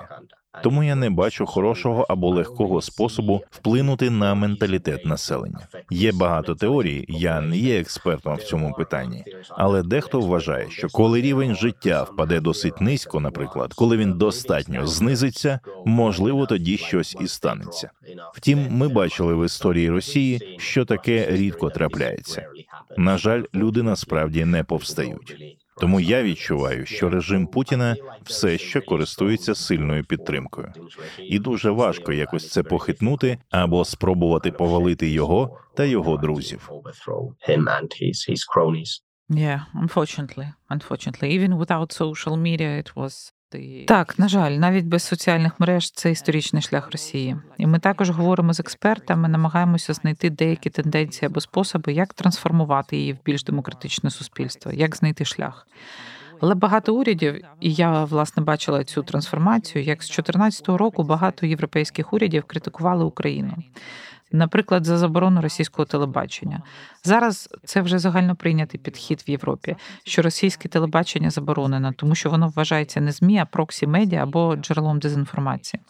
Тому 0.64 0.84
я 0.84 0.96
не 0.96 1.10
бачу 1.10 1.46
хорошого 1.46 2.06
або 2.10 2.30
легкого 2.30 2.82
способу 2.82 3.42
вплинути 3.52 4.10
на 4.10 4.36
менталітет 4.36 5.06
населення. 5.06 5.68
Є 5.92 6.12
багато 6.12 6.56
теорій, 6.56 7.06
я 7.08 7.42
не 7.42 7.58
є 7.58 7.80
експертом 7.80 8.36
в 8.36 8.44
цьому 8.44 8.74
питанні, 8.74 9.24
але 9.50 9.84
дехто 9.84 10.20
вважає, 10.20 10.68
що 10.70 10.88
коли 10.90 11.22
рівень 11.22 11.56
життя 11.56 12.04
впаде 12.04 12.40
досить 12.40 12.82
низько, 12.82 13.20
наприклад, 13.20 13.74
коли 13.74 13.98
він 13.98 14.14
достатньо 14.14 14.88
знизиться, 14.88 15.60
можливо, 15.86 16.46
тоді 16.46 16.78
щось 16.78 17.18
і 17.22 17.28
станеться. 17.28 17.90
Втім, 18.34 18.68
ми 18.70 18.88
бачили 18.88 19.36
в 19.36 19.46
історії 19.46 19.90
Росії, 19.90 20.58
що 20.60 20.86
таке 20.86 21.28
рідко 21.30 21.70
трапляється. 21.70 22.48
На 22.98 23.18
жаль, 23.18 23.44
люди 23.54 23.84
насправді 23.84 24.46
не 24.46 24.64
повстають. 24.64 25.58
Тому 25.78 26.00
я 26.00 26.24
відчуваю, 26.24 26.86
що 26.86 27.10
режим 27.10 27.48
Путіна 27.48 27.96
все 28.24 28.58
ще 28.58 28.82
користується 28.82 29.56
сильною 29.56 30.04
підтримкою, 30.04 30.74
і 31.20 31.40
дуже 31.40 31.70
важко 31.70 32.14
якось 32.14 32.50
це 32.50 32.64
похитнути 32.64 33.38
або 33.50 33.86
спробувати 33.86 34.52
повалити 34.52 35.10
його 35.10 35.60
та 35.76 35.86
його 35.86 36.18
друзів. 36.18 36.70
Yeah, 39.30 39.62
unfortunately, 39.74 40.48
unfortunately, 40.70 41.28
even 41.38 41.58
without 41.58 41.92
social 41.92 42.36
media, 42.38 42.78
it 42.78 42.90
was 42.96 43.34
так, 43.88 44.20
на 44.20 44.28
жаль, 44.28 44.52
навіть 44.52 44.86
без 44.86 45.04
соціальних 45.04 45.60
мереж 45.60 45.92
це 45.92 46.12
історичний 46.12 46.62
шлях 46.62 46.92
Росії, 46.92 47.38
і 47.58 47.68
ми 47.68 47.80
також 47.80 48.10
говоримо 48.10 48.54
з 48.54 48.60
експертами, 48.60 49.28
намагаємося 49.28 49.94
знайти 49.94 50.30
деякі 50.30 50.70
тенденції 50.70 51.28
або 51.28 51.42
способи, 51.42 51.94
як 51.94 52.14
трансформувати 52.14 52.98
її 52.98 53.14
в 53.14 53.18
більш 53.26 53.44
демократичне 53.44 54.10
суспільство, 54.10 54.72
як 54.72 54.96
знайти 54.96 55.26
шлях. 55.26 55.68
Але 56.42 56.56
багато 56.56 56.96
урядів, 56.96 57.42
і 57.62 57.74
я 57.74 58.04
власне 58.04 58.44
бачила 58.44 58.84
цю 58.84 59.04
трансформацію, 59.04 59.84
як 59.84 60.04
з 60.04 60.08
2014 60.08 60.68
року 60.68 61.04
багато 61.04 61.46
європейських 61.46 62.14
урядів 62.14 62.44
критикували 62.44 63.04
Україну 63.04 63.54
наприклад, 64.32 64.86
за 64.86 64.98
заборону 64.98 65.42
російського 65.42 65.86
телебачення. 65.86 66.62
Зараз 67.04 67.50
це 67.64 67.82
вже 67.82 68.00
загально 68.00 68.36
прийнятий 68.36 68.80
підхід 68.80 69.24
в 69.28 69.30
Європі, 69.30 69.76
що 70.04 70.22
російське 70.22 70.70
телебачення 70.70 71.30
заборонено, 71.30 71.94
тому 71.98 72.16
що 72.16 72.30
воно 72.30 72.54
вважається 72.56 73.02
не 73.02 73.12
змі, 73.12 73.38
а 73.38 73.46
проксі 73.46 73.88
медіа 73.88 74.24
або 74.24 74.56
джерелом 74.56 75.00
дезінформації. 75.00 75.82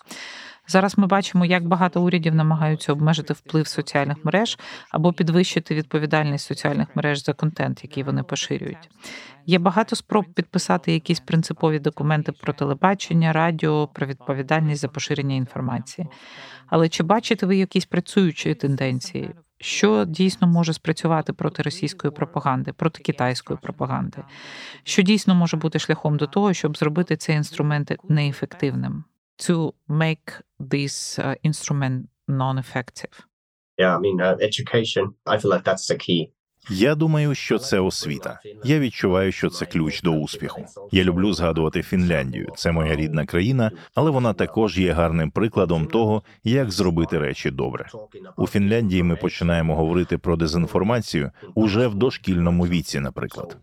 Зараз 0.68 0.98
ми 0.98 1.08
бачимо, 1.08 1.46
як 1.46 1.68
багато 1.68 2.04
урядів 2.04 2.36
намагаються 2.36 2.94
обмежити 2.94 3.34
вплив 3.34 3.68
соціальних 3.68 4.26
мереж 4.26 4.60
або 4.92 5.14
підвищити 5.14 5.76
відповідальність 5.76 6.46
соціальних 6.46 6.96
мереж 6.96 7.24
за 7.24 7.34
контент, 7.34 7.84
який 7.84 8.04
вони 8.04 8.24
поширюють. 8.24 8.90
Є 9.46 9.60
багато 9.60 9.96
спроб 9.96 10.26
підписати 10.34 10.94
якісь 10.94 11.20
принципові 11.20 11.80
документи 11.80 12.32
про 12.32 12.54
телебачення, 12.54 13.34
радіо, 13.34 13.88
про 13.88 14.08
відповідальність 14.08 14.82
за 14.82 14.88
поширення 14.88 15.36
інформації. 15.36 16.08
Але 16.68 16.90
чи 16.90 17.04
бачите 17.04 17.46
ви 17.46 17.58
якісь 17.58 17.86
працюючі 17.86 18.54
тенденції? 18.54 19.30
Що 19.58 20.06
дійсно 20.06 20.48
може 20.48 20.74
спрацювати 20.74 21.34
проти 21.34 21.64
російської 21.64 22.12
пропаганди, 22.12 22.74
проти 22.74 23.04
китайської 23.04 23.60
пропаганди? 23.62 24.18
Що 24.84 25.02
дійсно 25.02 25.36
може 25.36 25.58
бути 25.58 25.80
шляхом 25.80 26.18
до 26.18 26.28
того, 26.28 26.54
щоб 26.54 26.78
зробити 26.78 27.18
цей 27.18 27.36
інструмент 27.36 27.96
неефективним? 28.10 29.04
To 29.38 29.74
make 29.90 30.42
this 30.60 31.20
uh, 31.20 31.36
instrument 31.44 32.10
non-effective? 32.28 33.26
Yeah, 33.78 33.98
I 33.98 34.00
mean, 34.00 34.22
uh, 34.22 34.38
education. 34.40 35.16
I 35.26 35.38
feel 35.38 35.52
like 35.52 35.64
that's 35.64 35.88
the 35.88 35.98
key. 35.98 36.32
Я 36.70 36.96
думаю, 36.96 37.36
що 37.36 37.60
це 37.60 37.80
освіта. 37.80 38.40
Я 38.64 38.80
відчуваю, 38.80 39.32
що 39.32 39.50
це 39.50 39.66
ключ 39.66 40.02
до 40.02 40.12
успіху. 40.12 40.66
Я 40.92 41.04
люблю 41.04 41.34
згадувати 41.34 41.84
Фінляндію. 41.84 42.52
Це 42.56 42.72
моя 42.72 42.96
рідна 42.96 43.26
країна, 43.26 43.72
але 43.96 44.12
вона 44.12 44.34
також 44.34 44.80
є 44.80 44.92
гарним 44.92 45.32
прикладом 45.32 45.86
того, 45.86 46.24
як 46.44 46.72
зробити 46.72 47.20
речі 47.20 47.52
добре. 47.52 47.90
У 48.38 48.48
Фінляндії 48.48 49.04
ми 49.04 49.16
починаємо 49.16 49.76
говорити 49.76 50.18
про 50.18 50.36
дезінформацію 50.38 51.32
уже 51.56 51.88
в 51.88 51.96
дошкільному 51.96 52.68
віці, 52.68 53.00
наприклад. 53.00 53.58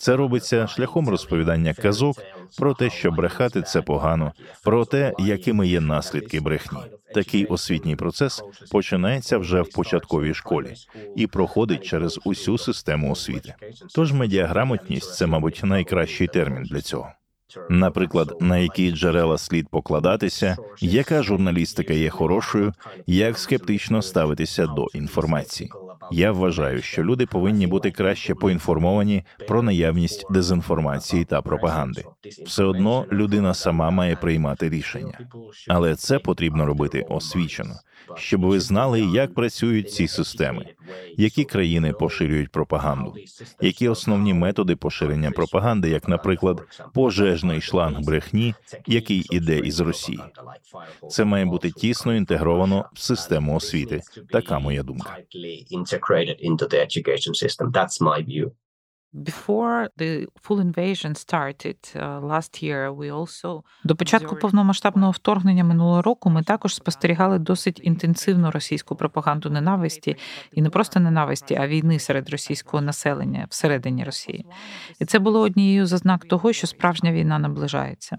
Це 0.00 0.16
робиться 0.16 0.66
шляхом 0.66 1.08
розповідання 1.08 1.74
казок 1.74 2.16
про 2.58 2.74
те, 2.74 2.90
що 2.90 3.10
брехати 3.10 3.62
це 3.62 3.82
погано, 3.82 4.32
про 4.64 4.84
те, 4.84 5.14
якими 5.18 5.68
є 5.68 5.80
наслідки 5.80 6.40
брехні. 6.40 6.78
Такий 7.14 7.46
освітній 7.46 7.96
процес 7.96 8.42
починається 8.70 9.38
вже 9.38 9.62
в 9.62 9.70
початковій 9.70 10.34
школі 10.34 10.74
і 11.16 11.26
проходить 11.26 11.84
через 11.84 12.20
усю 12.24 12.58
систему 12.58 13.12
освіти. 13.12 13.54
Тож 13.94 14.12
медіаграмотність 14.12 15.14
це, 15.14 15.26
мабуть, 15.26 15.60
найкращий 15.64 16.26
термін 16.26 16.62
для 16.62 16.80
цього. 16.80 17.12
Наприклад, 17.70 18.36
на 18.40 18.58
які 18.58 18.92
джерела 18.92 19.38
слід 19.38 19.68
покладатися, 19.68 20.56
яка 20.80 21.22
журналістика 21.22 21.92
є 21.92 22.10
хорошою, 22.10 22.72
як 23.06 23.38
скептично 23.38 24.02
ставитися 24.02 24.66
до 24.66 24.86
інформації. 24.94 25.70
Я 26.12 26.32
вважаю, 26.32 26.82
що 26.82 27.04
люди 27.04 27.26
повинні 27.26 27.66
бути 27.66 27.90
краще 27.90 28.34
поінформовані 28.34 29.24
про 29.48 29.62
наявність 29.62 30.26
дезінформації 30.30 31.24
та 31.24 31.42
пропаганди. 31.42 32.04
Все 32.46 32.64
одно 32.64 33.06
людина 33.12 33.54
сама 33.54 33.90
має 33.90 34.16
приймати 34.16 34.68
рішення, 34.68 35.18
але 35.68 35.94
це 35.96 36.18
потрібно 36.18 36.66
робити 36.66 37.06
освічено, 37.08 37.74
щоб 38.16 38.40
ви 38.40 38.60
знали, 38.60 39.00
як 39.00 39.34
працюють 39.34 39.92
ці 39.92 40.08
системи, 40.08 40.66
які 41.16 41.44
країни 41.44 41.92
поширюють 41.92 42.50
пропаганду, 42.50 43.14
які 43.60 43.88
основні 43.88 44.34
методи 44.34 44.76
поширення 44.76 45.30
пропаганди, 45.30 45.88
як, 45.88 46.08
наприклад, 46.08 46.62
пожежний 46.94 47.60
шланг 47.60 48.00
брехні, 48.00 48.54
який 48.86 49.26
іде 49.30 49.58
із 49.58 49.80
Росії. 49.80 50.20
Це 51.10 51.24
має 51.24 51.44
бути 51.44 51.70
тісно 51.70 52.14
інтегровано 52.16 52.84
в 52.94 52.98
систему 52.98 53.56
освіти. 53.56 54.00
Така 54.30 54.58
моя 54.58 54.82
думка. 54.82 55.16
Before 59.12 59.88
the 59.96 60.28
full 60.40 60.60
invasion 60.60 61.16
started 61.16 61.78
uh, 61.96 62.20
last 62.20 62.62
year, 62.62 62.92
we 62.92 63.10
also 63.10 63.62
до 63.84 63.96
початку 63.96 64.36
повномасштабного 64.36 65.12
вторгнення 65.12 65.64
минулого 65.64 66.02
року 66.02 66.30
ми 66.30 66.42
також 66.42 66.74
спостерігали 66.74 67.38
досить 67.38 67.80
інтенсивну 67.82 68.50
російську 68.50 68.96
пропаганду 68.96 69.50
ненависті 69.50 70.16
і 70.52 70.62
не 70.62 70.70
просто 70.70 71.00
ненависті, 71.00 71.54
а 71.54 71.66
війни 71.66 71.98
серед 71.98 72.30
російського 72.30 72.80
населення 72.80 73.46
всередині 73.50 74.04
Росії. 74.04 74.46
І 75.00 75.04
це 75.04 75.18
було 75.18 75.40
однією 75.40 75.86
з 75.86 75.92
ознак 75.92 76.24
того, 76.24 76.52
що 76.52 76.66
справжня 76.66 77.12
війна 77.12 77.38
наближається. 77.38 78.18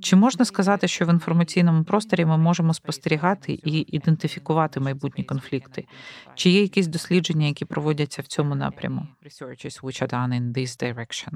Чи 0.00 0.16
можна 0.16 0.44
сказати, 0.44 0.88
що 0.88 1.06
в 1.06 1.08
інформаційному 1.08 1.84
просторі 1.84 2.24
ми 2.24 2.38
можемо 2.38 2.74
спостерігати 2.74 3.52
і 3.52 3.86
ідентифікувати 3.96 4.80
майбутні 4.80 5.24
конфлікти? 5.24 5.86
Чи 6.38 6.50
є 6.50 6.62
якісь 6.62 6.86
дослідження, 6.86 7.46
які 7.46 7.64
проводяться 7.64 8.22
в 8.22 8.26
цьому 8.26 8.54
напряму? 8.54 9.06
Researches 9.26 9.82
which 9.82 10.02
are 10.02 10.12
done 10.12 10.32
in 10.32 10.52
this 10.52 10.82
direction? 10.82 11.32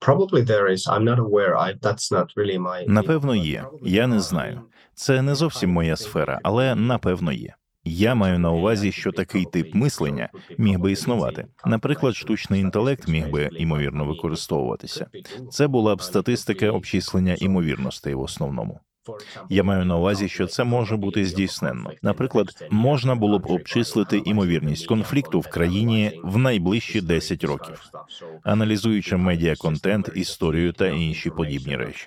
Probably 0.00 0.42
there 0.42 0.68
is. 0.70 0.88
I'm 0.88 1.04
not 1.04 1.18
aware. 1.18 1.56
I, 1.56 1.74
that's 1.80 2.10
not 2.12 2.26
really 2.36 2.58
my... 2.58 2.88
Напевно, 2.88 3.34
є. 3.34 3.64
Я 3.82 4.06
не 4.06 4.20
знаю. 4.20 4.60
Це 4.94 5.22
не 5.22 5.34
зовсім 5.34 5.70
моя 5.70 5.96
сфера, 5.96 6.40
але 6.42 6.74
напевно 6.74 7.32
є. 7.32 7.54
Я 7.84 8.14
маю 8.14 8.38
на 8.38 8.50
увазі, 8.50 8.92
що 8.92 9.12
такий 9.12 9.44
тип 9.44 9.74
мислення 9.74 10.28
міг 10.58 10.78
би 10.78 10.92
існувати. 10.92 11.46
Наприклад, 11.64 12.16
штучний 12.16 12.60
інтелект 12.60 13.08
міг 13.08 13.30
би 13.30 13.48
імовірно 13.52 14.04
використовуватися. 14.04 15.06
Це 15.50 15.68
була 15.68 15.96
б 15.96 16.02
статистика 16.02 16.70
обчислення 16.70 17.34
імовірностей 17.38 18.14
в 18.14 18.20
основному. 18.20 18.80
Я 19.50 19.62
маю 19.62 19.84
на 19.84 19.96
увазі, 19.96 20.28
що 20.28 20.46
це 20.46 20.64
може 20.64 20.96
бути 20.96 21.24
здійсненно. 21.24 21.90
Наприклад, 22.02 22.66
можна 22.70 23.14
було 23.14 23.38
б 23.38 23.46
обчислити 23.50 24.22
імовірність 24.24 24.86
конфлікту 24.86 25.40
в 25.40 25.48
країні 25.48 26.20
в 26.24 26.38
найближчі 26.38 27.00
10 27.00 27.44
років, 27.44 27.82
аналізуючи 28.42 29.16
медіаконтент, 29.16 30.10
історію 30.14 30.72
та 30.72 30.86
інші 30.86 31.30
подібні 31.30 31.76
речі. 31.76 32.06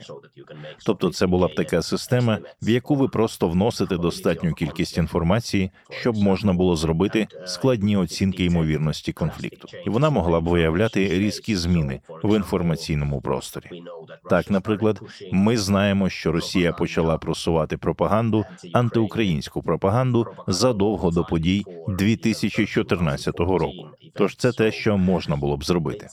Тобто, 0.85 1.09
це 1.09 1.27
була 1.27 1.47
б 1.47 1.55
така 1.55 1.81
система, 1.81 2.39
в 2.61 2.69
яку 2.69 2.95
ви 2.95 3.07
просто 3.07 3.47
вносите 3.47 3.97
достатню 3.97 4.53
кількість 4.53 4.97
інформації, 4.97 5.71
щоб 5.89 6.17
можна 6.17 6.53
було 6.53 6.75
зробити 6.75 7.27
складні 7.45 7.97
оцінки 7.97 8.45
ймовірності 8.45 9.13
конфлікту, 9.13 9.67
і 9.85 9.89
вона 9.89 10.09
могла 10.09 10.41
б 10.41 10.47
виявляти 10.47 11.07
різкі 11.07 11.55
зміни 11.55 12.01
в 12.23 12.35
інформаційному 12.35 13.21
просторі. 13.21 13.83
Так, 14.29 14.51
наприклад, 14.51 15.01
ми 15.31 15.57
знаємо, 15.57 16.09
що 16.09 16.31
Росія 16.31 16.73
почала 16.85 17.17
просувати 17.17 17.77
пропаганду, 17.77 18.45
антиукраїнську 18.73 19.61
пропаганду 19.61 20.27
задовго 20.47 21.11
до 21.11 21.23
подій 21.23 21.65
2014 21.87 23.39
року. 23.39 23.89
Тож 24.15 24.35
це 24.35 24.51
те, 24.51 24.71
що 24.71 24.97
можна 24.97 25.35
було 25.35 25.57
б 25.57 25.63
зробити. 25.63 26.07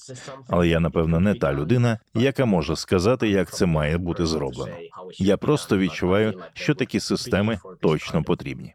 Але 0.49 0.69
я 0.69 0.81
напевно 0.81 1.21
не 1.21 1.35
та 1.35 1.53
людина, 1.53 1.99
яка 2.15 2.45
може 2.45 2.77
сказати, 2.77 3.29
як 3.29 3.51
це 3.51 3.67
має 3.67 3.99
бути 3.99 4.27
зроблено. 4.27 4.73
Я 5.19 5.37
просто 5.37 5.79
відчуваю, 5.79 6.41
що 6.53 6.75
такі 6.75 7.01
системи 7.01 7.59
точно 7.81 8.23
потрібні. 8.23 8.75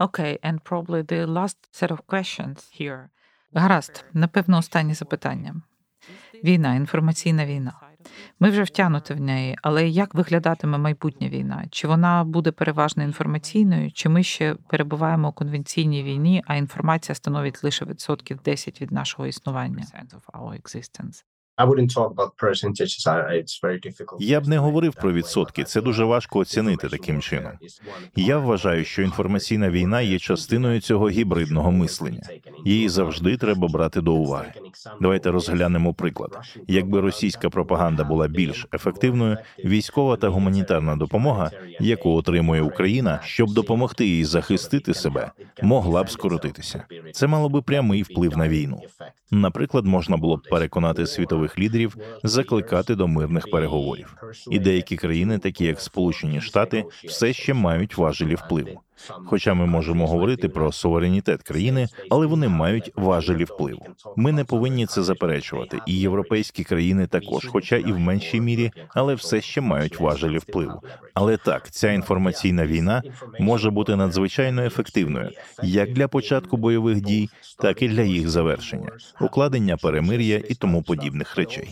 Okay, 0.00 0.32
and 0.48 0.58
probably 0.70 1.02
the 1.12 1.26
last 1.26 1.58
set 1.78 1.90
of 1.90 1.98
questions 2.08 2.58
here. 2.80 3.04
Гаразд, 3.54 4.04
напевно, 4.12 4.58
останнє 4.58 4.94
запитання. 4.94 5.54
Війна, 6.44 6.74
інформаційна 6.74 7.46
війна. 7.46 7.72
Ми 8.40 8.50
вже 8.50 8.62
втягнуті 8.62 9.14
в 9.14 9.20
неї, 9.20 9.56
але 9.62 9.88
як 9.88 10.14
виглядатиме 10.14 10.78
майбутня 10.78 11.28
війна? 11.28 11.64
Чи 11.70 11.88
вона 11.88 12.24
буде 12.24 12.52
переважно 12.52 13.02
інформаційною, 13.02 13.92
чи 13.92 14.08
ми 14.08 14.22
ще 14.22 14.54
перебуваємо 14.68 15.28
у 15.28 15.32
конвенційній 15.32 16.02
війні, 16.02 16.42
а 16.46 16.56
інформація 16.56 17.14
становить 17.14 17.64
лише 17.64 17.84
відсотків 17.84 18.40
10 18.44 18.82
від 18.82 18.92
нашого 18.92 19.26
існування? 19.26 19.84
Я 24.18 24.40
б 24.40 24.48
не 24.48 24.58
говорив 24.58 24.94
про 24.94 25.12
відсотки. 25.12 25.64
Це 25.64 25.80
дуже 25.80 26.04
важко 26.04 26.38
оцінити 26.38 26.88
таким 26.88 27.20
чином. 27.20 27.52
Я 28.16 28.38
вважаю, 28.38 28.84
що 28.84 29.02
інформаційна 29.02 29.70
війна 29.70 30.00
є 30.00 30.18
частиною 30.18 30.80
цього 30.80 31.08
гібридного 31.08 31.72
мислення. 31.72 32.22
Її 32.64 32.88
завжди 32.88 33.36
треба 33.36 33.68
брати 33.68 34.00
до 34.00 34.14
уваги. 34.14 34.52
Давайте 35.00 35.30
розглянемо 35.30 35.94
приклад. 35.94 36.38
Якби 36.68 37.00
російська 37.00 37.50
пропаганда 37.50 38.04
була 38.04 38.28
більш 38.28 38.66
ефективною, 38.74 39.38
військова 39.64 40.16
та 40.16 40.28
гуманітарна 40.28 40.96
допомога, 40.96 41.50
яку 41.80 42.10
отримує 42.10 42.62
Україна, 42.62 43.20
щоб 43.24 43.50
допомогти 43.50 44.06
їй 44.06 44.24
захистити 44.24 44.94
себе, 44.94 45.30
могла 45.62 46.02
б 46.02 46.10
скоротитися. 46.10 46.84
Це 47.12 47.26
мало 47.26 47.48
би 47.48 47.62
прямий 47.62 48.02
вплив 48.02 48.36
на 48.36 48.48
війну. 48.48 48.80
Наприклад, 49.30 49.86
можна 49.86 50.16
було 50.16 50.36
б 50.36 50.42
переконати 50.50 51.06
світових 51.48 51.58
лідерів 51.58 51.96
закликати 52.22 52.94
до 52.94 53.08
мирних 53.08 53.50
переговорів. 53.50 54.16
І 54.50 54.58
деякі 54.58 54.96
країни, 54.96 55.38
такі 55.38 55.64
як 55.64 55.80
Сполучені 55.80 56.40
Штати, 56.40 56.84
все 57.04 57.32
ще 57.32 57.54
мають 57.54 57.96
важелі 57.96 58.34
впливу. 58.34 58.80
Хоча 59.26 59.54
ми 59.54 59.66
можемо 59.66 60.06
говорити 60.06 60.48
про 60.48 60.72
суверенітет 60.72 61.42
країни, 61.42 61.88
але 62.10 62.26
вони 62.26 62.48
мають 62.48 62.92
важелі 62.96 63.44
впливу. 63.44 63.86
Ми 64.16 64.32
не 64.32 64.44
повинні 64.44 64.86
це 64.86 65.02
заперечувати, 65.02 65.78
і 65.86 65.98
європейські 65.98 66.64
країни 66.64 67.06
також, 67.06 67.46
хоча 67.46 67.76
і 67.76 67.92
в 67.92 67.98
меншій 67.98 68.40
мірі, 68.40 68.72
але 68.88 69.14
все 69.14 69.40
ще 69.40 69.60
мають 69.60 70.00
важелі 70.00 70.38
впливу. 70.38 70.82
Але 71.14 71.36
так, 71.36 71.70
ця 71.70 71.92
інформаційна 71.92 72.66
війна 72.66 73.02
може 73.40 73.70
бути 73.70 73.96
надзвичайно 73.96 74.62
ефективною 74.62 75.30
як 75.62 75.92
для 75.92 76.08
початку 76.08 76.56
бойових 76.56 77.00
дій, 77.00 77.28
так 77.58 77.82
і 77.82 77.88
для 77.88 78.02
їх 78.02 78.28
завершення, 78.28 78.90
укладення 79.20 79.76
перемир'я 79.76 80.42
і 80.48 80.54
тому 80.54 80.82
подібних 80.82 81.36
речей 81.36 81.70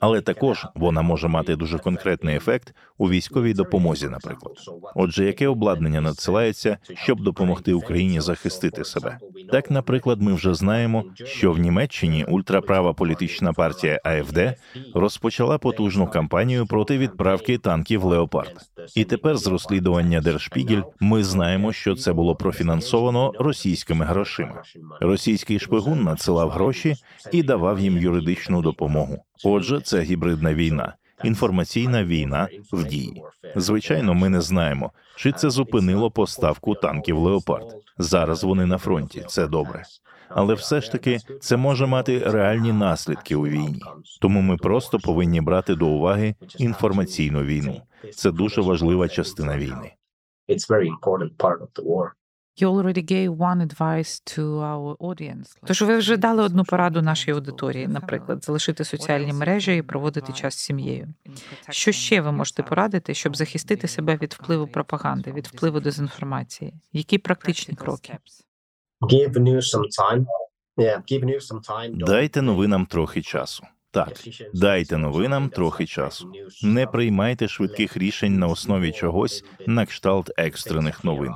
але 0.00 0.20
також 0.20 0.66
вона 0.74 1.02
може 1.02 1.28
мати 1.28 1.56
дуже 1.56 1.78
конкретний 1.78 2.36
ефект 2.36 2.74
у 2.98 3.10
військовій 3.10 3.54
допомозі. 3.54 4.08
Наприклад, 4.08 4.54
отже, 4.94 5.24
яке 5.24 5.48
обладнання 5.48 6.00
надсилається, 6.00 6.78
щоб 6.94 7.20
допомогти 7.20 7.72
Україні 7.72 8.20
захистити 8.20 8.84
себе? 8.84 9.18
Так, 9.52 9.70
наприклад, 9.70 10.22
ми 10.22 10.32
вже 10.32 10.54
знаємо, 10.54 11.04
що 11.24 11.52
в 11.52 11.58
Німеччині 11.58 12.24
ультраправа 12.28 12.92
політична 12.92 13.52
партія 13.52 14.00
АФД 14.04 14.38
розпочала 14.94 15.58
потужну 15.58 16.06
кампанію 16.06 16.66
проти 16.66 16.98
відправки 16.98 17.58
танків 17.58 18.04
Леопард. 18.04 18.54
І 18.94 19.04
тепер 19.04 19.36
з 19.36 19.46
розслідування 19.46 20.20
Der 20.20 20.39
Spiegel 20.39 20.82
ми 21.00 21.24
знаємо, 21.24 21.72
що 21.72 21.94
це 21.94 22.12
було 22.12 22.36
профінансовано 22.36 23.32
російськими 23.38 24.04
грошима. 24.04 24.62
Російський 25.00 25.58
шпигун 25.58 26.02
надсилав 26.02 26.50
гроші 26.50 26.94
і 27.32 27.42
давав 27.42 27.80
їм 27.80 27.98
юридичну 27.98 28.62
допомогу. 28.62 29.24
Отже, 29.44 29.80
це 29.80 30.00
гібридна 30.00 30.54
війна, 30.54 30.94
інформаційна 31.24 32.04
війна 32.04 32.48
в 32.72 32.84
дії. 32.84 33.22
Звичайно, 33.56 34.14
ми 34.14 34.28
не 34.28 34.40
знаємо, 34.40 34.92
чи 35.16 35.32
це 35.32 35.50
зупинило 35.50 36.10
поставку 36.10 36.74
танків 36.74 37.18
Леопард. 37.18 37.76
Зараз 37.98 38.44
вони 38.44 38.66
на 38.66 38.78
фронті. 38.78 39.24
Це 39.28 39.46
добре. 39.46 39.82
Але 40.28 40.54
все 40.54 40.80
ж 40.80 40.92
таки 40.92 41.18
це 41.40 41.56
може 41.56 41.86
мати 41.86 42.18
реальні 42.18 42.72
наслідки 42.72 43.36
у 43.36 43.46
війні. 43.46 43.82
Тому 44.20 44.40
ми 44.40 44.56
просто 44.56 44.98
повинні 44.98 45.40
брати 45.40 45.74
до 45.74 45.86
уваги 45.86 46.34
інформаційну 46.58 47.42
війну. 47.42 47.82
Це 48.14 48.30
дуже 48.30 48.60
важлива 48.60 49.08
частина 49.08 49.58
війни. 49.58 49.92
It's 50.48 50.70
very 50.70 50.88
important 50.88 51.36
part 51.36 51.58
of 51.60 51.68
the 51.74 51.84
war. 51.84 52.10
You 52.60 52.68
already 52.68 53.02
gave 53.02 53.30
one 53.38 53.60
advice 53.68 54.36
to 54.36 54.42
our 54.42 54.96
audience. 54.96 55.56
Тож 55.66 55.82
ви 55.82 55.96
вже 55.98 56.16
дали 56.16 56.42
одну 56.42 56.64
пораду 56.64 57.02
нашій 57.02 57.30
аудиторії, 57.30 57.88
наприклад, 57.88 58.44
залишити 58.44 58.84
соціальні 58.84 59.32
мережі 59.32 59.76
і 59.76 59.82
проводити 59.82 60.32
час 60.32 60.54
з 60.54 60.58
сім'єю. 60.58 61.08
Що 61.70 61.92
ще 61.92 62.20
ви 62.20 62.32
можете 62.32 62.62
порадити, 62.62 63.14
щоб 63.14 63.36
захистити 63.36 63.88
себе 63.88 64.16
від 64.22 64.32
впливу 64.32 64.66
пропаганди, 64.66 65.32
від 65.32 65.46
впливу 65.46 65.80
дезінформації? 65.80 66.74
Які 66.92 67.18
практичні 67.18 67.74
кроки? 67.74 68.18
Give 69.00 69.32
news 69.32 69.74
some 69.74 69.88
time. 70.00 70.24
Yeah, 70.76 71.02
give 71.12 71.24
news 71.24 71.52
some 71.52 71.70
time. 71.70 72.04
Дайте 72.06 72.42
новинам 72.42 72.86
трохи 72.86 73.22
часу. 73.22 73.64
Так, 73.90 74.12
дайте 74.54 74.96
новинам 74.96 75.50
трохи 75.50 75.86
часу. 75.86 76.32
Не 76.62 76.86
приймайте 76.86 77.48
швидких 77.48 77.96
рішень 77.96 78.38
на 78.38 78.46
основі 78.46 78.92
чогось 78.92 79.44
на 79.66 79.86
кшталт 79.86 80.30
екстрених 80.36 81.04
новин. 81.04 81.32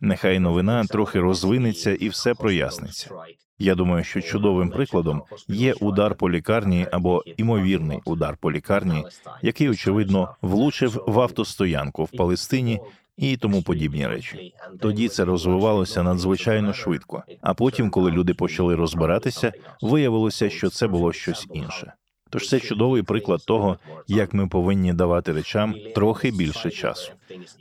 Нехай 0.00 0.38
новина 0.38 0.84
трохи 0.84 1.20
розвинеться 1.20 1.94
і 1.94 2.08
все 2.08 2.34
проясниться. 2.34 3.10
Я 3.58 3.74
думаю, 3.74 4.04
що 4.04 4.20
чудовим 4.20 4.70
прикладом 4.70 5.22
є 5.48 5.72
удар 5.72 6.14
по 6.14 6.30
лікарні 6.30 6.86
або 6.92 7.24
імовірний 7.36 7.98
удар 8.04 8.36
по 8.40 8.52
лікарні, 8.52 9.04
який 9.42 9.68
очевидно 9.68 10.36
влучив 10.42 11.04
в 11.06 11.20
автостоянку 11.20 12.04
в 12.04 12.10
Палестині 12.10 12.80
і 13.16 13.36
тому 13.36 13.62
подібні 13.62 14.06
речі. 14.06 14.54
Тоді 14.80 15.08
це 15.08 15.24
розвивалося 15.24 16.02
надзвичайно 16.02 16.72
швидко. 16.72 17.22
А 17.40 17.54
потім, 17.54 17.90
коли 17.90 18.10
люди 18.10 18.34
почали 18.34 18.74
розбиратися, 18.74 19.52
виявилося, 19.82 20.50
що 20.50 20.70
це 20.70 20.86
було 20.88 21.12
щось 21.12 21.46
інше. 21.52 21.92
Тож 22.30 22.48
це 22.48 22.60
чудовий 22.60 23.02
приклад 23.02 23.44
того, 23.46 23.78
як 24.06 24.34
ми 24.34 24.46
повинні 24.46 24.92
давати 24.92 25.32
речам 25.32 25.74
трохи 25.94 26.30
більше 26.30 26.70
часу. 26.70 27.12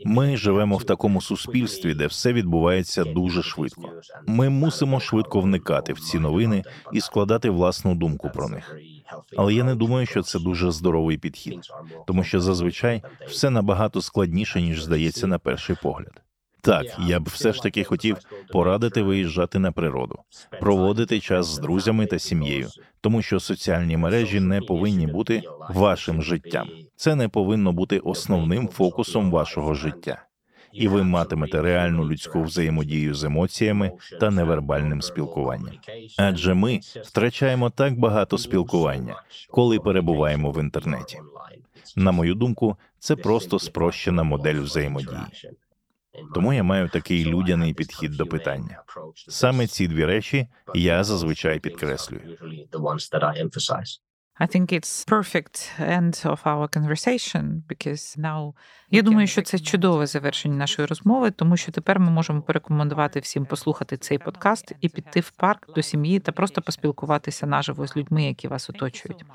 Ми 0.05 0.37
живемо 0.37 0.77
в 0.77 0.83
такому 0.83 1.21
суспільстві, 1.21 1.93
де 1.93 2.07
все 2.07 2.33
відбувається 2.33 3.03
дуже 3.03 3.43
швидко. 3.43 3.89
Ми 4.27 4.49
мусимо 4.49 4.99
швидко 4.99 5.41
вникати 5.41 5.93
в 5.93 5.99
ці 5.99 6.19
новини 6.19 6.63
і 6.91 7.01
складати 7.01 7.49
власну 7.49 7.95
думку 7.95 8.29
про 8.33 8.49
них. 8.49 8.75
Але 9.37 9.53
я 9.53 9.63
не 9.63 9.75
думаю, 9.75 10.05
що 10.05 10.21
це 10.21 10.39
дуже 10.39 10.71
здоровий 10.71 11.17
підхід, 11.17 11.59
тому 12.07 12.23
що 12.23 12.41
зазвичай 12.41 13.01
все 13.27 13.49
набагато 13.49 14.01
складніше 14.01 14.61
ніж 14.61 14.83
здається 14.83 15.27
на 15.27 15.39
перший 15.39 15.75
погляд. 15.83 16.21
Так, 16.61 16.85
я 16.99 17.19
б 17.19 17.23
все 17.25 17.53
ж 17.53 17.61
таки 17.63 17.83
хотів 17.83 18.17
порадити 18.51 19.01
виїжджати 19.01 19.59
на 19.59 19.71
природу, 19.71 20.19
проводити 20.59 21.19
час 21.19 21.47
з 21.47 21.57
друзями 21.59 22.05
та 22.05 22.19
сім'єю, 22.19 22.69
тому 23.01 23.21
що 23.21 23.39
соціальні 23.39 23.97
мережі 23.97 24.39
не 24.39 24.61
повинні 24.61 25.07
бути 25.07 25.43
вашим 25.69 26.21
життям. 26.23 26.69
Це 26.95 27.15
не 27.15 27.29
повинно 27.29 27.71
бути 27.71 27.99
основним 27.99 28.67
фокусом 28.67 29.31
вашого 29.31 29.73
життя, 29.73 30.24
і 30.75 30.87
ви 30.87 31.03
матимете 31.03 31.61
реальну 31.61 32.09
людську 32.09 32.43
взаємодію 32.43 33.15
з 33.15 33.23
емоціями 33.23 33.91
та 34.19 34.31
невербальним 34.31 35.01
спілкуванням. 35.01 35.73
Адже 36.17 36.53
ми 36.53 36.79
втрачаємо 37.03 37.69
так 37.69 37.99
багато 37.99 38.37
спілкування, 38.37 39.23
коли 39.49 39.79
перебуваємо 39.79 40.51
в 40.51 40.59
інтернеті. 40.59 41.17
На 41.95 42.11
мою 42.11 42.35
думку, 42.35 42.77
це 42.99 43.15
просто 43.15 43.59
спрощена 43.59 44.23
модель 44.23 44.61
взаємодії. 44.61 45.21
Тому 46.33 46.53
я 46.53 46.63
маю 46.63 46.89
такий 46.89 47.25
людяний 47.25 47.73
підхід 47.73 48.11
до 48.11 48.27
питання. 48.27 48.83
Саме 49.27 49.67
ці 49.67 49.87
дві 49.87 50.05
речі 50.05 50.47
я 50.75 51.03
зазвичай 51.03 51.59
підкреслюю. 51.59 52.37
I 54.37 54.47
think 54.47 54.73
it's 54.73 55.05
perfect 55.05 55.71
end 55.79 56.21
of 56.25 56.45
our 56.45 56.67
conversation 56.67 57.63
because 57.67 58.17
now 58.17 58.53
я 58.91 59.01
думаю, 59.01 59.27
що 59.27 59.41
це 59.41 59.59
чудове 59.59 60.07
завершення 60.07 60.55
нашої 60.55 60.85
розмови, 60.85 61.31
тому 61.31 61.57
що 61.57 61.71
тепер 61.71 61.99
ми 61.99 62.11
можемо 62.11 62.41
порекомендувати 62.41 63.19
всім 63.19 63.45
послухати 63.45 63.97
цей 63.97 64.17
подкаст 64.17 64.73
і 64.81 64.89
піти 64.89 65.19
в 65.19 65.29
парк 65.29 65.73
до 65.75 65.81
сім'ї 65.81 66.19
та 66.19 66.31
просто 66.31 66.61
поспілкуватися 66.61 67.47
наживо 67.47 67.87
з 67.87 67.97
людьми, 67.97 68.23
які 68.23 68.47
вас 68.47 68.69
оточують. 68.69 69.25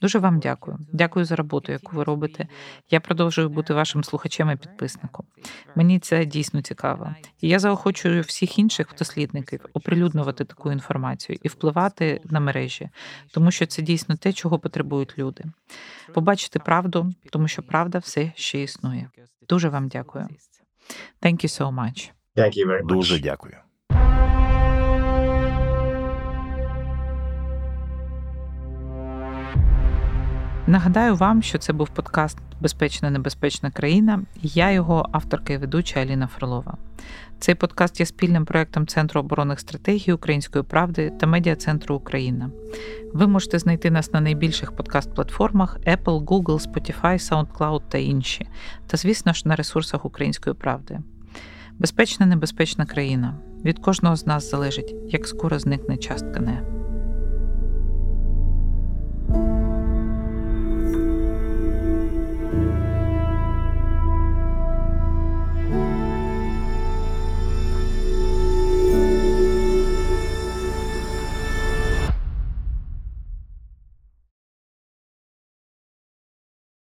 Дуже 0.00 0.18
вам 0.18 0.38
дякую. 0.38 0.78
Дякую 0.92 1.24
за 1.24 1.36
роботу, 1.36 1.72
яку 1.72 1.96
ви 1.96 2.04
робите. 2.04 2.46
Я 2.90 3.00
продовжую 3.00 3.48
бути 3.48 3.74
вашим 3.74 4.04
слухачем 4.04 4.50
і 4.50 4.56
підписником. 4.56 5.26
Мені 5.74 5.98
це 5.98 6.24
дійсно 6.24 6.62
цікаво. 6.62 7.14
І 7.40 7.48
я 7.48 7.58
заохочую 7.58 8.22
всіх 8.22 8.58
інших 8.58 8.94
дослідників 8.98 9.60
оприлюднювати 9.72 10.44
таку 10.44 10.72
інформацію 10.72 11.38
і 11.42 11.48
впливати 11.48 12.20
на 12.24 12.40
мережі, 12.40 12.88
тому 13.30 13.50
що 13.50 13.66
це 13.66 13.82
дійсно 13.82 14.16
те, 14.16 14.32
чого 14.40 14.58
потребують 14.58 15.18
люди. 15.18 15.44
Побачити 16.14 16.58
правду, 16.58 17.12
тому 17.32 17.48
що 17.48 17.62
правда 17.62 17.98
все 17.98 18.32
ще 18.36 18.62
існує. 18.62 19.10
Дуже 19.48 19.68
вам 19.68 19.88
дякую. 19.88 20.28
Thank 21.22 21.44
you 21.44 21.48
so 21.60 21.74
much. 21.74 22.10
Thank 22.36 22.56
you 22.56 22.66
very 22.66 22.82
much. 22.82 22.86
Дуже 22.86 23.18
дякую. 23.18 23.56
Нагадаю 30.70 31.16
вам, 31.16 31.42
що 31.42 31.58
це 31.58 31.72
був 31.72 31.88
подкаст 31.88 32.38
Безпечна 32.60 33.10
небезпечна 33.10 33.70
країна, 33.70 34.22
я 34.42 34.70
його 34.70 35.08
авторка 35.12 35.52
і 35.52 35.56
ведуча 35.56 36.00
Аліна 36.00 36.26
Фролова. 36.26 36.76
Цей 37.38 37.54
подкаст 37.54 38.00
є 38.00 38.06
спільним 38.06 38.44
проектом 38.44 38.86
Центру 38.86 39.20
оборонних 39.20 39.60
стратегій 39.60 40.12
Української 40.12 40.64
правди 40.64 41.12
та 41.20 41.26
медіа 41.26 41.56
центру 41.56 41.96
Україна. 41.96 42.50
Ви 43.12 43.26
можете 43.26 43.58
знайти 43.58 43.90
нас 43.90 44.12
на 44.12 44.20
найбільших 44.20 44.72
подкаст-платформах 44.72 45.78
Apple, 45.86 46.24
Google, 46.24 46.70
Spotify, 46.70 47.02
SoundCloud 47.02 47.82
та 47.88 47.98
інші, 47.98 48.46
та, 48.86 48.96
звісно 48.96 49.32
ж, 49.32 49.48
на 49.48 49.56
ресурсах 49.56 50.04
Української 50.04 50.54
правди. 50.54 51.00
Безпечна 51.78 52.26
небезпечна 52.26 52.86
країна. 52.86 53.34
Від 53.64 53.78
кожного 53.78 54.16
з 54.16 54.26
нас 54.26 54.50
залежить, 54.50 54.94
як 55.08 55.26
скоро 55.26 55.58
зникне 55.58 55.96
частка 55.96 56.40
не. 56.40 56.62